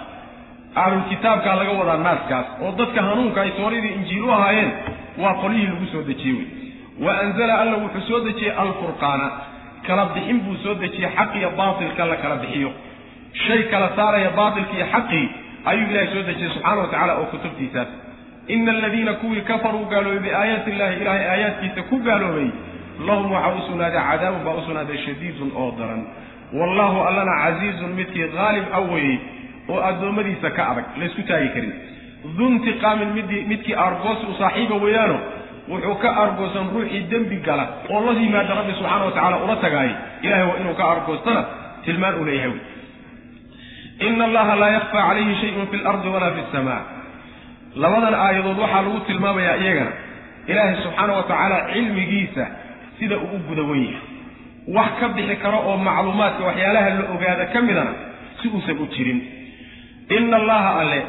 [0.82, 4.72] ahlulkitaabkaa laga wadaa naaskaas oo dadka hanuunka ay tawreedii injiil u ahaayeen
[5.22, 6.48] waa qolyihii lagu soo dejiyey wey.
[7.06, 9.28] Wa anzala alla wuxuu soo dejiyey alfurqaana.
[9.88, 12.70] Kala bixin buu soo dejiyey xaq iyo baatilka la kala bixiyo.
[13.44, 15.26] Shay kala saaraya baatilka iyo xaqii
[15.70, 17.88] ayuu ilaahay soo dejiyey subxaana wa tacala oo kutubtiisaas
[18.56, 22.50] ina aladiina kuwii kafaruu gaaloobay biaayaati illahi ilaahay aayaadkiisa ku gaaloobay
[23.08, 26.02] lahum waxaa u sugnaaday cadaabun baa u sugnaaday shadiidun oo daran
[26.60, 29.18] wallahu allana casiizun midkii haalib a weeyey
[29.72, 31.74] oo addoommadiisa ka adag laysku taagi karin
[32.38, 35.18] duntiqaamin midii midkii aargoosi u saaxiiba weeyaano
[35.72, 39.94] wuxuu ka aargoosan ruuxii dembi gala oo la yimaada rabbi subxaana wa tacala ula tagaayay
[40.26, 41.42] ilahay waa inuu ka aargoostana
[41.86, 42.56] tilmaan uu leeyahay
[44.08, 46.82] ina allaha laa yakfaa calayhi shayun fi lardi walaa fi samaa
[47.84, 49.92] labadan aayadood waxaa lagu tilmaamayaa iyagana
[50.52, 52.44] ilaahay subxaana wa tacaala cilmigiisa
[53.00, 54.06] sida uu u guda wen yahay.
[54.76, 57.94] Wax ka bixi karo oo macluumaadka waxyaalaha la ogaada ka midana
[58.42, 59.20] si uusan u jirin.
[60.18, 61.00] Ina allaha alle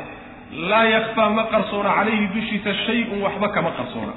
[0.71, 4.15] laa yakfaa ma qarsoona calayhi dushiisa shay-un waxba kama qarsoona.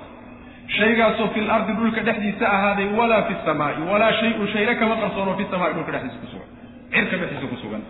[0.78, 5.44] Shaygaasoo fi lardi dhulka dhexdiisa ahaaday walaa fi samaa'i walaa shay-un shayna kama qarsoono fi
[5.52, 6.50] samaai dhulka dhexdiisa ku sugan.
[6.94, 7.82] Cirka dhexdiisa ku sugan.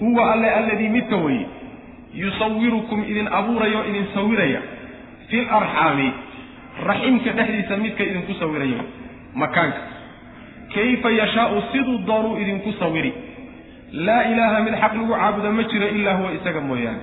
[0.00, 1.46] Huwa alle alladii midka weye
[2.22, 4.60] yusawirukum idin abuuraya oo idin sawiraya.
[5.30, 6.08] Fil arxaami
[6.88, 8.80] raximka dhexdiisa midka idinku sawiraya
[9.42, 9.80] makaanka.
[10.74, 13.12] Kayfa yashaau siduu doonuu idinku sawiri.
[14.06, 17.02] Laa ilaaha mid xaq lagu caabuda ma jiro ilaa huwa isaga mooyaane.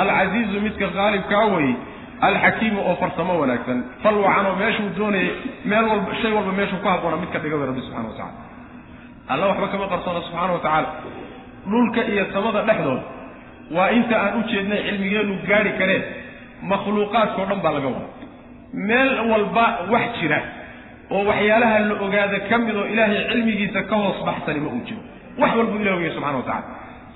[0.00, 1.74] Alcasiizu midka qaalibkaa weye
[2.28, 3.78] alxakiimu oo farsamo wanaagsan.
[4.02, 5.30] Fal wacanoo meeshuu doonayay
[5.70, 8.46] meel walba shay walba meeshuu ku habboona mid ka dhiga wey rabbi subxana wa tacala
[9.32, 10.88] alla waxba kama qarsoona subxaana wa tacaala.
[11.70, 13.02] Dhulka iyo samada dhexdooda
[13.76, 16.02] waa inta aan u jeednay cilmigeennu gaadhi kareen
[16.70, 18.08] makhluuqaadkao dhan baa laga wada
[18.88, 20.40] meel walba wax jira
[21.10, 25.00] oo waxyaalaha la ogaada ka mid oo ilaahay cilmigiisa ka hoos baxsani ma uu jiro.
[25.38, 26.64] Wax walbuu ilah ogaya subxana wa tacala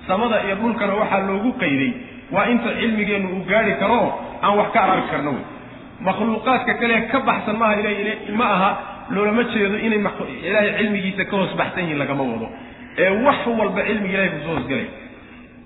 [0.07, 1.92] samada iyo dhulkana waxaa loogu qayday
[2.34, 4.00] waa inta cilmigeennu uu gaadhi karo
[4.42, 5.44] aan wax ka ararki karno wey.
[6.07, 7.76] Makhluuqaadka kale ka baxsan maaha
[8.40, 8.70] ma aha
[9.11, 10.00] loolama jeedo inay
[10.48, 12.48] ilaahay cilmigiisa ka hoos baxsan yihiin lagama wado.
[12.98, 14.86] Ee wax walba cilmiga ilahay ku soo hoosgelay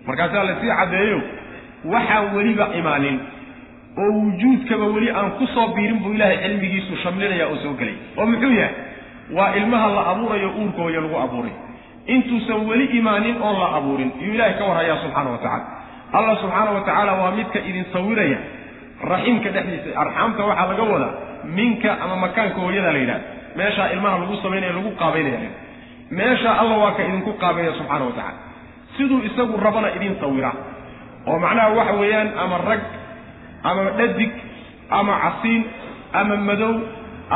[0.06, 1.18] markaasaa la sii caddeeyo
[1.94, 3.16] waxaan weliba imaanin
[4.02, 7.94] oo wujuudkaba weli aan ku soo biirin buu ilaahay cilmigiisu shamlinaya oo soo gelay.
[8.18, 8.74] Oo muxuu yahay?
[9.36, 11.54] Waa ilmaha la abuurayo uurkooya lagu abuuray.
[12.14, 15.64] Intuusan weli imaanin oon la abuurin iyuu ilaahay ka warhayaa subxaana wa tacala
[16.12, 18.38] allah subxaana wa tacaala waa midka idin sawiraya
[19.10, 21.12] raximka dhexdiisa arxaamta waxaa laga wadaa
[21.58, 23.24] minka ama makaanka hooyada la yidhahda
[23.58, 25.50] meeshaa ilmaha lagu samaynaya lagu qaabaynaya.
[26.18, 28.38] Meeshaa alla waa ka idinku qaabeeya subxaana wa tacala
[28.96, 30.52] siduu isagu rabana idin sawira.
[31.26, 32.82] oo macnaha waxa weeyaan ama rag
[33.68, 34.32] ama dhadig
[34.98, 35.62] ama casiin
[36.20, 36.74] ama madow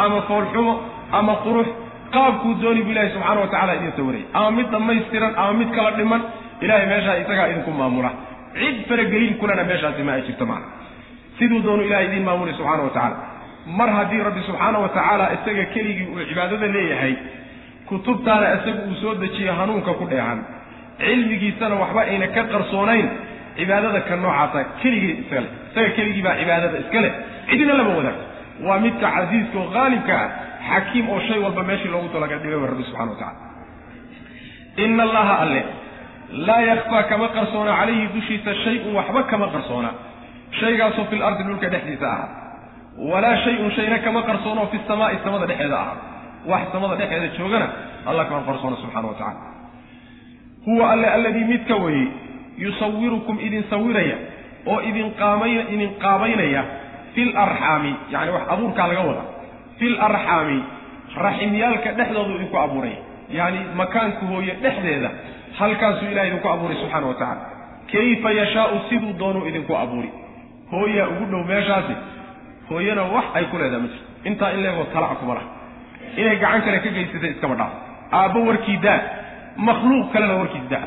[0.02, 0.74] ama foolxumo
[1.18, 1.68] ama qurux
[2.14, 4.22] qaabkuu dooni bu ilahi subxaana wa tacala idin sawiray.
[4.38, 6.22] Ama mid dhammaystiran ama mid kala dhiman
[6.64, 8.10] ilahay meeshaa isagaa idinku maamula.
[8.60, 10.68] Cid faragelin kulana meeshaasi ma ay jirto macna
[11.38, 13.16] siduu doonu ilahay idiin maamulay subxaana wa tacaala.
[13.78, 17.14] Mar haddii rabbi subxaana wa tacaala isaga keligii uu cibaadada leeyahay
[17.88, 20.38] kutubtaana isaga uu soo dejiyo hanuunka ku dheehan
[21.04, 23.06] cilmigiisana waxba ayna ka qarsoonayn
[23.58, 27.12] cibaadada ka noocaasa keligii iskale isaga keligii baa cibaadada iska leh.
[27.50, 28.18] Cidina lama wadaag
[28.66, 30.28] waa midka casiiska oo qaalibka ah
[30.70, 33.38] xakiim oo shay walba meeshii loogu talaga dhigay wa rabbi subxana wa tacala
[34.84, 35.62] ina allaha alle
[36.48, 39.90] laa yakfaa kama qarsoona calayhi dushiisa shay-un waxba kama qarsoona.
[40.60, 42.28] Shaygaasoo fil ardi dhulka dhexdiisa ahaa
[43.10, 45.96] walaa shay-un shayna kama qarsoono fi samaa'i samada dhexeeda ahaa
[46.50, 47.66] wax samada dhexeeda joogana
[48.08, 49.40] allah kama qarsoona subxana wa tacala
[50.66, 52.08] huwa alle alladii midka weeye
[52.58, 54.16] yusawirukum idin sawiraya
[54.66, 56.62] oo idin qaamay idin qaabaynaya
[57.14, 59.22] fil arxaami yacani wax abuurkaa laga wada
[59.78, 60.58] fil arxaami
[61.24, 62.98] raximyaalka dhexdoodu idinku abuuraya
[63.38, 65.10] yacni makaanku hooye dhexdeeda
[65.58, 67.40] halkaasuu ilahay idinku abuuray subxaana wa tacaala.
[67.92, 70.10] Kayfa yashaau siduu doonuu idinku abuuri?
[70.72, 71.94] Hooyaa ugu dhow meeshaasi
[72.68, 74.04] hooyana wax ay ku leedaha ma jirto.
[74.28, 75.46] Intaa in leegoo talac kuma laha
[76.20, 77.72] inay gacan kale ka geysatay iskaba dhaaf
[78.18, 78.98] aabbo warkii daa
[79.68, 80.86] makhluuq kalena warkiis daa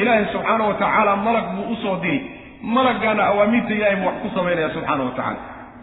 [0.00, 2.20] ilaahay subxaana wa tacaala malag buu u soo diri.
[2.74, 5.40] Malaggaana awaamiirta ilahay buu wax ku samaynaya subxaana wa tacaala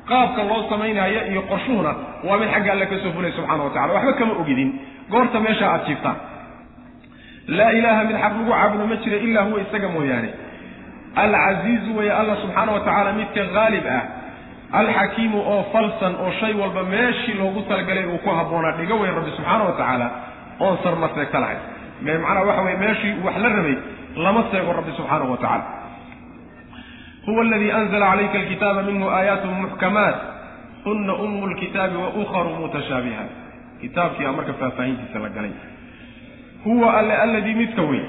[0.10, 1.92] qaabka loo samaynaayo iyo qorshuhuna
[2.28, 4.70] waa mid xagga alle ka soo fulay subxana wa tacala waxba kama ogidin.
[5.12, 6.16] Goorta meesha aad jiiftaan
[7.58, 10.30] laa ilaaha mid xaq lagu caabudo ma jira ilaa huwa isaga mooyaane.
[11.24, 14.02] Alcasiizu weeye alla subxaana wa tacaala midka haalib ah.
[14.80, 19.32] Alxakiimu oo falsan oo shay walba meeshii loogu talagalay uu ku habboonaa dhiga weyn rabbi
[19.38, 20.08] subxaana wa tacaala
[20.60, 21.60] oon sarma seegta lahayn
[22.02, 23.76] macnaa waxa weye meeshii wax la rabay
[24.26, 25.66] lama seego rabbi subxaanahu wa tacala
[27.26, 30.16] huwa aladii anzla calayka alkitaaba minhu aayaatun muxkamaat
[30.84, 33.32] huna umu lkitaabi wa ukharu mutashaabihaat
[33.82, 35.52] kitaabkiia marka faahfaahintiisa la galay
[36.64, 38.06] huwa alle alladii midka weyn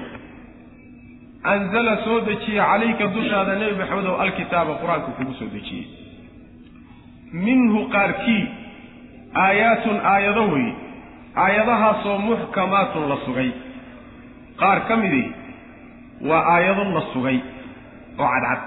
[1.42, 5.86] anzala soo dejiye calayka dushaada nebi maxamedow alkitaaba qur'aanka kugu soo dejiyey
[7.32, 8.44] minhu qaarkii
[9.44, 10.68] aayaatun aayado wey
[11.44, 13.50] aayadahaasoo muxkamaatun la sugay
[14.60, 15.26] qaar ka midii
[16.28, 17.38] waa aayado la sugay
[18.18, 18.60] oo cadcad.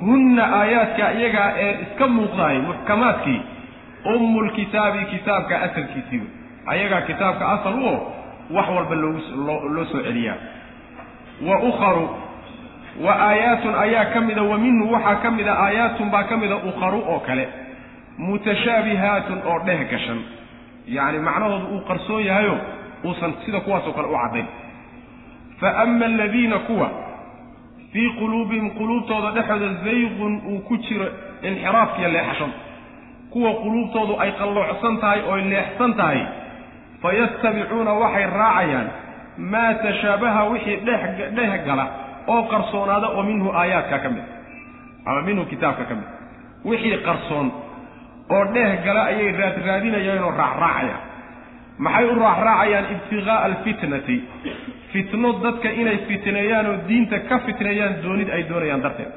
[0.00, 3.40] Hunna aayaadka iyagaa ee iska muuqdaay muxkamaadkii
[4.14, 6.22] ummulkitaabi kitaabka asalkiisii
[6.72, 7.98] ayagaa kitaabka asal u oo
[8.56, 9.20] wax walba loogu
[9.74, 10.36] loo soo celiyaa.
[11.48, 12.06] Wa ukharu
[13.04, 17.00] wa aayaatun ayaa ka mida wa minhu waxaa ka mida aayaatun baa ka mida ukharu
[17.12, 17.48] oo kale.
[18.18, 20.20] Mutashaabihaatun oo dheh gashan.
[20.96, 22.54] Yacni macnahoodu uu qarsoon yahayo
[23.04, 24.46] uusan sida kuwaasoo kale u caddayn
[25.60, 26.88] fa ama aladiina kuwa
[27.92, 31.06] fii quluubihim quluubtooda dhexooda zayqun uu ku jiro
[31.42, 32.52] inxiraafkiiyo leexashada
[33.32, 36.20] kuwa quluubtoodu ay qalloocsan tahay ooy leexsan tahay
[37.02, 38.88] fayattabicuuna waxay raacayaan
[39.52, 40.76] maa tashaabaha wixii
[41.36, 41.86] dheh gala
[42.26, 44.24] oo qarsoonaada oo minhu aayaadka ka mid
[45.06, 46.08] ama minhu kitaabka ka mid.
[46.64, 47.52] Wixii qarsoon
[48.34, 51.02] oo dheh gala ayay raadraadinayaanoo raacraacayaan
[51.78, 54.16] maxay u raacraacayaan ibtiqaa'a alfitnati?
[54.92, 59.10] Fitno dadka inay fitneeyaan oo diinta ka fitneeyaan doonid ay doonayaan darteed.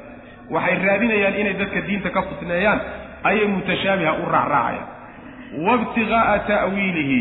[0.53, 2.79] Waxay raadinayaan inay dadka diinta ka fitneeyaan
[3.29, 4.87] ayay mutashaabiha u raacraacayaan
[5.65, 7.19] waibtiqaa'a ta'wiilihi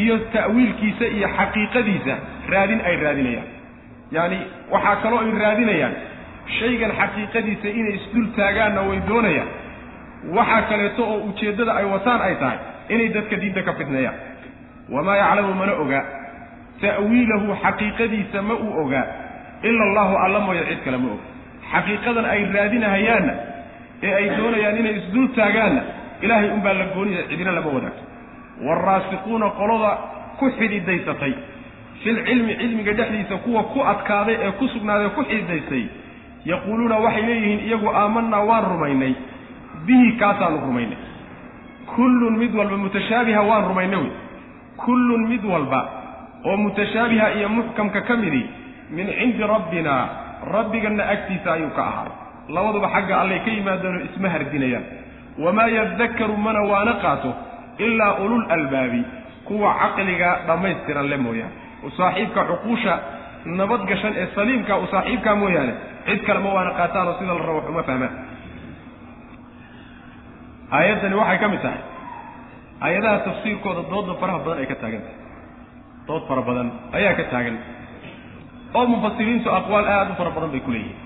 [0.00, 2.14] iyo ta'wiilkiisa iyo xaqiiqadiisa
[2.52, 3.48] raadin ay raadinayaan.
[4.14, 4.38] Yacani
[4.72, 5.94] waxaa kaloo ay raadinayaan
[6.58, 9.50] shaygan xaqiiqadiisa inay isdul taagaanna way doonayaan.
[10.36, 12.58] Waxaa kaleeto oo ujeeddada ay wataan ay tahay
[12.94, 14.16] inay dadka diinta ka fitneeyaan
[14.94, 16.04] wamaa yaclamu mana ogaa
[16.82, 19.06] ta'wiilahu xaqiiqadiisa ma uu ogaa
[19.68, 21.20] ila allahu alla mooya cid kale ma og
[21.72, 23.34] xaqiiqadan ay raadinahayaanna
[24.06, 25.82] ee ay doonayaan inay isdul taagaanna
[26.24, 28.02] ilaahay unbaa la gooniya cidina lama wadaagto
[28.66, 29.90] waalraasiquuna qolada
[30.38, 31.32] ku xididaysatay
[32.02, 35.84] filcilmi cilmiga dhexdiisa kuwa ku adkaaday ee ku sugnaaday ku xididaystay
[36.52, 39.12] yaquuluuna waxay leeyihiin iyagu aamanaa waan rumaynay
[39.86, 40.98] bihi kaasaanu rumaynay
[41.94, 44.12] kullun mid walba mutashaabiha waan rumaynay wey
[44.76, 45.80] kullun mid walba
[46.44, 48.42] oo mutashaabiha iyo muxkamka ka midi
[48.90, 49.94] min cindi rabbina
[50.54, 52.12] rabbiganna agtiisa ayuu ka ahaaday
[52.54, 54.84] labaduba xagga allay ka yimaadaanoo isma hardinayaan.
[55.44, 57.30] Wamaa yadakkaru mana waana qaato
[57.78, 59.00] ilaa ulul albaabi
[59.44, 61.54] kuwa caqliga dhammaystiran le mooyaane.
[61.96, 62.94] Saaxiibka cuquusha
[63.60, 65.72] nabadgashan ee saliimka u saaxiibkaa mooyaane
[66.06, 68.12] cid kale ma waana qaataanoo sida la rabo wax uma fahmaan.
[70.72, 71.80] Aayaddani waxay ka mid tahay
[72.84, 75.18] aayadaha tafsiirkooda dooda faraha badan ay ka taagan tahay.
[76.08, 76.68] Dood fara badan
[76.98, 77.56] ayaa ka taagan.
[78.76, 80.98] Oo mufasiriintu aqwaal aad u fara badan bay ku leeyihiin.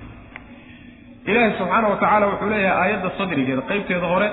[1.30, 4.28] Ilaahay subxaana wa tacaala wuxuu leeyahay aayadda sadrigeeda qaybteeda hore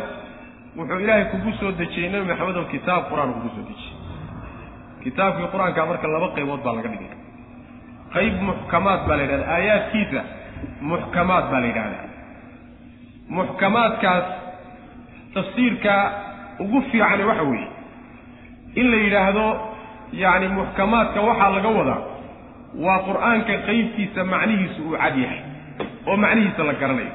[0.78, 3.94] wuxuu ilaahay kugu soo dejiyey nebi maxamedow kitaab qur'aan kugu soo dejiyey.
[5.04, 7.12] Kitaabkii qur'aanka marka laba qaybood baa laga dhigay.
[8.16, 10.22] Qayb muxkamaad baa la yidhahda aayaadkiisa
[10.92, 12.06] muxkamaad baa la yidhahdaa.
[13.38, 14.26] Muxkamaadkaas
[15.36, 15.96] tafsiirka
[16.64, 17.68] ugu fiicani waxa weeye
[18.80, 19.46] in la yidhaahdo
[20.24, 22.02] yacni muxkamaadka waxaa laga wadaa
[22.86, 25.42] waa qur'aanka qeybtiisa macnihiisu uu cad yahay
[26.10, 27.14] oo macnihiisa la garanayo.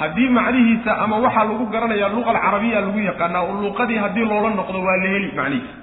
[0.00, 4.78] Haddii macnihiisa ama waxaa lagu garanaya luqa alcarabiya lagu yaqaanaa oo luqadii haddii loola noqdo
[4.86, 5.74] waa la heli macnihiisa.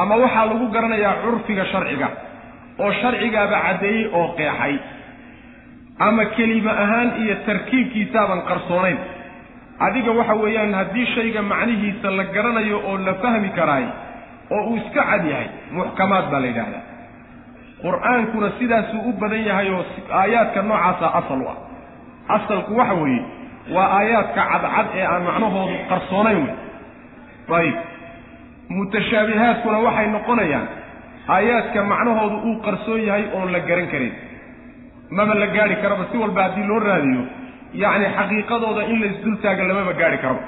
[0.00, 2.08] Ama waxaa lagu garanayaa curfiga sharciga
[2.82, 4.74] oo sharcigaaba caddeeyey oo qeexay.
[6.06, 8.98] Ama kelime ahaan iyo tarkiibkiisaaban qarsoonayn
[9.78, 13.84] adiga waxa weeyaan haddii shayga macnihiisa la garanayo oo la fahmi karaay
[14.50, 16.82] oo uu iska cad yahay muxkamaad baa la yidhaahdaa.
[17.82, 19.84] Qur'aankuna sidaasuu u badan yahay oo
[20.20, 21.56] aayaadka noocaasa asal u ah.
[22.36, 23.22] Asalku waxa weeye
[23.74, 26.46] waa aayaadka cadcad ee aan macnahoodu qarsoonayn
[27.48, 27.76] wey ayib.
[28.76, 30.66] Mutashaabihaadkuna waxay noqonayaan
[31.36, 34.14] aayaadka macnahoodu uu qarsoon yahay oon la garan karin.
[35.10, 37.22] Maba la gaari karaba si walba haddii loo raadiyo
[37.82, 40.42] yacni xaqiiqadooda in la isdultaaga lamaba gaari karaba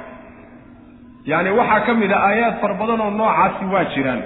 [1.30, 4.20] yacni waxaa ka mid a aayaad fara badan oo noocaasi waa jiraan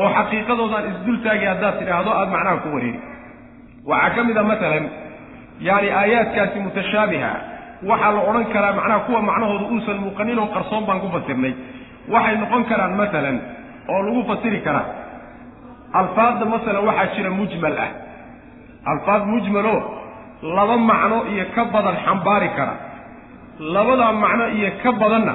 [0.00, 3.00] oo xaqiiqadoodaan isdultaagi haddaad tidhaahdo aada macnaha ku wareeri
[3.90, 4.84] waxaa ka mid a matalan
[5.68, 7.30] yacni aayaadkaasi mutashaabiha
[7.90, 11.52] waxaa la odhan karaa macnaha kuwa macnahooda uusan muuqanin oo qarsoon baan ku fasirnay.
[12.14, 13.36] Waxay noqon karaan masalan
[13.92, 14.86] oo lagu fasiri karaa
[16.00, 17.90] alfaadda masalan waxaa jira mujmal ah.
[18.92, 19.80] Alfaad mujmaloo
[20.42, 22.74] laba macno iyo ka badan xambaari kara.
[23.74, 25.34] Labadaa macno iyo ka badanna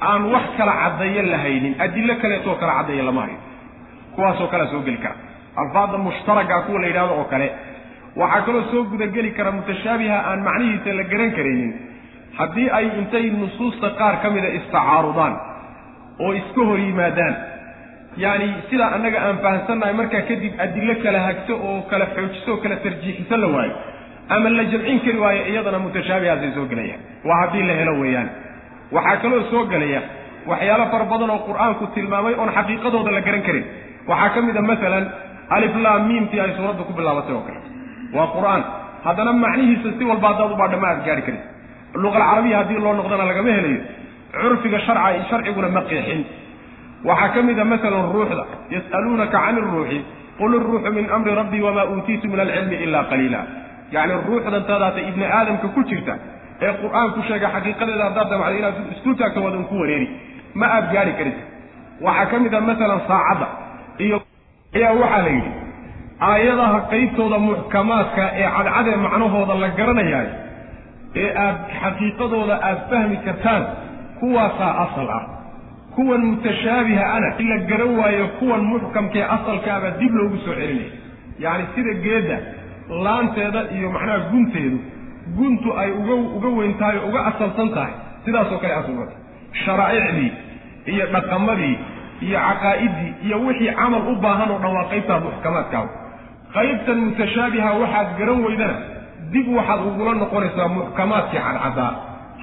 [0.00, 3.38] aan wax kala caddeeyo lahaynin adillo kaleetoo kala caddeeya lama hayo.
[4.14, 5.16] Kuwaasoo kalea soo geli kara.
[5.56, 7.48] Alfaadda mushtaraga kuwa la yidhahdo oo kale
[8.16, 11.72] waxaa kaloo soo gudageli kara mutashaabiha aan macnihiisa la garan karaynin.
[12.38, 15.34] Haddii ay intay nusuusta qaar ka mida istacaarudaan
[16.24, 17.34] oo iska hor yimaadaan
[18.22, 22.76] yacni sidaa annaga aan fahamsannahay markaa kadib adillo kala hagto oo kala xoojiso oo kala
[22.84, 23.74] tarjiixiso la waayo
[24.34, 27.00] ama la jamcin kari waayo iyadana mutashaabihaasay soo gelayaan.
[27.28, 28.28] Waa haddii la helo weeyaan.
[28.96, 30.00] Waxaa kaloo soo gelaya
[30.50, 33.64] waxyaalo fara badan oo qur'aanku tilmaamay oon xaqiiqadooda la garan karin.
[34.10, 35.04] Waxaa ka mid a masalan
[35.56, 37.60] aliflaam miimtii ay suuradda ku bilaabatay oo kale.
[38.16, 38.62] Waa qur'aan.
[39.04, 41.40] Haddana macnihiisa si walba haddaad u baadha ma aad gaari karin.
[42.02, 43.80] Luqalcarabiya haddii loo noqdana lagama helayo.
[44.40, 46.20] Curfiga sharca sharciguna ma qeexin.
[47.08, 48.44] Waxaa ka mid a masalan ruuxda.
[48.74, 49.98] Yas'aluunaka cani iruuxi
[50.38, 53.40] qul iruuxu min amri rabbii wamaa uutiitu min alcilmi ilaa qaliila
[53.94, 56.14] yacni ruuxdantadaata ibni aadamka ku jirta
[56.66, 60.08] ee qur'aanku sheega xaqiiqadeeda haddaad damacdo inaad isku taagto wadan ku wareeri.
[60.60, 61.36] Ma aad gaari karid
[62.06, 63.46] waxaa ka mid a masalan saacadda
[64.04, 64.16] iyo
[64.76, 65.52] ayaa waxaa la yidhi
[66.30, 70.32] aayadaha qaybtooda muxkamaadka ee cadcadee macnahooda la garanayaayo
[71.22, 73.62] ee aad xaqiiqadooda aad fahmi kartaan
[74.20, 75.24] kuwaasaa asal ah.
[75.94, 80.90] Kuwan mutashaabiha ana in la garan waayo kuwan muxkamkee asalkaabaa dib loogu soo celinaya
[81.44, 82.36] yacni sida geedda
[83.06, 84.78] laanteeda iyo macnaha gunteedu
[85.38, 87.92] guntu ay uga uga weyn tahay oo uga asalsan tahay
[88.24, 89.14] sidaasoo kale asalmata
[89.64, 90.30] sharaa'icdii
[90.92, 91.74] iyo dhaqamadii
[92.26, 95.90] iyo caqaa'idii iyo wixii camal u baahan oo dhan waa qaybtaa muxkamaadkaaba
[96.56, 98.76] qaybtan mutashaabiha waxaad garan weydana
[99.32, 101.90] dib waxaad ugula noqonaysaa muxkamaadkii cadcaddaa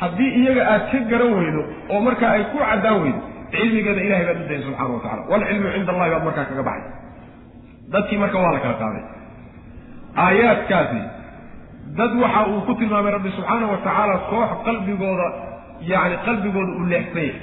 [0.02, 1.62] haddii iyaga aad ka garan weydo
[1.93, 3.20] oo markaa ay ku caddaan weydo
[3.56, 6.91] cilmigeeda ilahay baad u dayay subxana wa tacala waalcilmu cinda allahi baad markaa kaga baxay.
[7.93, 9.04] Dadkii marka waa la kala qaaday
[10.24, 11.01] aayaadkaasi.
[11.97, 15.28] Dad waxa uu ku tilmaamay rabbi subxaana wa tacaala koox qalbigooda
[15.91, 17.39] yani qalbigooda uu leexsan yahay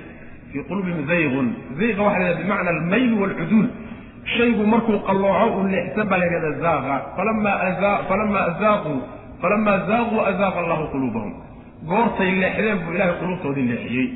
[0.53, 1.47] fii qulubihim zaygun.
[1.79, 3.67] Zayqa waxa la yhahda bimacna almayl waalcuduul
[4.37, 6.95] shaygu markuu qallooco uu leexsan baa la yhahda zaaqa.
[7.17, 8.95] Falama azaa falama azaaquu
[9.43, 11.33] falama zaaquu azaaqa allahu quluubahum.
[11.91, 14.09] Goortay leexdeen buu ilahay quluubtoodii leexiyey.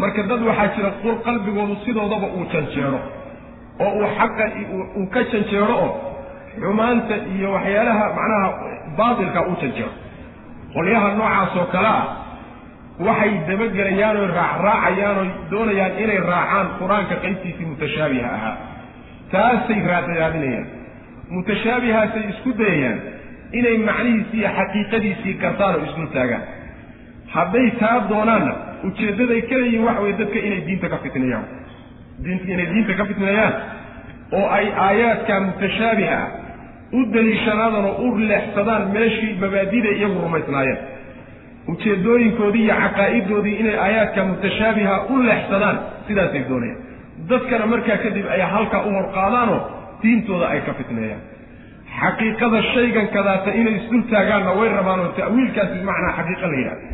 [0.00, 3.00] Marka dad waxaa jira qul qalbigoodu sidoodaba uu janjeero
[3.84, 4.44] oo uu xaqa
[4.98, 5.90] uu ka janjeero oo
[6.62, 8.48] xumaanta iyo waxyaalaha macnaha
[8.98, 9.92] baatilka u janjeero
[10.74, 12.04] qolyaha noocaasoo kale ah
[13.06, 18.54] waxay dabagelayaan oo raacraacayaan oo doonayaan inay raacaan qur'aanka qaybtiisii mutashaabiha ahaa.
[19.32, 20.66] Taasay raadinayaan
[21.34, 22.98] mutashaabihaasay isku dayayaan
[23.58, 26.44] inay macnihiisii iyo xaqiiqadiisii gartaan oo isdul taagaan.
[27.34, 28.52] Hadday taa doonaanna
[28.88, 31.46] ujeeddaday ka leeyihiin waxa weye dadka inay diinta ka fitneeyaan
[32.24, 33.54] diint inay diinta ka fitneeyaan
[34.38, 36.28] oo ay aayaadka mutashaabiha ah
[36.92, 40.78] u daliishanaadaan oo u leexsadaan meeshii mabaadida iyagu rumaysnaayeen.
[41.72, 45.76] Ujeeddooyinkoodii iyo caqaa'idoodii inay aayaadka mutashaabiha u leexsadaan
[46.06, 46.80] sidaasay doonayaan.
[47.30, 49.60] Dadkana markaa kadib ay halkaa u horqaadaanoo
[50.02, 51.22] diintooda ay ka fitneeyaan.
[52.00, 56.86] Xaqiiqada shaygan kadaata inay isdul taagaanna way rabaan oo ta'wiilkaasi bimacnaa xaqiiqa la yidhahda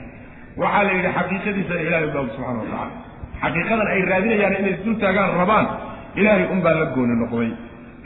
[0.62, 2.92] waxaa la yidhi xaqiiqadiisana ilahay ubaa subxana wa tacala
[3.42, 5.66] xaqiiqadan ay raadinayaan inay isdul taagaan rabaan
[6.20, 7.50] ilaahay unbaa la gooni noqday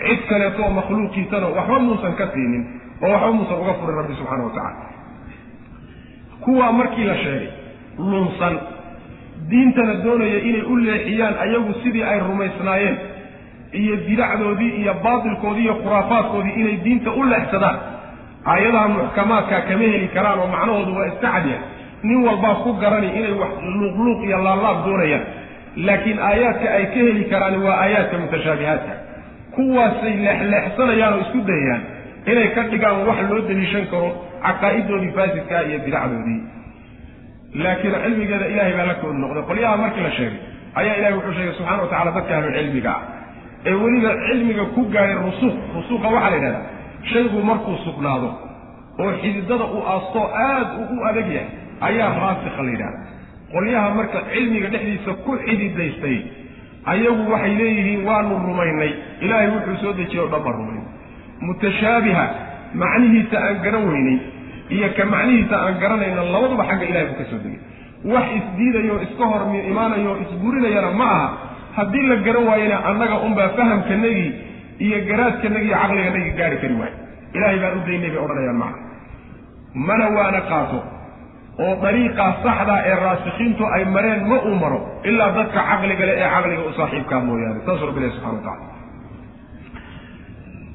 [0.06, 2.62] cid kaleeto oo makhluuqiisana waxba muusan ka siinin
[3.02, 4.86] oo waxba muusan uga furin rabbi subxaana wa tacala
[6.44, 7.48] kuwaa markii la sheegay
[7.98, 8.58] lunsan.
[9.50, 12.96] Diintana doonaya inay u leexiyaan ayagu sidii ay rumaysnaayeen
[13.72, 17.78] iyo bidacdoodii iyo baatilkoodii iyo khuraafaadkoodii inay diinta u leexsadaan.
[18.46, 21.58] Aayadaha muxkamaadka kama heli karaan oo macnahoodu waa iska cadya
[22.02, 25.24] nin walbaa ku garani inay wax luuqluuq iyo laalaab doonayaan.
[25.86, 28.92] Laakiin aayaadka ay ka heli karaan waa aayaadka mutashaabihaadka
[29.58, 31.82] kuwaasay leexleexsanayaan oo isku dayayaan
[32.30, 34.08] inay ka dhigaan wax loo daliishan karo
[34.46, 36.40] caqaa'idoodii faasidkaa iyo bidacdoodii.
[37.62, 39.42] Laakiin cilmigeeda ilahay baa la koodi noqday.
[39.50, 40.38] Qolyaha markii la sheegay
[40.80, 43.02] ayaa ilahay wuxuu sheegay subxana wa tacala dadka ahlucilmiga ah.
[43.68, 46.64] Ee weliba cilmiga ku gaadhay rusuuq rusuuqa waxaa la yidhahdaa
[47.12, 48.30] shaygu markuu sugnaado
[49.02, 51.48] oo xididada uu aastoo aad u u adag yahay
[51.88, 52.98] ayaa raasikha la yidhahda
[53.54, 56.16] qolyaha marka cilmiga dhexdiisa ku xididaystay
[56.92, 58.92] ayagu waxay leeyihiin waanu rumaynay.
[59.24, 60.86] Ilaahay wuxuu soo dejiyey o dhan baan rumaynay
[61.46, 62.24] mutashaabiha
[62.82, 64.18] macnihiisa aan garan weynay
[64.74, 67.60] iyo ka macnihiisa aan garanayna labaduba xagga ilahay buu ka soo degay.
[68.12, 71.28] Wax isdiidayo iska hor imaanayo isburinayana ma aha.
[71.76, 74.28] Haddii la garan waayena annaga unbaa fahamkanagii
[74.86, 76.96] iyo garaadkanagii iyo caqliganagii gaari kari waayo
[77.36, 78.82] ilaahay baan u daynay bay odhanayaan macna.
[79.88, 80.78] Mana waana qaato
[81.64, 84.78] oo dariiqaa saxdaa ee raasikiintu ay mareen ma uu maro
[85.10, 87.60] ilaa dadka caqliga le ee caqliga u saaxiibkaa mooyaane.
[87.66, 88.66] Saasuu rabbi ilahi subxana wa tacala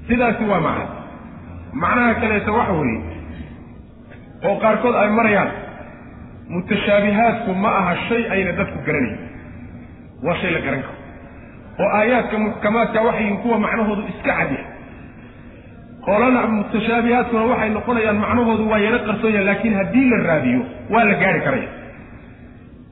[0.08, 0.86] sidaasi waa macna.
[1.82, 3.00] Macnaha kaleeta waxa weeye
[4.48, 5.52] oo qaarkood ay marayaan
[6.54, 9.18] mutashaabihaadku ma aha shay ayna dadku garanayn
[10.26, 10.98] waa shay la garan karo.
[11.82, 14.66] Oo aayaadka muxkamaadka waxay yihiin kuwa macnahoodu iska cadyahay
[16.08, 20.62] qolana mutashaabihaadkuna waxay noqonayaan macnahoodu waa yala qarsoonyahan laakiin haddii la raadiyo
[20.94, 21.70] waa la gaari karaya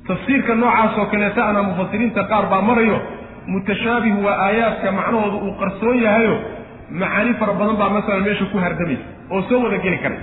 [0.08, 2.98] tafsiirka noocaas oo kaleeta ana mufasiriinta qaar baa marayo
[3.54, 6.36] mutashaabihu waa aayaadka macnahoodu uu qarsoon yahayo
[7.02, 10.20] macaani fara badan baa masalan meesha ku hardamaysa oo soo wada geli karay.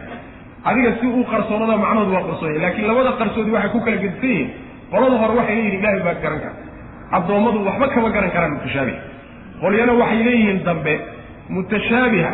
[0.69, 4.29] Adiga si uu qarsoonada macnahoodu waa qarsoon yahay laakiin labada qarsoodi waxay ku kala gedisan
[4.33, 4.49] yihiin.
[4.93, 6.55] Qolada hore waxay leeyihiin ilahay baa garan kara
[7.17, 9.01] addoommadu waxba kama garan karaan mutashaabiha
[9.63, 10.95] qolyana waxay leeyihiin dambe
[11.57, 12.31] mutashaabiha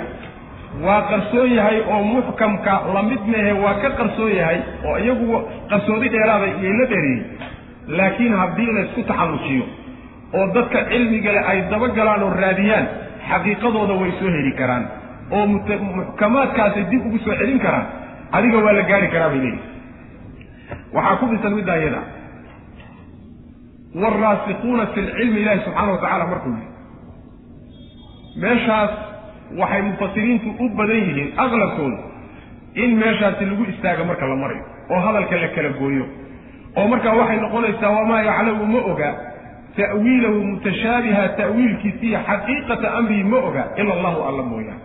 [0.82, 4.58] waa qarsoon yahay oo muxkamka la mid mehe waa ka qarsoon yahay
[4.88, 5.26] oo iyagu
[5.70, 7.22] qarsoodi dheeraada iyay la dheereeyey
[7.98, 9.64] laakiin haddii laysku taxallujiyo
[10.38, 12.86] oo dadka cilmigale ay dabagalaan oo raadiyaan
[13.30, 14.84] xaqiiqadooda way soo heli karaan
[15.36, 17.86] oo muxkamaadkaasay dib ugu soo celin karaan
[18.36, 19.62] adiga waa la gaari karaa bay leeyihi
[20.96, 22.00] waxaa ku dhisan middaa iyada
[24.02, 26.68] waalraasikuuna fi lcilmi ilahi subxaana wa tacala markuu yihi
[28.42, 28.90] meeshaas
[29.60, 31.98] waxay mufasiriintu u badan yihiin aqlabkooda
[32.82, 36.04] in meeshaasi lagu istaago marka la marayo oo hadalka la kala gooyo.
[36.76, 39.10] Oo markaa waxay noqonaysaa wamaa yaclamu ma oga.
[39.76, 44.80] Ta'wiilahu mutashaabiha ta'wiilkiisiiyo xaqiiqata amrihi ma oga ila allahu alla mooyaan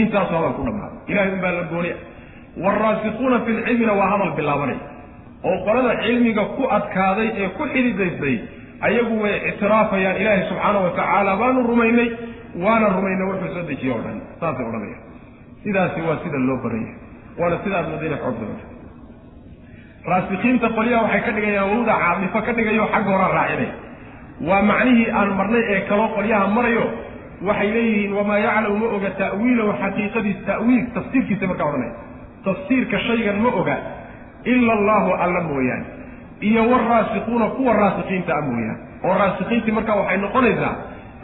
[0.00, 1.96] intaasu hadal ku dhammaaday ilahay un baa la gooniya.
[2.62, 4.80] Waalraasikuuna fi lcilmina waa hadal bilaabanaya.
[5.48, 8.36] Oo qolada cilmiga ku adkaaday ee ku xididaysay
[8.88, 10.16] ayagu way ictiraafayaan.
[10.22, 12.08] Ilaahay subxaana wa tacaala baanu rumaynay
[12.64, 15.02] waana rumaynay wuxuu soo dejiye o dhan saasay odhanayaan.
[15.64, 16.94] Sidaasi waa sida loo baranya.
[17.38, 18.64] Waana sidaad madiina xoog badanta
[20.10, 23.74] raasikiinta qolyaha waxay ka dhigayaan wawda caadifo ka dhigayo xagga horaa raacinaya
[24.48, 26.84] waa macnihii aan marnay ee kaloo qolyaha marayo
[27.48, 30.84] waxay leeyihiin wamaa yaclamu ma oga ta'wiilahu xaqiiqadiis ta'wiil.
[30.96, 31.94] Tafsiirkiisa markaa odhanaya
[32.46, 33.76] tafsiirka shaygan ma oga
[34.52, 35.86] ila allahu alla mooyaane
[36.48, 40.74] iyo waraasikuuna kuwa raasikiinta a mooyaane oo raasikiintii markaa waxay noqonaysaa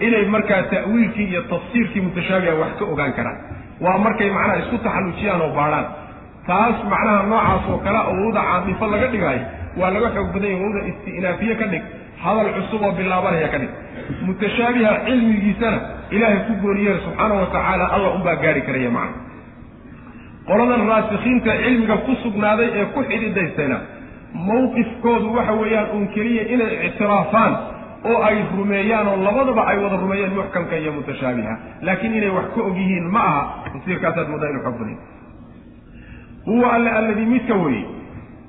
[0.01, 3.39] inay markaa ta'wiilkii iyo tafsiirkii mutashaabiha wax ka ogaan karaan.
[3.85, 5.87] Waa markay macnaha isku taxallujiyaan oo baadhaan
[6.47, 9.43] taas macnaha noocaas oo kale oo wawda caadifo laga dhigaayo
[9.81, 11.83] waa laga xoog badan yahy wawda isti'naafiye ka dhig
[12.25, 13.73] hadal cusub oo bilaabanaya ka dhig.
[14.27, 15.79] Mutashaabiha cilmigiisana
[16.15, 19.17] ilaahay ku gooniyeer subxaana wa tacaala alla unbaa gaari karaya macna
[20.49, 23.77] qoladan raasikiinta cilmiga ku sugnaaday ee ku xididaystayna
[24.49, 27.53] mawqifkoodu waxa weeyaan uun keliya inay ictiraafaan
[28.11, 31.55] oo ay rumeeyaan oo labadaba ay wada rumeeyeen muxkamka iyo mutashaabiha
[31.87, 33.43] laakiin inay wax ka og yihiin ma aha
[33.73, 34.97] tafsiirkaasaad moodaa inu xoog baday
[36.47, 37.85] huwa alle alladii midka weeye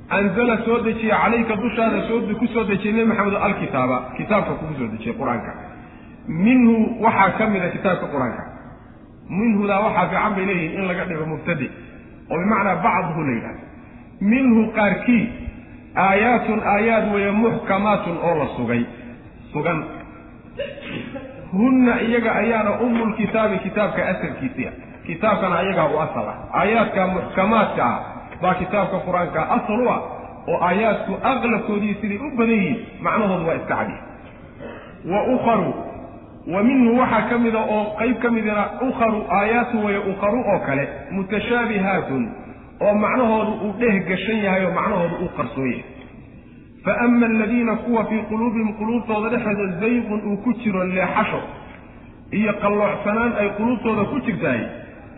[0.10, 1.98] anzala soo dejiye calayka dushaada
[2.40, 5.52] ku soo dejiyey nebi maxamed alkitaaba kitaabka kugu soo dejiyey qur'aanka.
[6.46, 6.74] Minhu
[7.04, 8.44] waxaa ka mida kitaabka qur'aanka.
[9.30, 11.68] Minhudaa waxaa fiican bay leeyihiin in laga dhigo mubtadi
[12.32, 13.64] oo bimacnaa bacduhu la yidhahdo
[14.32, 15.24] minhu qaarkii
[16.06, 18.84] aayaatun aayaad weeye muxkamaatun oo la sugay
[19.54, 19.80] sugan.
[21.52, 24.72] Hunna iyaga ayaana umulkitaabi kitaabka asalkiisiia
[25.06, 26.38] kitaabkana ayagaa u asal ah.
[26.60, 28.00] Aayaadka muxkamaadka ah
[28.42, 30.00] baa kitaabka qur'aanka asal u ah
[30.52, 34.02] oo aayaadku aqlabkoodii siday u badan yihiin macnahoodu waa iska cadiya
[35.12, 35.72] wa ukharu
[36.54, 40.84] wa minhu waxaa ka mida oo qayb ka midina ukharu aayaatu weye ukharu oo kale
[41.16, 42.24] mutashaabihaatun
[42.86, 45.84] oo macnahoodu uu dheh gashan yahay oo macnahoodu uu qarsoon yahay
[46.86, 51.40] fa ama aladiina kuwa fii quluubihim quluubtooda dhexeeda zayqun uu ku jiro leexasho
[52.40, 54.62] iyo qalloocsanaan ay quluubtooda ku jirtahay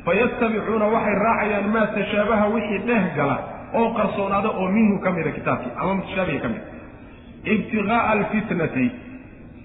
[0.06, 3.38] fayattabicuuna waxay raacayaan maa tashaabaha wixii dheh gala
[3.80, 6.66] oo qarsoonaada oo minhu ka mida kitaabkii ama mutashaabihi ka mida
[7.54, 8.86] ibtiqaa'a alfitnati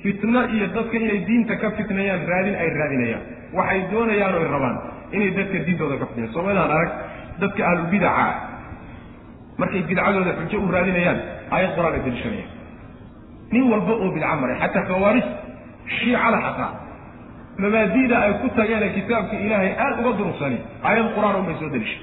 [0.03, 3.23] fitno iyo dadka inay diinta ka fitnayaan raadin ay raadinayaan.
[3.59, 4.77] Waxay doonayaan oy rabaan
[5.17, 6.33] inay dadka diintooda ka fitnayaan.
[6.35, 6.91] Soomaalidaan arag?
[7.41, 8.33] Dadka ahlulbidaca ah
[9.61, 11.19] markay bidcadooda xujo u raadinayaan
[11.55, 12.51] aayad qur'aan ay daliishanayaan
[13.55, 15.27] nin walba oo bidca maray xataa khawaarij
[15.97, 16.71] shiicada xataa
[17.63, 22.03] mabaadi'da ay ku tageene kitaabka ilaahay aad uga durugsani aayad qur'aan unbay soo daliishay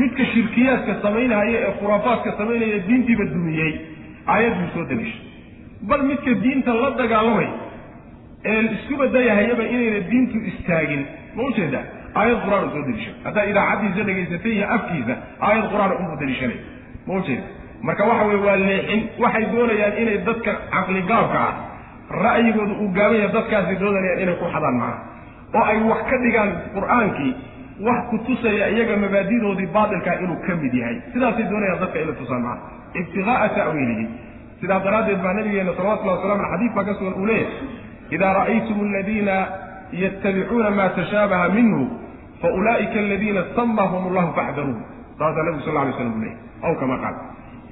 [0.00, 3.72] midka shirkiyaadka samaynaya ee khuraafaadka samaynaya diintiiba dumiyey
[4.34, 5.22] aayad buu soo daliishay
[5.90, 7.48] bal midka diinta la dagaalamay
[8.52, 11.02] ee isku badayahayaba inayna diintu istaagin
[11.36, 11.84] ma u jeedaa
[12.20, 15.14] aayad qur'aan soo daliishay haddaa idaacaddiisa dhegaysatay iyo afkiisa
[15.48, 16.58] aayad qur'aan unbuu daliishanay
[17.06, 17.46] ma ujeeda
[17.86, 21.52] marka waxa weye waa leexin waxay doonayaan inay dadka caqligaabka ah
[22.24, 24.98] ra'yigooda uu gaabanya dadkaasi doonayaan inay ku xadaan macna.
[25.56, 27.32] Oo ay wax ka dhigaan qur'aankii
[27.86, 30.96] wax ku tusaya iyaga mabaadidoodii baatilkaa inuu ka mid yahay.
[31.12, 32.62] Sidaasay doonayaan dadka inay tusaan macna.
[33.00, 34.04] Ibtiqaa'a ta'wiilihi.
[34.60, 38.76] Sidaa daraaddeed baa nabigeena salawatullahi wasalam ale xadiis baa ka sugan uu leeyahay idaa ra'aytum
[38.88, 39.34] aladiina
[40.02, 41.80] yattabicuuna ma tashaabaha minhu
[42.42, 44.78] fa ulaa'ika aladiina samahum allahu faxdaruuh
[45.18, 47.14] saasaa nabigu sal alay slam uu leeyahy aw kama qaal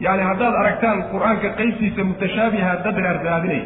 [0.01, 3.65] yani haddaad aragtaan qur'aanka qaybtiisa mutashaabiha dad raarraadinaya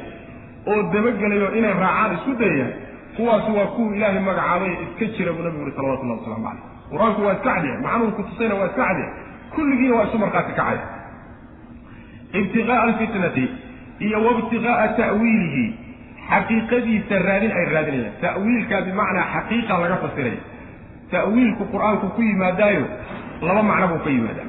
[0.73, 2.73] oo dabagelayo inay raacaan isku dayayaan
[3.17, 6.63] kuwaasi waa kuwa ilaahay magacaabay iska jira buu nabigu yuri salawatullahi waslamu caleyh
[6.93, 9.09] qur'aanku waa iska cadiya macnuhu kutusayna waa iska cadiya
[9.55, 10.83] kulligiina waa isu markhaati kacaya
[12.41, 13.45] ibtiqaa'a alfitnati
[14.07, 15.65] iyo waibtiqaa'a ta'wiilihi
[16.31, 18.15] xaqiiqadiisa raadin ay raadinayaan.
[18.25, 20.41] Ta'wiilkaa bimacnaa xaqiiqa laga fasiraya
[21.15, 22.85] ta'wiilku qur'aanku ku yimaadaayo
[23.49, 24.48] laba macno buu ka yimaadaa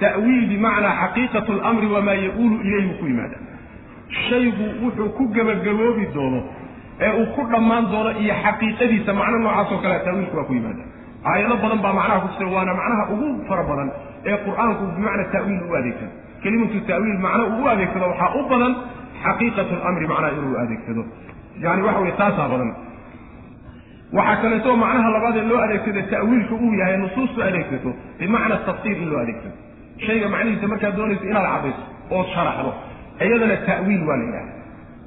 [0.00, 3.36] ta'wiil bimacnaa xaqiiqatu lamri wamaa ya-uulu ilayhi ku yimaada.
[4.28, 6.40] Shaygu wuxuu ku gebagaboobi doono
[7.00, 10.82] ee uu ku dhammaan doono iyo xaqiiqadiisa macno noocaasoo kale ta'wiilku waa ku yimaada.
[11.30, 13.88] Aayado badan baa macnaha ku jira waana macnaha ugu fara badan
[14.28, 16.12] ee qur'aanku bimacna ta'wiil u adeegsado.
[16.42, 18.72] Kelimatu ta'wiil macno uu u adeegsado waxaa u badan
[19.24, 21.02] xaqiiqatu lamri macnaha inuu adeegsado.
[21.64, 22.70] Yani waxa weye taasaa badan.
[24.16, 27.90] Waxaa kaleeto macnaha labaad ee loo adeegsado ta'wiilka uu yahay nusuustu adeegsato
[28.20, 29.56] bimacna tafsiir in loo adeegsado
[30.06, 31.82] shayga macnihiisa markaad doonayso inaad cadayso
[32.16, 32.72] ood sharaxdo
[33.26, 34.46] iyadana ta'wiil waa la yidhaha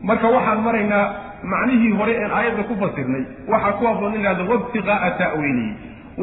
[0.10, 1.06] marka waxaan maraynaa
[1.54, 3.24] macnihii hore een aayadda ku fasirnay
[3.54, 5.72] waxaa ku haboon in lahahdo wabtiqaa'a ta'wiilihi.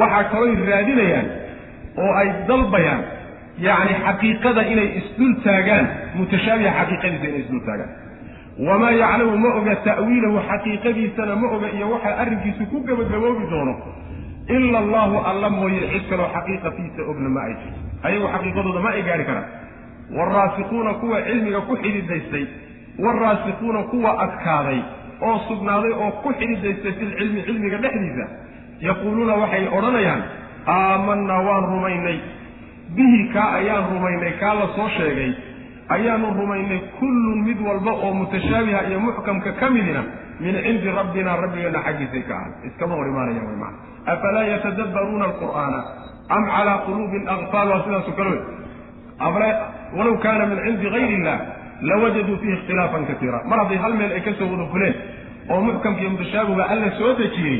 [0.00, 1.26] Waxaa kalooy raadinayaan
[2.02, 3.02] oo ay dalbayaan
[3.66, 5.86] yacni xaqiiqada inay isdul taagaan
[6.18, 7.90] mutashaabiha xaqiiqadiisa inay isdul taagaan.
[8.68, 13.74] Wamaa yaclamu ma oga ta'wiilahu xaqiiqadiisana ma oga iyo waxaa arrinkiisu ku gebagaboobi doono
[14.56, 19.02] ila allahu alla mooye cid kaloo xaqiiqatiisa ogna ma ay jirto ayagu xaqiiqadooda ma ay
[19.08, 19.48] gaari karaan.
[20.16, 22.44] Waalraasikuuna kuwa cilmiga ku xididaystay
[23.04, 24.80] waalraasikuuna kuwa adkaaday
[25.26, 28.26] oo sugnaaday oo ku xididaystay filcilmi cilmiga dhexdiisa
[28.88, 30.22] yaquuluuna waxay odhanayaan
[30.76, 32.18] aamanaa waan rumaynay.
[32.96, 35.32] Bihi kaa ayaan rumaynay kaa la soo sheegay
[35.88, 40.02] ayaanu rumaynay kullun mid walba oo mutashaabiha iyo muxkamka ka midina
[40.40, 45.78] min cindi rabbina rabbigeenna xaggiisay ka ahan iskama hor imaanayaan way macana afalaa yatadabbaruuna alqur'aana
[46.34, 47.82] am calaa quluubin aqfaal waa
[48.18, 48.42] kale wey.
[49.96, 51.38] Walow kaana min cindi gayri illah
[51.88, 53.38] lawajaduu fiihi ikhtilaafan kasiira.
[53.44, 54.94] Mar hadday hal meel ay ka soo wada fuleen
[55.50, 57.58] oo muxkamka iyo mutashaabiga alla soo dejiyey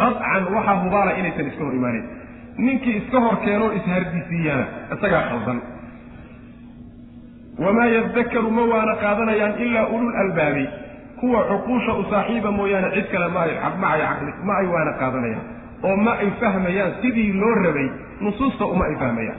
[0.00, 2.06] qadcan waxaa hubaala inaysan iska hor imaaneyn
[2.66, 4.64] ninkii iska hor keenoo ishardisiiyana
[4.94, 5.58] isagaa khaldan.
[7.64, 10.64] Wamaa yadakaru ma waana qaadanayaan ilaa ulul albaabi
[11.20, 15.46] kuwa cuquusha u saaxiiba mooyaane cid kale ma ay waana qaadanayaan
[15.82, 17.88] oo ma ay fahmayaan sidii loo rabay
[18.20, 19.38] nusuusta uma ay fahmayaan.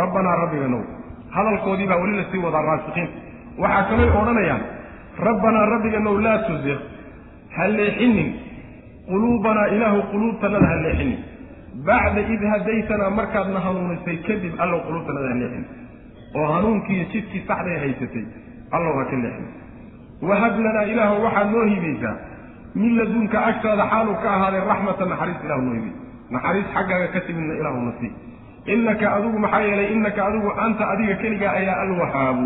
[0.00, 0.82] Rabbanaa rabbiganow
[1.30, 3.12] hadalkoodii baa weli la sii wadaa raasikiinta
[3.58, 4.62] waxaa kalooy odhanayaan
[5.26, 6.80] rabbanaa rabbiganow laa tuziq
[7.56, 8.30] ha leexinin.
[9.10, 11.18] Quluubanaa ilaahu quluubtanada ha leexinin.
[11.86, 15.66] Bacda id hadaytanaa markaadna hanuunisay kadib allow quluubtanada ha leexinin
[16.38, 18.24] oo hanuunkiiyo jidkii saxday haysatay
[18.76, 19.48] allow ha ka leexin.
[20.28, 22.14] Wahab lanaa ilaahu waxaad noo hibaysaa
[22.80, 25.92] min ladunka agtaada xaaluu ka ahaaday raxmata naxariis ilahu hibay
[26.34, 28.10] naxariis xaggaaga ka timidna ilaahuna sii.
[28.74, 32.44] Innaka adigu maxaa yeelay innaka adigu anta adiga keligaa ayaa alwahaabu.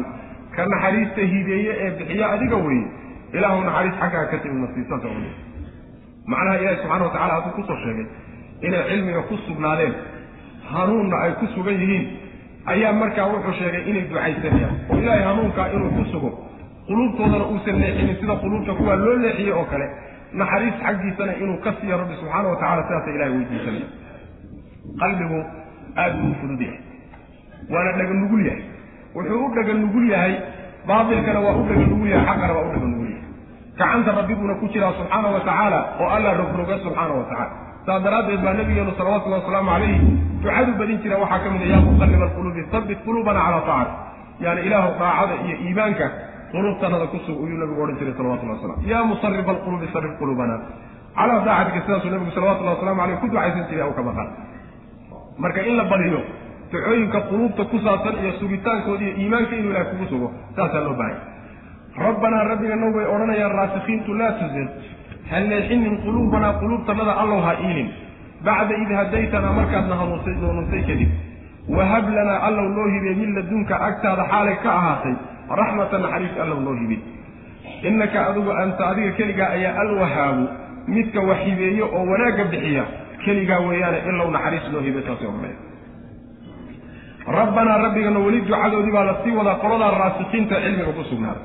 [0.57, 2.85] Ka naxariista hibeeye ee bixiya adiga weye
[3.37, 5.31] ilaahu naxariis xaggaaga ka timidna sii saasa ule
[6.31, 8.07] macnaha ilaahi subxana wa tacala hadduu ku soo sheegay
[8.67, 9.95] inay cilmiga ku sugnaadeen
[10.73, 12.05] hanuunna ay ku sugan yihiin
[12.73, 14.75] ayaa markaa wuxuu sheegay inay ducaysanayaan.
[14.91, 16.31] Oo ilaahay hanuunkaa inuu ku sugo
[16.89, 19.87] quluubtoodana uusan leexinin sida quluubta kuwaa loo leexiyey oo kale
[20.41, 23.89] naxariis xaggiisana inuu ka siiyo rabbi subxaana wa tacala sidaasa ilahay weydiisanaya
[25.03, 25.39] qalbigu
[26.03, 26.81] aad buu fudud yahay
[27.73, 28.63] waana dhaga nugul yahay.
[29.17, 30.35] Wuxuu u dhaga nugul yahay
[30.89, 33.25] baatilkana waa u dhaga nugul yahay xaqana waa u dhaga nugul yahay.
[33.79, 37.51] Gacanta rabbiguuna ku jiraa subxaana wa tacaala oo alla rogroga subxaana wa tacala
[37.87, 39.99] saas daraaddeed baa nabigeenu salawatullahi wasalaamu calayhi
[40.43, 43.95] ducadu badin jira waxaa ka mid a yaa muqalliba alquluubi habbit quluubana calaa taacati.
[44.45, 46.07] Yaani ilaahu daacada iyo iimaanka
[46.53, 50.57] quluubtanada kusug ayuu nabigu odhan jiray salawatullahi wasalam yaa musarifa alquluubi sarif quluubana
[51.19, 54.29] calaa daacatika sidaasuu nabigu salawatullahi waslamu aleyh ku ducaysan jiray aw ka maqan
[55.45, 56.21] marka in la badiyo
[56.73, 61.23] ducooyinka quluubta ku saabsan iyo sugitaankooda iyo iimaanka inuu ilahay kugu sugo saasaa loo baahanya
[62.07, 64.67] rabbanaa rabbiganow bay odhanayaan raasikiintu laa tuzir.
[65.31, 67.89] Ha leexinin quluubanaa quluubtanada allow ha iilin.
[68.47, 71.11] Bacda id hadaytanaa markaadna hanuunsay kadib
[71.77, 75.15] wahab lanaa allow noo hibee min ladunka agtaada xaalay ka ahaatay
[75.61, 77.01] raxmata naxariis allow noo hibin
[77.89, 80.45] innaka adigu anta adiga keligaa ayaa alwahaabu
[80.95, 82.85] midka wax hibeeyo oo wanaagga bixiya
[83.25, 85.59] keligaa weeyaane ilow naxariis noo hibe saasay odhanaya
[87.39, 91.43] rabbanaa rabbiganow weli ducadoodii baa la sii wadaa qoladaa raasikiinta cilmiga ku sugnaaday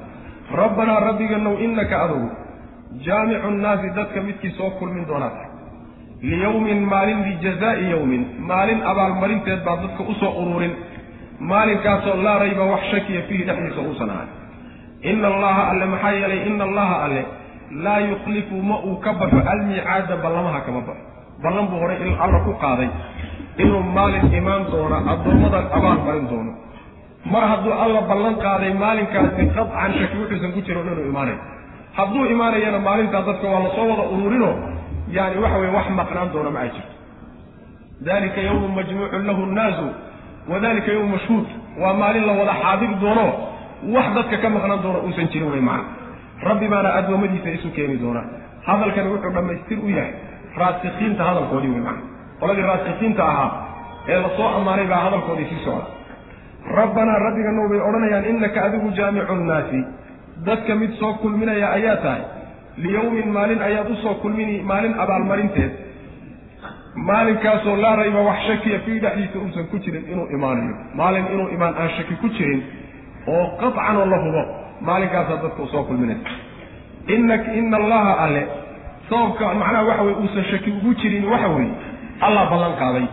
[0.62, 2.30] rabbanaa rabbiganow innaka adugu
[3.06, 5.50] jaamicu nnaasi dadka midkii soo kulmin doonaa tahay
[6.30, 10.74] liyawmin maalin lijazaa'i yawmin maalin abaalmarinteed baa dadka u soo ururin
[11.50, 14.30] maalinkaasoo laa rayba wax shakiya fiihi dhexdiisa uusan ahay
[15.12, 17.22] ina allaha alle maxaa yeelay ina allaha alle
[17.86, 21.04] laa yukhlifu ma uu ka baxo almiicaada ballamaha kama baxo
[21.44, 22.90] ballan buu horay alla ku qaaday
[23.64, 26.52] inuu maalin imaan doono addoommadan abaal marin doono.
[27.34, 31.40] Mar hadduu alla ballan qaaday maalinkaasi qadcan shaki wuxuusan ku jiro inuu imaanayo
[31.98, 34.52] hadduu imaanayana maalintaa dadka waa la soo wada ururino
[35.18, 36.94] yani waxa weye wax maqnaan doona ma ay jirto.
[38.08, 39.88] Dalika yawmun majmuucun lahu nnaasu
[40.50, 41.46] wa dalika yawm mashhuud.
[41.82, 43.28] Waa maalin la wada xaadir doono.
[43.96, 45.84] Wax dadka ka maqnaan doono uusan jirin wey macana
[46.48, 48.26] rabbi baana addoommadiisa isu keeni doonaa.
[48.68, 50.14] Hadalkani wuxuu dhammaystir u yahay.
[50.58, 52.02] Raasikiinta hadalkoodii wey macana
[52.40, 53.52] qoladii raasikiinta ahaa
[54.08, 55.86] ee la soo ammaanay baa hadalkoodii sii socda.
[56.80, 59.80] Rabbanaa rabbiganow bay odhanayaan innaka adigu jaamicu nnaasi
[60.48, 62.22] dadka mid soo kulminaya ayaa tahay.
[62.84, 65.72] Liyawmin maalin ayaad u soo kulmini maalin abaalmarinteed
[66.96, 70.76] maalinkaasoo laa rayba wax shakiya fii dhexdiisa uusan ku jirin inuu imaanayo.
[70.96, 72.62] Maalin inuu imaan aan shaki ku jirin
[73.28, 74.42] oo qadcanoo la hubo
[74.82, 76.30] maalinkaasaa dadka u soo kulminaysa
[77.08, 78.44] ina ina allaha alle
[79.10, 81.72] sababka macnaha waxa weye uusan shaki ugu jirin waxa weeye
[82.22, 83.06] allah ballan qaaday.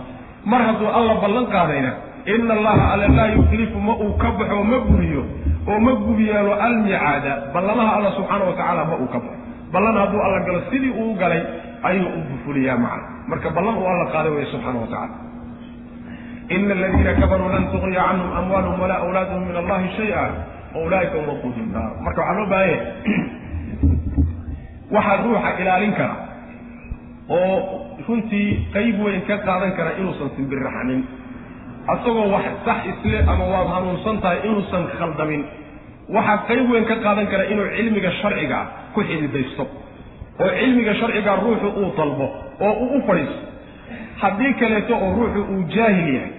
[0.45, 1.93] Mar hadduu alla ballan qaadayna
[2.35, 5.23] ina allaha alle laa yuklifu ma uu ka baxo ma guriyo
[5.71, 9.39] oo ma gubiyeelo almicaada ballamaha alla subxaana wa tacaala ma uu ka baxo.
[9.73, 11.43] Ballan hadduu alla galo sidii uu galay
[11.83, 13.07] ayuu u bufuliyaa macna.
[13.31, 15.17] Marka ballan uu alla qaaday weye subxaana wa tacala
[16.57, 20.23] ina aladiina kafaruu lan tuqniya canhum amwaalhum walaa awlaaduhum min allahi shay-a
[20.75, 22.79] waulaa'ika hum waquudu naar marka waxaa loo baahanya
[24.95, 26.17] waxaa ruuxa ilaalin kara
[27.29, 27.57] oo
[28.09, 31.01] runtii qayb weyn ka qaadan kara inuusan simbirraxanin
[31.95, 35.43] asagoo wax sax isle ama waad hanuunsan tahay inuusan khaldamin.
[36.17, 38.59] Waxaa qayb weyn ka qaadan kara inuu cilmiga sharciga
[38.95, 39.65] ku xididaysto
[40.43, 42.27] oo cilmiga sharciga ruuxu uu dalbo
[42.67, 43.41] oo uu u fadhiisto.
[44.23, 46.33] Haddii kaleeto oo ruuxu uu jaahil yahay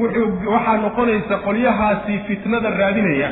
[0.00, 3.28] wuxuu waxaa noqonaysa qolyahaasi fitnada raadinaya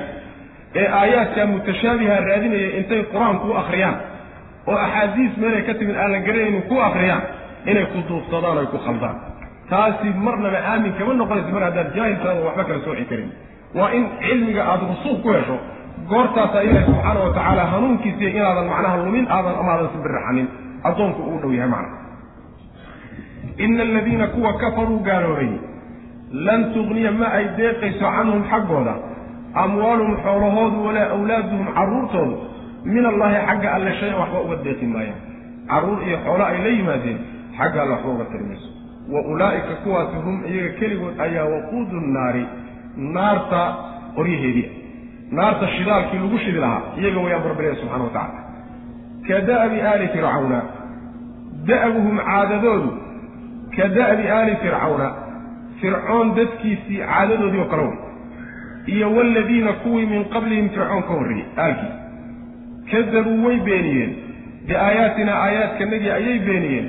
[0.81, 3.97] ee aayaadka mutashaabiha raadinaya intay qur'aanku u akriyaan
[4.71, 7.23] oo axaadiis meelay ka timid aan la garanaynin ku akriyaan
[7.71, 9.17] inay ku duubsadaan oy ku khaldaan.
[9.71, 13.31] Taasi marnaba aamin kama noqonaysa mar haddaad jaahiltaada waxba kala sooci karin.
[13.79, 15.57] Waa in cilmiga aada rusuuq ku hesho
[16.11, 20.47] goortaasaa ilaahi subxaana wa tacaala hanuunkiisiiyo inaadan macnaha lumin aadan amaadan sibirraxanin
[20.89, 21.97] addoonku uu dhow yahay macna
[23.65, 25.51] ina aladiina kuwa kafaruu gaaloobay
[26.47, 28.95] lan tugniya ma ay deeqayso canhum xaggooda
[29.65, 32.35] amwaaluhum xoolahoodu walaa awlaaduhum carruurtoodu
[32.95, 35.21] min allahi xagga alle shay-an waxba uga deeqi maayaan.
[35.71, 37.19] Carruur iyo xoolo ay la yimaadeen
[37.59, 38.69] xagga alle waxba uga tari mayso
[39.13, 42.45] wa ulaa'ika kuwaasi hum iyaga keligood ayaa waquudu nnaari
[43.17, 43.61] naarta
[44.17, 44.67] qoryaheedii
[45.31, 48.41] naarta shidaalkii lagu shidi lahaa iyaga wayaan barbaraya subxana wa tacala
[49.29, 50.61] ka da'bi aali fircawna
[51.71, 52.91] da'buhum caadadoodu
[53.77, 55.09] ka da'bi aali fircawna
[55.81, 57.97] fircoon dadkiisii caadadoodii oo kale wey
[58.97, 61.93] iyo waaladiina kuwii min qablihim fircoon ka horreeyey aalkii.
[62.91, 64.13] Kadabuu way beeniyeen
[64.69, 66.87] biaayaatina aayaadkanagii ayay beeniyeen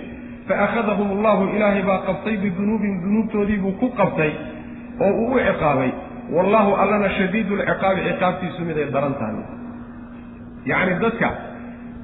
[0.47, 4.31] faakhadahum allahu ilaahay baa qabtay bidunuubihim dunuubtoodii buu ku qabtay
[5.05, 5.91] oo uu u ciqaabay
[6.35, 9.43] wallahu allana shadiidu lciqaabi ciqaabtiisu mid ay daran tahay.
[10.71, 11.29] Yacni dadka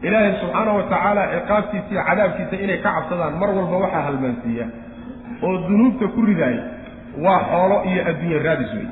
[0.08, 4.66] ilaahay subxaana wa tacaala ciqaabtiisa iyo cadaabkiisa inay ka cabsadaan mar walba waxaa halmaansiiya
[5.46, 6.62] oo dunuubta ku ridaaya
[7.26, 8.88] waa xoolo iyo adduunye raadis wey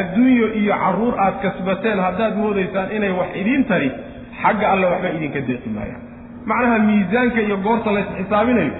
[0.00, 3.88] adduunyo iyo carruur aad kasbateen haddaad moodaysaan inay wax idiin tari
[4.42, 6.02] xagga alle waxba idinka deeqi maayaan
[6.50, 8.72] macnaha miisaanka iyo goorta lays xisaabinayo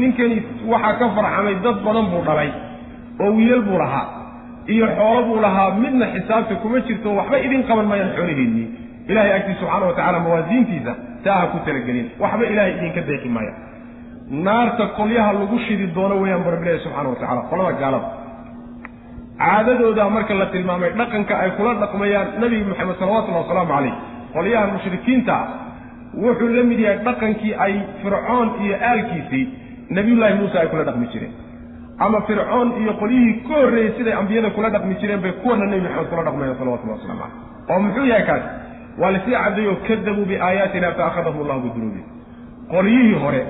[0.00, 0.36] ninkani
[0.72, 2.50] waxaa ka farxamay dad badan buu dhalay
[3.22, 4.06] oo wiilal buu lahaa
[4.72, 8.66] iyo xoolo buu lahaa midna xisaabta kuma jirto waxba idin qaban maayaan xoolihiinnii
[9.10, 10.92] ilahay agtiis subxaana wa tacala mawaasiintiisa
[11.24, 13.52] taa ku talagelin waxba ilahay idinka deeqi maaya
[14.46, 18.08] naarta qolyaha lagu shidi doono weeyaan bu rabbi ilahi subxana wa tacala qolada gaalada.
[19.38, 23.94] Caadadooda marka la tilmaamay dhaqanka ay kula dhaqmayaan nabiga maxamed salawatullahi wasalaamu calayh
[24.36, 25.36] qolyaha mushrikiinta
[26.24, 27.72] wuxuu la mid yahay dhaqankii ay
[28.02, 29.44] fircoon iyo aalkiisii
[29.96, 31.32] nabiyullaahi muuse ay kula dhaqmi jireen
[31.98, 36.08] ama fircoon iyo qolyihii ka horreeyey siday ambiyada kula dhaqmi jireen bay kuwana nebi maxamed
[36.10, 38.42] kula dhaqmayaan salawatullahi waslamu caleyh oo muxuu yahay kaas?
[38.98, 42.06] Waa la sii caddeeyo kadabuu biaayaatina fa akhadahum allahu bidunuubihim
[42.72, 43.42] qolyihii hore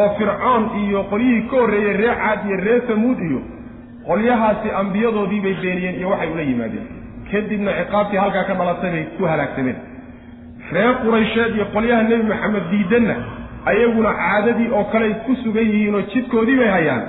[0.00, 3.40] oo fircoon iyo qolyihii ka horreeyey ree caad iyo ree samuud iyo
[4.08, 6.86] qolyahaasi ambiyadoodii bay beeniyeen iyo waxay ula yimaadeen.
[7.32, 9.76] Kadibna ciqaabtii halkaa ka dhalatay bay ku halaagsameen.
[10.72, 13.14] Reer quraysheed iyo qolyaha nebi maxamed diidanna
[13.70, 17.02] ayaguna caadadii oo kaley ku sugan yihiin oo jidkoodii bay hayaan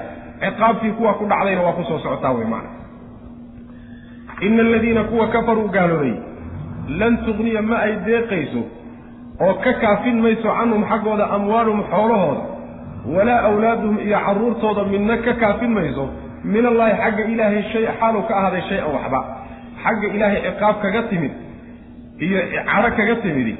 [0.44, 2.70] ciqaabtii kuwa ku dhacdayna waa ku soo socotaa wey maana
[4.42, 6.14] ina aladiina kuwa kafaruu gaaloobay
[7.00, 8.62] lan tugniya ma ay deeqayso
[9.46, 12.42] oo ka kaafin mayso canhum xaggooda amwaaluhum xoolahooda
[13.16, 16.06] walaa awlaaduhum iyo carruurtooda midna ka kaafin mayso
[16.54, 19.20] min allaahi xagga ilaahay shay xaaluu ka ahaaday shay-an waxba.
[19.84, 21.32] Xagga ilaahay ciqaab kaga timid
[22.26, 22.38] iyo
[22.72, 23.54] caro kaga timidi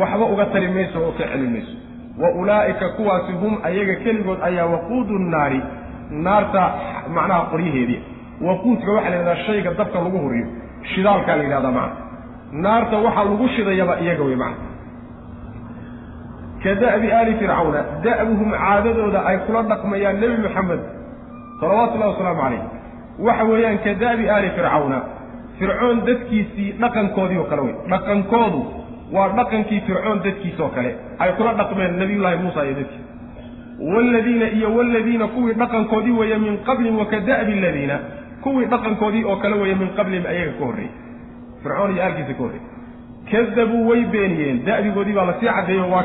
[0.00, 1.74] waxba uga tari mayso oo ka celin mayso.
[2.20, 5.60] Wa ulaa'ika kuwaasi hum ayaga keligood ayaa waquudu naari
[6.10, 6.62] naarta
[7.16, 8.00] macnaha qoryaheedii.
[8.46, 10.46] Waquudka waxaa la yidhahdaa shayga dabka lagu huriyo.
[10.94, 11.96] Shidaalkaa la yidhahdaa macna.
[12.64, 14.64] Naarta waxaa lagu shidayaba iyaga wey macna.
[16.62, 20.80] Ka da'bi aali fircawna da'buhum caadadooda ay kula dhaqmayaan nebi maxamed
[21.60, 22.62] salawaatullahi wasalaamu calayh.
[23.26, 24.98] Waxa weeyaan ka da'bi aali fircawna
[25.58, 28.60] fircoon dadkiisii dhaqankoodii oo kale wey dhaqankoodu
[29.14, 30.90] waa dhaqankii fircoon dadkiisoo kale
[31.22, 33.04] ay kula dhaqmeen nabiyullaahi muusa iyo dadkiis
[33.80, 37.98] waaladiina iyo waaladiina kuwii dhaqankoodii weeye min qablihim wa ka da'bi aladiina
[38.42, 40.92] kuwii dhaqankoodii oo kale weeye min qablihim ayaga ka horreeyey
[41.62, 42.66] fircoon iyo aalkiisa ka horreeyey
[43.30, 46.04] kadabuu way beeniyeen da'bigoodii baa la sii caddeeyo waa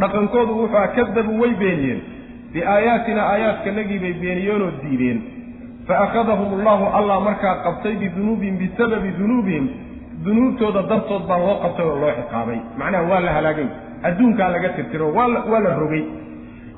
[0.00, 2.00] dhaqankoodu wuxuu aha kadabuu way beeniyeen
[2.52, 5.22] biaayaatina aayaadkanagii bay beeniyeenoo diideen
[5.86, 9.68] fa akhadahum allahu allah markaa qabtay bidunuubihim bisababi dunuubihim
[10.24, 13.68] dunuubtooda dartood baa loo qabtay oo loo ciqaabay macnaha waa la halaagay
[14.02, 16.04] adduunkaa laga tirtiro waa la rogay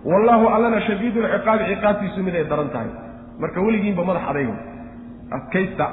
[0.05, 2.91] wallaahu allana shadiidulciqaabi ciqaabtiisu mid ay daran tahay.
[3.41, 4.55] Marka weligiinba madax adaygo
[5.37, 5.87] adkaysta.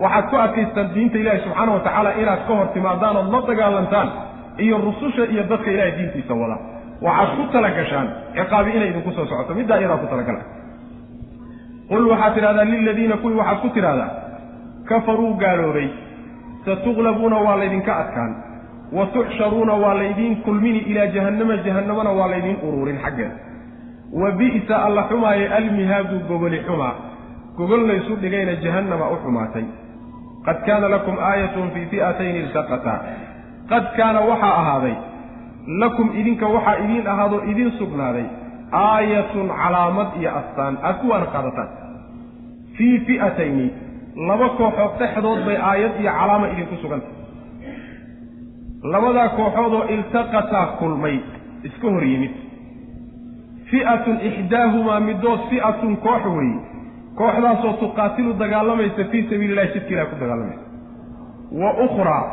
[0.00, 4.08] Waxaad ku adkaystaan diinta ilaahi subxaana wa tacaala inaad ka hor timaadaan ood la dagaalantaan
[4.64, 6.56] iyo rususha iyo dadka ilahay diintiisa wada.
[7.06, 9.54] Waxaad ku tala gashaan ciqaabi inay idinku soo socoto.
[9.54, 10.40] Middaa iyadaa ku talagala
[11.90, 14.10] qul waxaad tidhahdaa liladiina kuwii waxaad ku tidhahdaa
[14.88, 15.88] kafaruu gaaloobay.
[16.66, 18.32] Satuglabuuna waa laydinka adkaan
[18.92, 23.34] wa tuxsharuuna waa laydiin kulmini ilaa jahannama jahannamana waa laydiin uruurin xaggeeda.
[24.20, 26.94] Wa bi'sa alla xumaaye almihaadu gogoli xumaa.
[27.56, 29.64] Gogol laysu dhigayna jahannama u xumaatay.
[30.46, 32.98] Qad kaana lakum aayatun fii fi'atayni iltaqataa
[33.70, 34.94] qad kaana waxaa ahaaday
[35.82, 38.26] lakum idinka waxaa idiin ahaadoo idiin sugnaaday
[38.72, 40.74] aayatun calaamad iyo astaan.
[40.82, 41.68] Aad kuwaana qaadataan
[42.76, 43.66] fii fi'atayni
[44.28, 47.12] laba kooxood dhexdood bay aayad iyo calaama idinku sugantay
[48.82, 51.18] labadaa kooxoodoo iltaqataa kulmay
[51.64, 52.34] iska hor yimid.
[53.70, 56.60] Fi'atun ixdaahumaa middood fi'atun koox weeye
[57.18, 60.64] kooxdaasoo tuqaatilu dagaalamaysa fii sabiili illahi jidka ilahi ku dagaalamaysa
[61.62, 62.24] wa ukhraa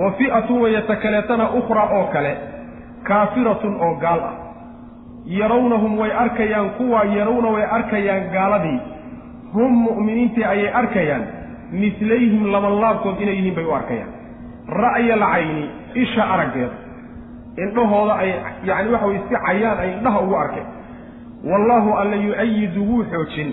[0.00, 2.36] wa fi'atun wayata kaleetana ukhraa oo kale
[3.02, 4.34] kaafiratun oo gaal ah.
[5.26, 8.80] Yarawnahum way arkayaan kuwaa yarawna way arkayaan gaaladii.
[9.54, 11.24] Hum mu'miniintii ayay arkayaan
[11.70, 14.15] mislayhim labanlaabkood inay yihiin bay u arkayaan
[14.68, 15.64] ra'ya lcayni
[15.94, 16.76] isha araggeeda
[17.64, 18.30] indhahooda ay
[18.68, 20.66] yacni waxa way si cayaan ay indhaha ugu arkeen
[21.50, 23.50] wallaahu alla yu-ayidu wuu xoojin.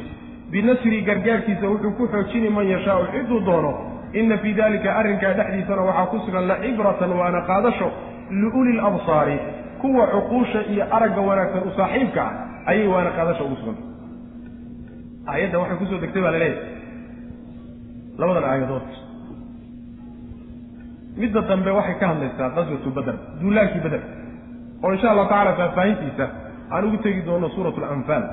[0.52, 3.72] Binasri gargaarkiisa wuxuu ku xoojini man yashaau ciduu doono.
[4.14, 7.88] Inna fii dalika arrinkaa dhexdiisana waxaa ku sugan la cibratan waana qaadasho
[8.30, 9.38] liuli labsaari
[9.82, 13.84] kuwa cuquusha iyo aragga wanaagsan u saaxiibka ah ayay waana qaadasho ugu suganta
[15.32, 16.68] aayadda waxay ku soo degtay baa la leeyahay
[18.22, 18.88] labadan aayadood
[21.22, 24.02] midda dambe waxay ka hadlaysaa qaswatu beder duulaankii beder
[24.84, 26.26] oo insha allahu tacala faahfaahintiisa
[26.74, 28.24] aan ugu tegi doono suurat alanfaal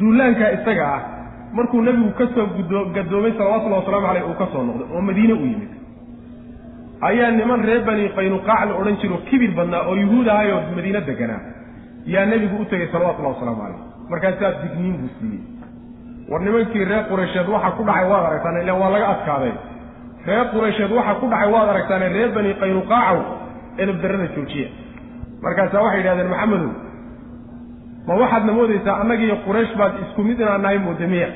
[0.00, 1.00] duulaankaa isaga ah
[1.56, 2.46] markuu nebigu ka soo
[2.96, 5.70] gadoomay salawatullahi wasalaamu caleyh uu ka soo noqday oo madiine u yimid.
[7.08, 11.40] Ayaa niman reer bani qaynuqaac la odhan jiro kibir badnaa oo yuhuud ahayoo madiine deganaa.
[12.14, 13.80] Yaa nebigu u tegey salawatullahi wasalaamu caleyh
[14.10, 15.42] markaasaa digniin buu siiyey.
[16.30, 19.52] War nimankii reer quraysheed waxa ku dhacay waad aragtaan ilaan waa laga adkaaday
[20.26, 23.18] reer quraysheed waxa ku dhacay waad aragtaane reer bani qaynuqaacow
[23.82, 24.68] edab darrada joojiya.
[25.44, 26.70] Markaasaa waxay yidhahdeen maxamedow
[28.08, 31.28] ma waxaadna moodaysaa annagiiyo quraysh baad isku mid inaan nahay moodamiya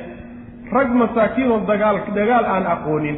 [0.76, 3.16] rag masaakiinoo dagaal dagaal aan aqoonin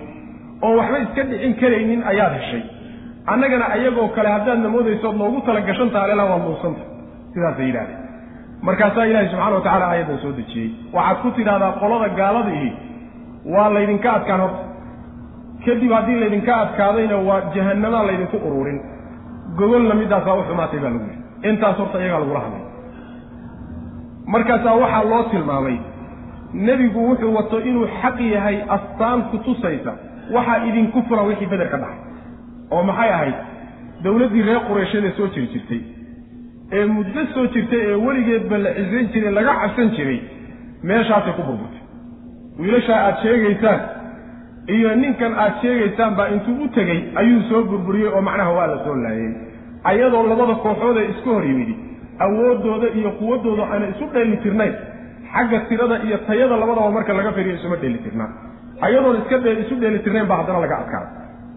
[0.67, 2.63] oo waxba iska dhicin karaynin ayaad heshay.
[3.33, 6.83] Annagana ayagoo kale haddaadna moodaysood noogu tala gashantaha alelaa waa muusanta
[7.35, 7.99] sidaasay yidhahdeen.
[8.67, 10.69] Markaasaa ilaahi subxana wa tacala aayaddan soo dejiyey.
[10.97, 12.71] Waxaad ku tidhahdaa qolada gaalada ihi
[13.55, 14.63] waa laydinka adkaan horta
[15.65, 18.79] kadib haddii laydinka adkaadayna waa jahannamaa laydinku ururin.
[19.59, 21.49] Gogolna midaasaa u xumaatay baa lagu yidhi.
[21.49, 22.65] Intaas horta iyagaa lagula hadlay
[24.33, 25.77] markaasaa waxaa loo tilmaamay
[26.53, 29.93] nebigu wuxuu wato inuu xaq yahay astaan ku tusaysa
[30.35, 31.99] waxaa idinku furan wixii beder ka dhacay
[32.71, 33.35] oo maxay ahayd?
[34.05, 35.81] Dawladdii reer qureyshyada soo jiri jirtay.
[36.73, 40.21] Ee muddo soo jirtay ee weligeedba la cisayn jiray laga cabsan jiray.
[40.83, 41.83] Meeshaasay ku burburtay.
[42.61, 43.81] Wiilashaa aad sheegaysaan
[44.69, 48.85] iyo ninkan aad sheegaysaan baa intuu u tegey ayuu soo burburiyey oo macnaha waa la
[48.85, 49.33] soo laayay.
[49.85, 51.75] Ayadoo labada kooxood ee isku hor yimidi.
[52.25, 54.75] Awooddooda iyo quwaddooda aana isu dheeli tirnayn.
[55.33, 58.31] Xagga tirada iyo tayada labadaba marka laga firiyo isuma dheeli tirnaan.
[58.81, 61.09] Ayadoon iska isu dheeli tirnayn baa haddana laga adkaada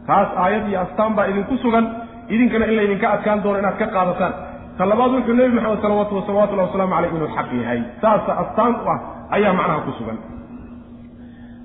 [0.08, 1.86] taas aayad iyo astaan baa idinku sugan.
[2.30, 4.34] Idinkana in laydinka adkaan doono inaad ka qaadataan.
[4.78, 7.82] Ta labaad wuxuu nebi maxamed salawaatu salawatullahi wasalaamu caleyh inuu xaq yahay.
[8.02, 9.00] Saasa astaan u ah
[9.36, 10.18] ayaa macnaha ku sugan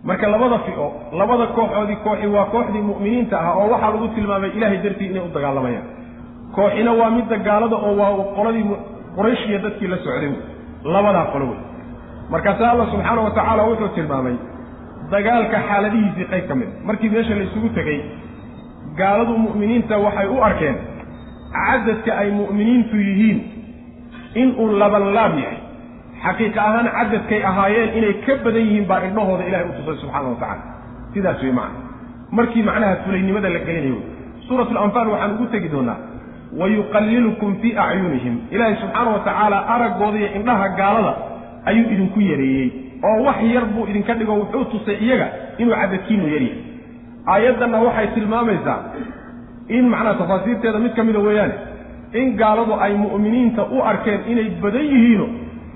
[0.05, 0.87] marka labada fico
[1.21, 5.31] labada kooxoodii kooxi waa kooxdii mu'miniinta ah oo waxaa lagu tilmaamay ilaahay dartii inay u
[5.37, 5.87] dagaalamayaan
[6.57, 8.65] kooxina waa midda gaalada oo waa qoladii
[9.17, 10.31] quraysh iyo dadkii la socday.
[10.95, 11.59] Labadaa qolo wey.
[12.33, 14.35] Markaase alla subxaana wa tacaala wuxuu tilmaamay
[15.13, 16.69] dagaalka xaaladihiisii qayb ka mid.
[16.89, 17.99] Markii meesha la isugu tegey
[19.01, 20.77] gaaladu mu'miniinta waxay u arkeen
[21.57, 23.39] cadadka ay mu'miniintu yihiin
[24.43, 25.58] inuu labanlaab yahay
[26.25, 30.39] xaqiiqa ahaan cadadkay ahaayeen inay ka badan yihiin baa indhahooda ilahay u tusay subxaana wa
[30.43, 30.63] tacala
[31.15, 31.79] sidaas wey macana
[32.39, 33.99] markii macnaha fulaynimada la gelinayo
[34.49, 35.99] suurat lanfaal waxaan ugu tegi doonaa
[36.61, 41.13] wayuqallilukum fii acyunihim ilaahay subxaana wa tacaala araggooda iyo indhaha gaalada
[41.71, 42.69] ayuu idinku yareeyey
[43.09, 45.27] oo wax yar buu idinka dhigo wuxuu tusay iyaga
[45.59, 46.63] inuu cadadkiinu yaryahay.
[47.33, 48.79] Aayaddanna waxay tilmaamaysaa
[49.77, 51.55] in macnaha tafaasiirteeda mid ka mida weeyaane
[52.21, 55.27] in gaaladu ay mu'miniinta u arkeen inay badan yihiino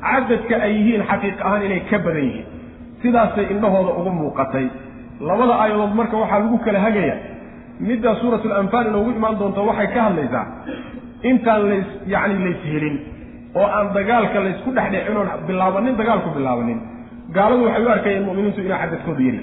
[0.06, 2.46] cadadka ay yihiin xaqiiq ahaan inay ka badan yihiin.
[3.02, 4.66] Sidaasay indhahooda ugu muuqatay.
[5.28, 7.14] Labada aayadood marka waxaa lagu kala hagaya
[7.88, 10.44] middaa suuratu alanfaal inoogu imaan doonto waxay ka hadlaysaa
[11.30, 12.96] intaan lays yacni lays helin
[13.60, 16.78] oo aan dagaalka laysku dhexdhecin oon bilaabanin dagaalku bilaabanin.
[17.36, 19.40] Gaaladu waxay u arkayeen mu'miniintu inuu cadadkoodu yari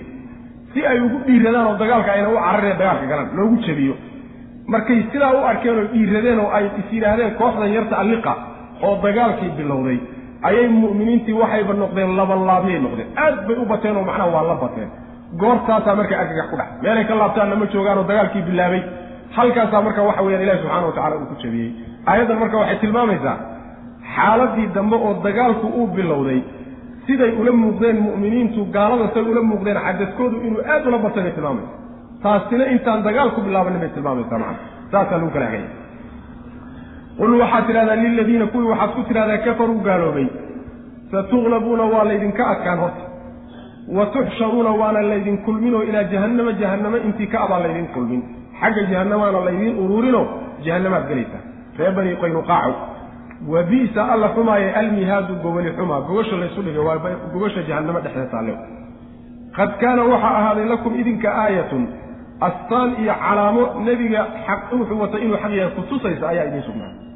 [0.73, 3.95] si ay ugu dhiiradaan oo dagaalka ayna u carareen dagaalka galaan loogu jebiyo.
[4.73, 8.33] Markay sidaa u arkeen oo dhiiradeen oo ay is yidhaahdeen kooxdan yarta alliqa
[8.85, 9.97] oo dagaalkii bilowday
[10.47, 13.07] ayay mu'miniintii waxayba noqdeen labanlaabiyay noqdeen.
[13.23, 14.89] Aad bay u bateen oo macnaha waa la bateen.
[15.41, 18.81] Goortaasaa marka argagax ku dhex meelay ka laabtaanna ma joogaan oo dagaalkii bilaabay.
[19.37, 21.69] Halkaasaa marka waxa weyaan ilahi subxana wa tacala uu ku jabiyey.
[22.09, 23.35] Aayaddan marka waxay tilmaamaysaa
[24.15, 26.39] xaaladii dambe oo dagaalku uu bilowday
[27.05, 31.73] siday ula muuqdeen mu'miniintu gaalada say ula muuqdeen cadadkoodu inuu aad ula batay bay tilmaamaysa
[32.23, 34.57] taasina intaan dagaal ku bilaabanin bay tilmaamaysaa macana
[34.91, 35.67] saasaa lagu kala hagaya
[37.19, 40.27] qul waxaad tidhahdaa liladiina kuwii waxaad ku tidhahdaa kafaruu gaaloobay
[41.11, 43.03] satuglabuuna waa laydinka adkaan horta
[43.97, 48.21] wa tuxsharuuna waana laydin kulminoo ilaa jahannama jahannamo intii ka abaa laydin kulmin
[48.61, 50.25] xagga jahannamaana laydiin ururinoo
[50.65, 51.43] jahannamaad gelaysaa
[51.79, 52.73] ree bani qaynuqaacow
[53.53, 56.97] wa bi'sa alla xumaaye almihaadu gogoli xumaa gogosha laysu dhigay waa
[57.33, 58.53] gogosha jahannamo dhexdeed taalle
[59.57, 61.83] qad kaana waxaa ahaaday lakum idinka aayatun
[62.47, 67.08] astaan iyo calaamo nebiga xaq wuxuu watay inuu xaq yahay kutusaysa ayaa idiin sugnaatay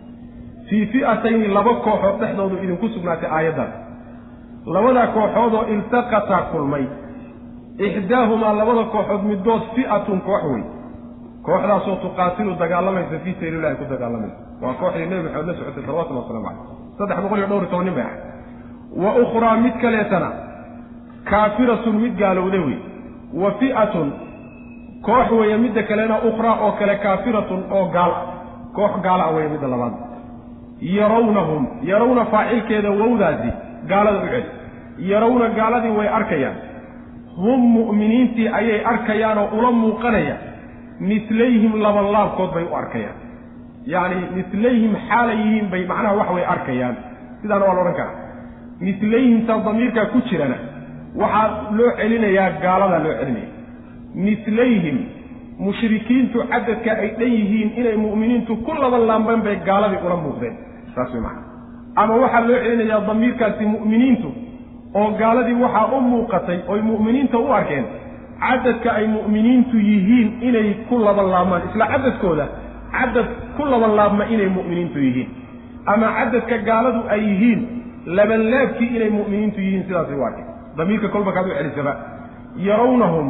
[0.73, 3.73] fii fi'atayni laba kooxood dhexdoodu idinku sugnaatay aayaddaas
[4.75, 6.85] labadaa kooxoodoo iltaqataa kulmay.
[7.87, 10.63] Ixdaahumaa labada kooxood middood fi'atun koox wey
[11.47, 14.37] kooxdaasoo tuqaatilu dagaalamaysa fii saylillahi ku dagaalamaysa.
[14.61, 16.61] Waa kooxdii nebi maxamed la socotay salawatullah waslamu caleyh
[16.97, 18.19] saddex boqol iyo dhowr iyo toban nin bay ahay
[19.03, 20.29] wa ukhraa mid kaleetana
[21.31, 22.77] kaafiratun mid gaalowda wey
[23.41, 24.07] wa fi'atun
[25.07, 28.11] koox weeye midda kalena ukhraa oo kale kaafiratun oo gaal
[28.77, 29.93] koox gaala a weeye midda labaad
[30.97, 33.49] yarawnahum yarawna faacilkeeda wowdaasi
[33.91, 34.49] gaalada u celi.
[35.11, 36.55] Yarawna gaaladii way arkayaan.
[37.37, 40.35] Hum mu'miniintii ayay arkayaanoo ula muuqanaya
[40.99, 43.17] mislayhim labanlaabkood bay u arkayaan.
[43.93, 46.95] Yacni mislayhim xaalay yihiin bay macnaha wax way arkayaan.
[47.41, 48.17] Sidaana waa la odhan karaa.
[48.85, 50.55] Mislayhimtaa damiirkaa ku jirana
[51.21, 51.47] waxaa
[51.77, 53.49] loo celinayaa gaaladaa loo celinaya
[54.25, 54.97] mislayhim
[55.65, 60.55] mushrikiintu cadadka ay dhan yihiin inay mu'miniintu ku laban laambeen bay gaaladii ula muuqdeen
[60.95, 61.47] saas way macana
[62.01, 64.29] ama waxaa loo celinayaa damiirkaasi mu'miniintu
[64.99, 67.85] oo gaaladii waxaa u muuqatay oy mu'miniinta u arkeen
[68.43, 72.45] cadadka ay mu'miniintu yihiin inay ku laban laabmaan isla cadadkooda
[72.97, 75.29] cadad ku laban laabma inay mu'miniintu yihiin.
[75.91, 77.59] Ama cadadka gaaladu ay yihiin
[78.17, 80.47] labanlaabkii inay mu'miniintu yihiin sidaasay u arkeen.
[80.77, 81.93] Damiirka kolba kaad u celisaba.
[82.67, 83.27] Yarawnahum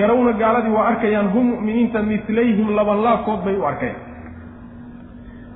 [0.00, 3.96] yarawna gaaladii waa arkayaan hum mu'miniinta milayhim labanlaabkood bay u arkeen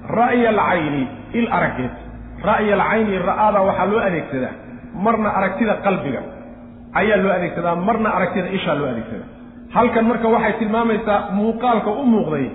[0.08, 1.02] ra'ya alcayni
[1.38, 1.90] il araggeed
[2.44, 4.54] ra'ya alcayni ra'aada waxaa loo adeegsadaa
[5.04, 6.20] marna aragtida qalbiga.
[7.00, 9.28] Ayaa loo adeegsadaa marna aragtida ishaa loo adeegsadaa
[9.76, 12.46] halkan marka waxay tilmaamaysaa muuqaalka u muuqday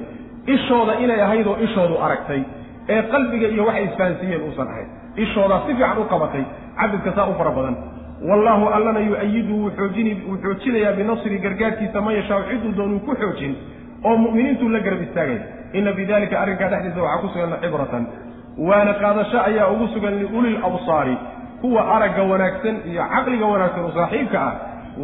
[0.55, 2.41] ishooda inay ahayd oo ishoodu aragtay
[2.93, 4.89] ee qalbiga iyo waxay isfahansiiyeen uusan ahayn.
[5.23, 6.43] Ishoodaa si fiican u qabatay
[6.79, 7.75] cadadka saa u fara badan.
[8.29, 9.71] Wallaahu allana yu-ayidu wuu
[10.43, 13.53] xoojinayaa binasri gargaarkiisa man yashaau ciduu doonuu ku xoojin
[14.07, 15.41] oo mu'miniintuu la garab istaagaya
[15.73, 18.03] inna fii dalika arrinkaa dhexdiisa waxaa ku sugan cibratan.
[18.67, 21.17] Waana qaadasho ayaa ugu sugan liulil absaari.
[21.61, 24.53] Kuwa aragga wanaagsan iyo caqliga wanaagsan oo saaxiibka ah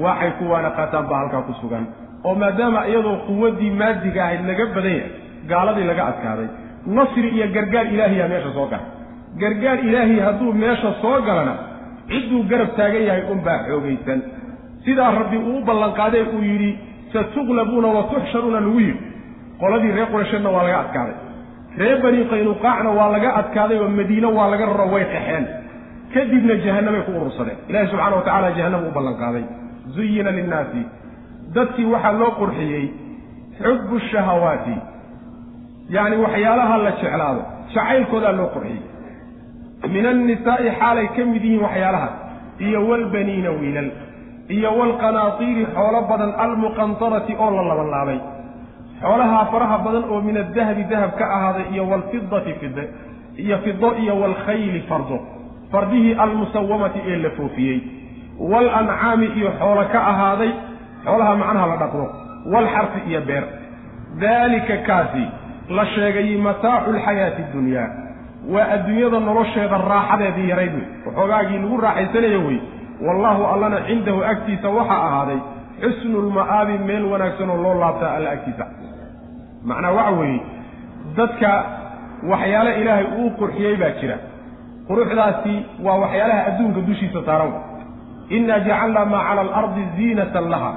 [0.03, 1.85] waxay kuwaana qaataan baa halkaa ku sugan.
[2.26, 5.11] Oo maadaama iyadoo quwaddii maadiga ahayd laga badan yahay
[5.49, 6.48] gaaladii laga adkaaday.
[6.95, 8.84] Nasri iyo gargaar ilaahiyaa meesha soo gala
[9.41, 11.53] gargaar ilaahi hadduu meesha soo galana
[12.10, 14.19] cidduu garab taagan yahay unbaa xoogaysan.
[14.85, 16.72] Sidaa rabbi uu u ballanqaadee uu yidhi
[17.14, 19.12] satuqlabuuna wa tuxsharuuna lagu yidhi
[19.62, 21.16] qoladii reer qurayshadna waa laga adkaaday.
[21.82, 25.44] Reer bani qaynuqaacna waa laga adkaaday oo madiine waa laga raro way qaxeen
[26.14, 27.58] kadibna jahanamay ku urursadeen.
[27.70, 29.44] Ilahi subxana wa tacala jahanama u ballanqaaday
[29.96, 30.82] zuyina linnaasi.
[31.56, 32.86] Dadkii waxaa loo qurxiyey
[33.64, 34.76] xubbu shahawaati.
[35.96, 37.42] Yacni waxyaalaha la jeclaado
[37.74, 38.82] jacaylkoodaa loo qurxiyey.
[39.94, 42.14] Min annisaa'i xaalay ka mid yihiin waxyaalahaas
[42.66, 43.90] iyo walbaniina wiilal.
[44.56, 48.20] Iyo walqanaatiiri xoolo badan almuqantarati oo la labanlaabay
[49.04, 52.84] xoolahaa faraha badan oo min adahabi dahab ka ahaaday iyo walfidati fide
[53.44, 55.18] iyo fido iyo walkhayli fardo
[55.72, 57.80] fardihii almusawamati ee la foofiyey.
[58.52, 60.52] Waalancaami iyo xoolo ka ahaaday
[61.06, 62.06] xoolaha macnaha la dhaqdo
[62.54, 63.44] walxarfi iyo beer.
[64.22, 65.24] Daalika kaasi
[65.70, 67.90] la sheegay mataacu lxayaati dunyaa
[68.54, 70.86] waa adduunyada nolosheeda raaxadeedii yarayd wey.
[71.06, 72.60] Waxoogaagii lagu raaxaysanayo wey
[73.08, 75.40] wallaahu allana cindahu agtiisa waxaa ahaaday
[75.82, 78.66] xusnu lma'aabi meel wanaagsan oo loo laabtaa alla agtiisa
[79.69, 80.40] macnaa waxa weeye
[81.18, 81.49] dadka
[82.31, 84.18] waxyaale ilaahay uu qurxiyey baa jira.
[84.88, 87.52] Quruxdaasi waa waxyaalaha adduunka dushiisa saaran.
[88.35, 90.72] Innaa jacalnaa maa cala alardi ziinatan laha.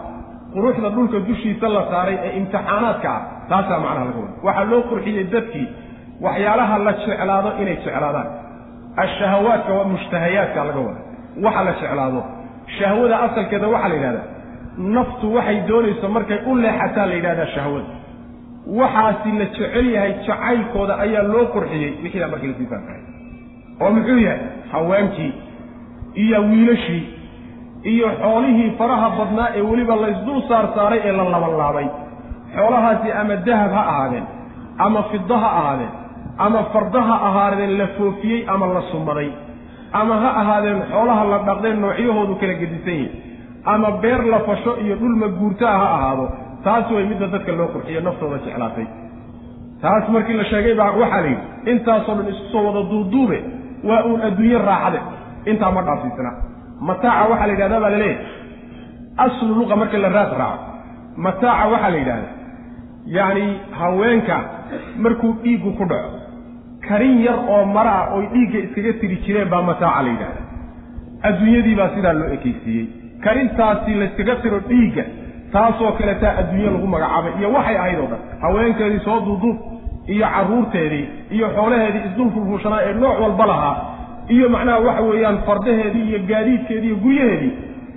[0.54, 5.24] Quruxda dhulka dushiisa la saaray ee imtixaanaadka ah taasaa macnaha laga wada waxaa loo qurxiyey
[5.34, 5.66] dadkii
[6.24, 8.28] waxyaalaha la jeclaado inay jeclaadaan.
[9.04, 11.00] Ashahawaadka waa mushtahayaadka laga wada
[11.44, 12.20] waxa la jeclaado.
[12.78, 14.26] Shahwada asalkeeda waxaa la yidhahdaa
[14.96, 17.88] naftu waxay doonayso markay u leexataa la yidhahdaa shahwada
[18.66, 23.02] waxaasi la jecel yahay jacaylkooda ayaa loo qurxiyey wixiidaa markii la sii faanfahay
[23.82, 24.40] oo muxuu yahay?
[24.72, 25.32] Haweenkii
[26.14, 27.04] iyo wiilashii
[27.92, 31.86] iyo xoolihii faraha badnaa ee weliba laysdul saar saaray ee la labanlaabay.
[32.56, 34.24] Xoolahaasi ama dahab ha ahaadeen
[34.78, 35.92] ama fido ha ahaadeen
[36.46, 39.28] ama fardo ha ahaadeen la foofiyey ama la sumaday
[40.00, 43.10] ama ha ahaadeen xoolaha la dhaqdeen noocyahoodu kala gedisan yihiin
[43.74, 46.26] ama beer la fasho iyo dhulma guurtaa ha ahaado
[46.66, 48.86] taas way midda dadka loo qurxiyo naftooda jeclaatay.
[49.82, 53.38] Taas markii la sheegay baa waxaa la yidhi intaasoo dhan isku soo wada duuduube
[53.88, 55.00] waa uun adduunye raaxade.
[55.50, 56.30] Intaa ma dhaafsiisna
[56.88, 58.26] mataaca waxaa la yidhahdaa baa la leeyahay
[59.24, 60.64] aslu luqa marka la raad raaco.
[61.26, 62.34] Mataaca waxaa la yidhahdaa
[63.16, 63.46] yacni
[63.78, 64.36] haweenka
[65.04, 66.10] markuu dhiiggu ku dhaco
[66.88, 70.44] karin yar oo mara ah oy dhiigga iskaga tiri jireen baa mataaca la yidhahdaa.
[71.28, 72.86] Adduunyadii baa sidaa loo ekaysiiyey.
[73.24, 75.04] Karintaasi layskaga tiro dhiigga
[75.52, 78.20] taasoo kaletaa adduunye lagu magacaabay iyo waxay ahayd oo dhan.
[78.42, 79.56] Haweenkeedii soo duuduub
[80.14, 81.04] iyo carruurteedii
[81.36, 83.76] iyo xoolaheedii isdul fulfushanaa ee nooc walba lahaa
[84.34, 87.52] iyo macnaha waxa weeyaan fardaheedii iyo gaadiidkeedii iyo guryaheedii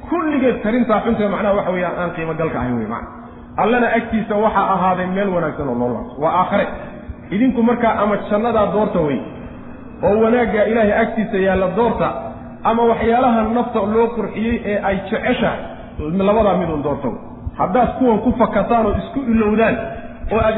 [0.09, 3.09] kulligeed karintaa xunteed macnaha waxa weeyaan aan qiimogalka ahayn wey macna
[3.63, 6.15] allana agtiisa waxaa ahaaday meel wanaagsan oo loo laabto.
[6.23, 6.67] Waa aakhare.
[7.35, 9.19] Idinku markaa ama jannadaa doorta wey
[10.07, 12.07] oo wanaaggaa ilaahay agtiisa yaalla doorta
[12.69, 15.59] ama waxyaalaha nafta loo qurxiyey ee ay jeceshahay
[16.29, 17.17] labadaa midun doorta wey
[17.61, 19.75] haddaad kuwan ku fakataan oo isku ilowdaan
[20.33, 20.57] oo aad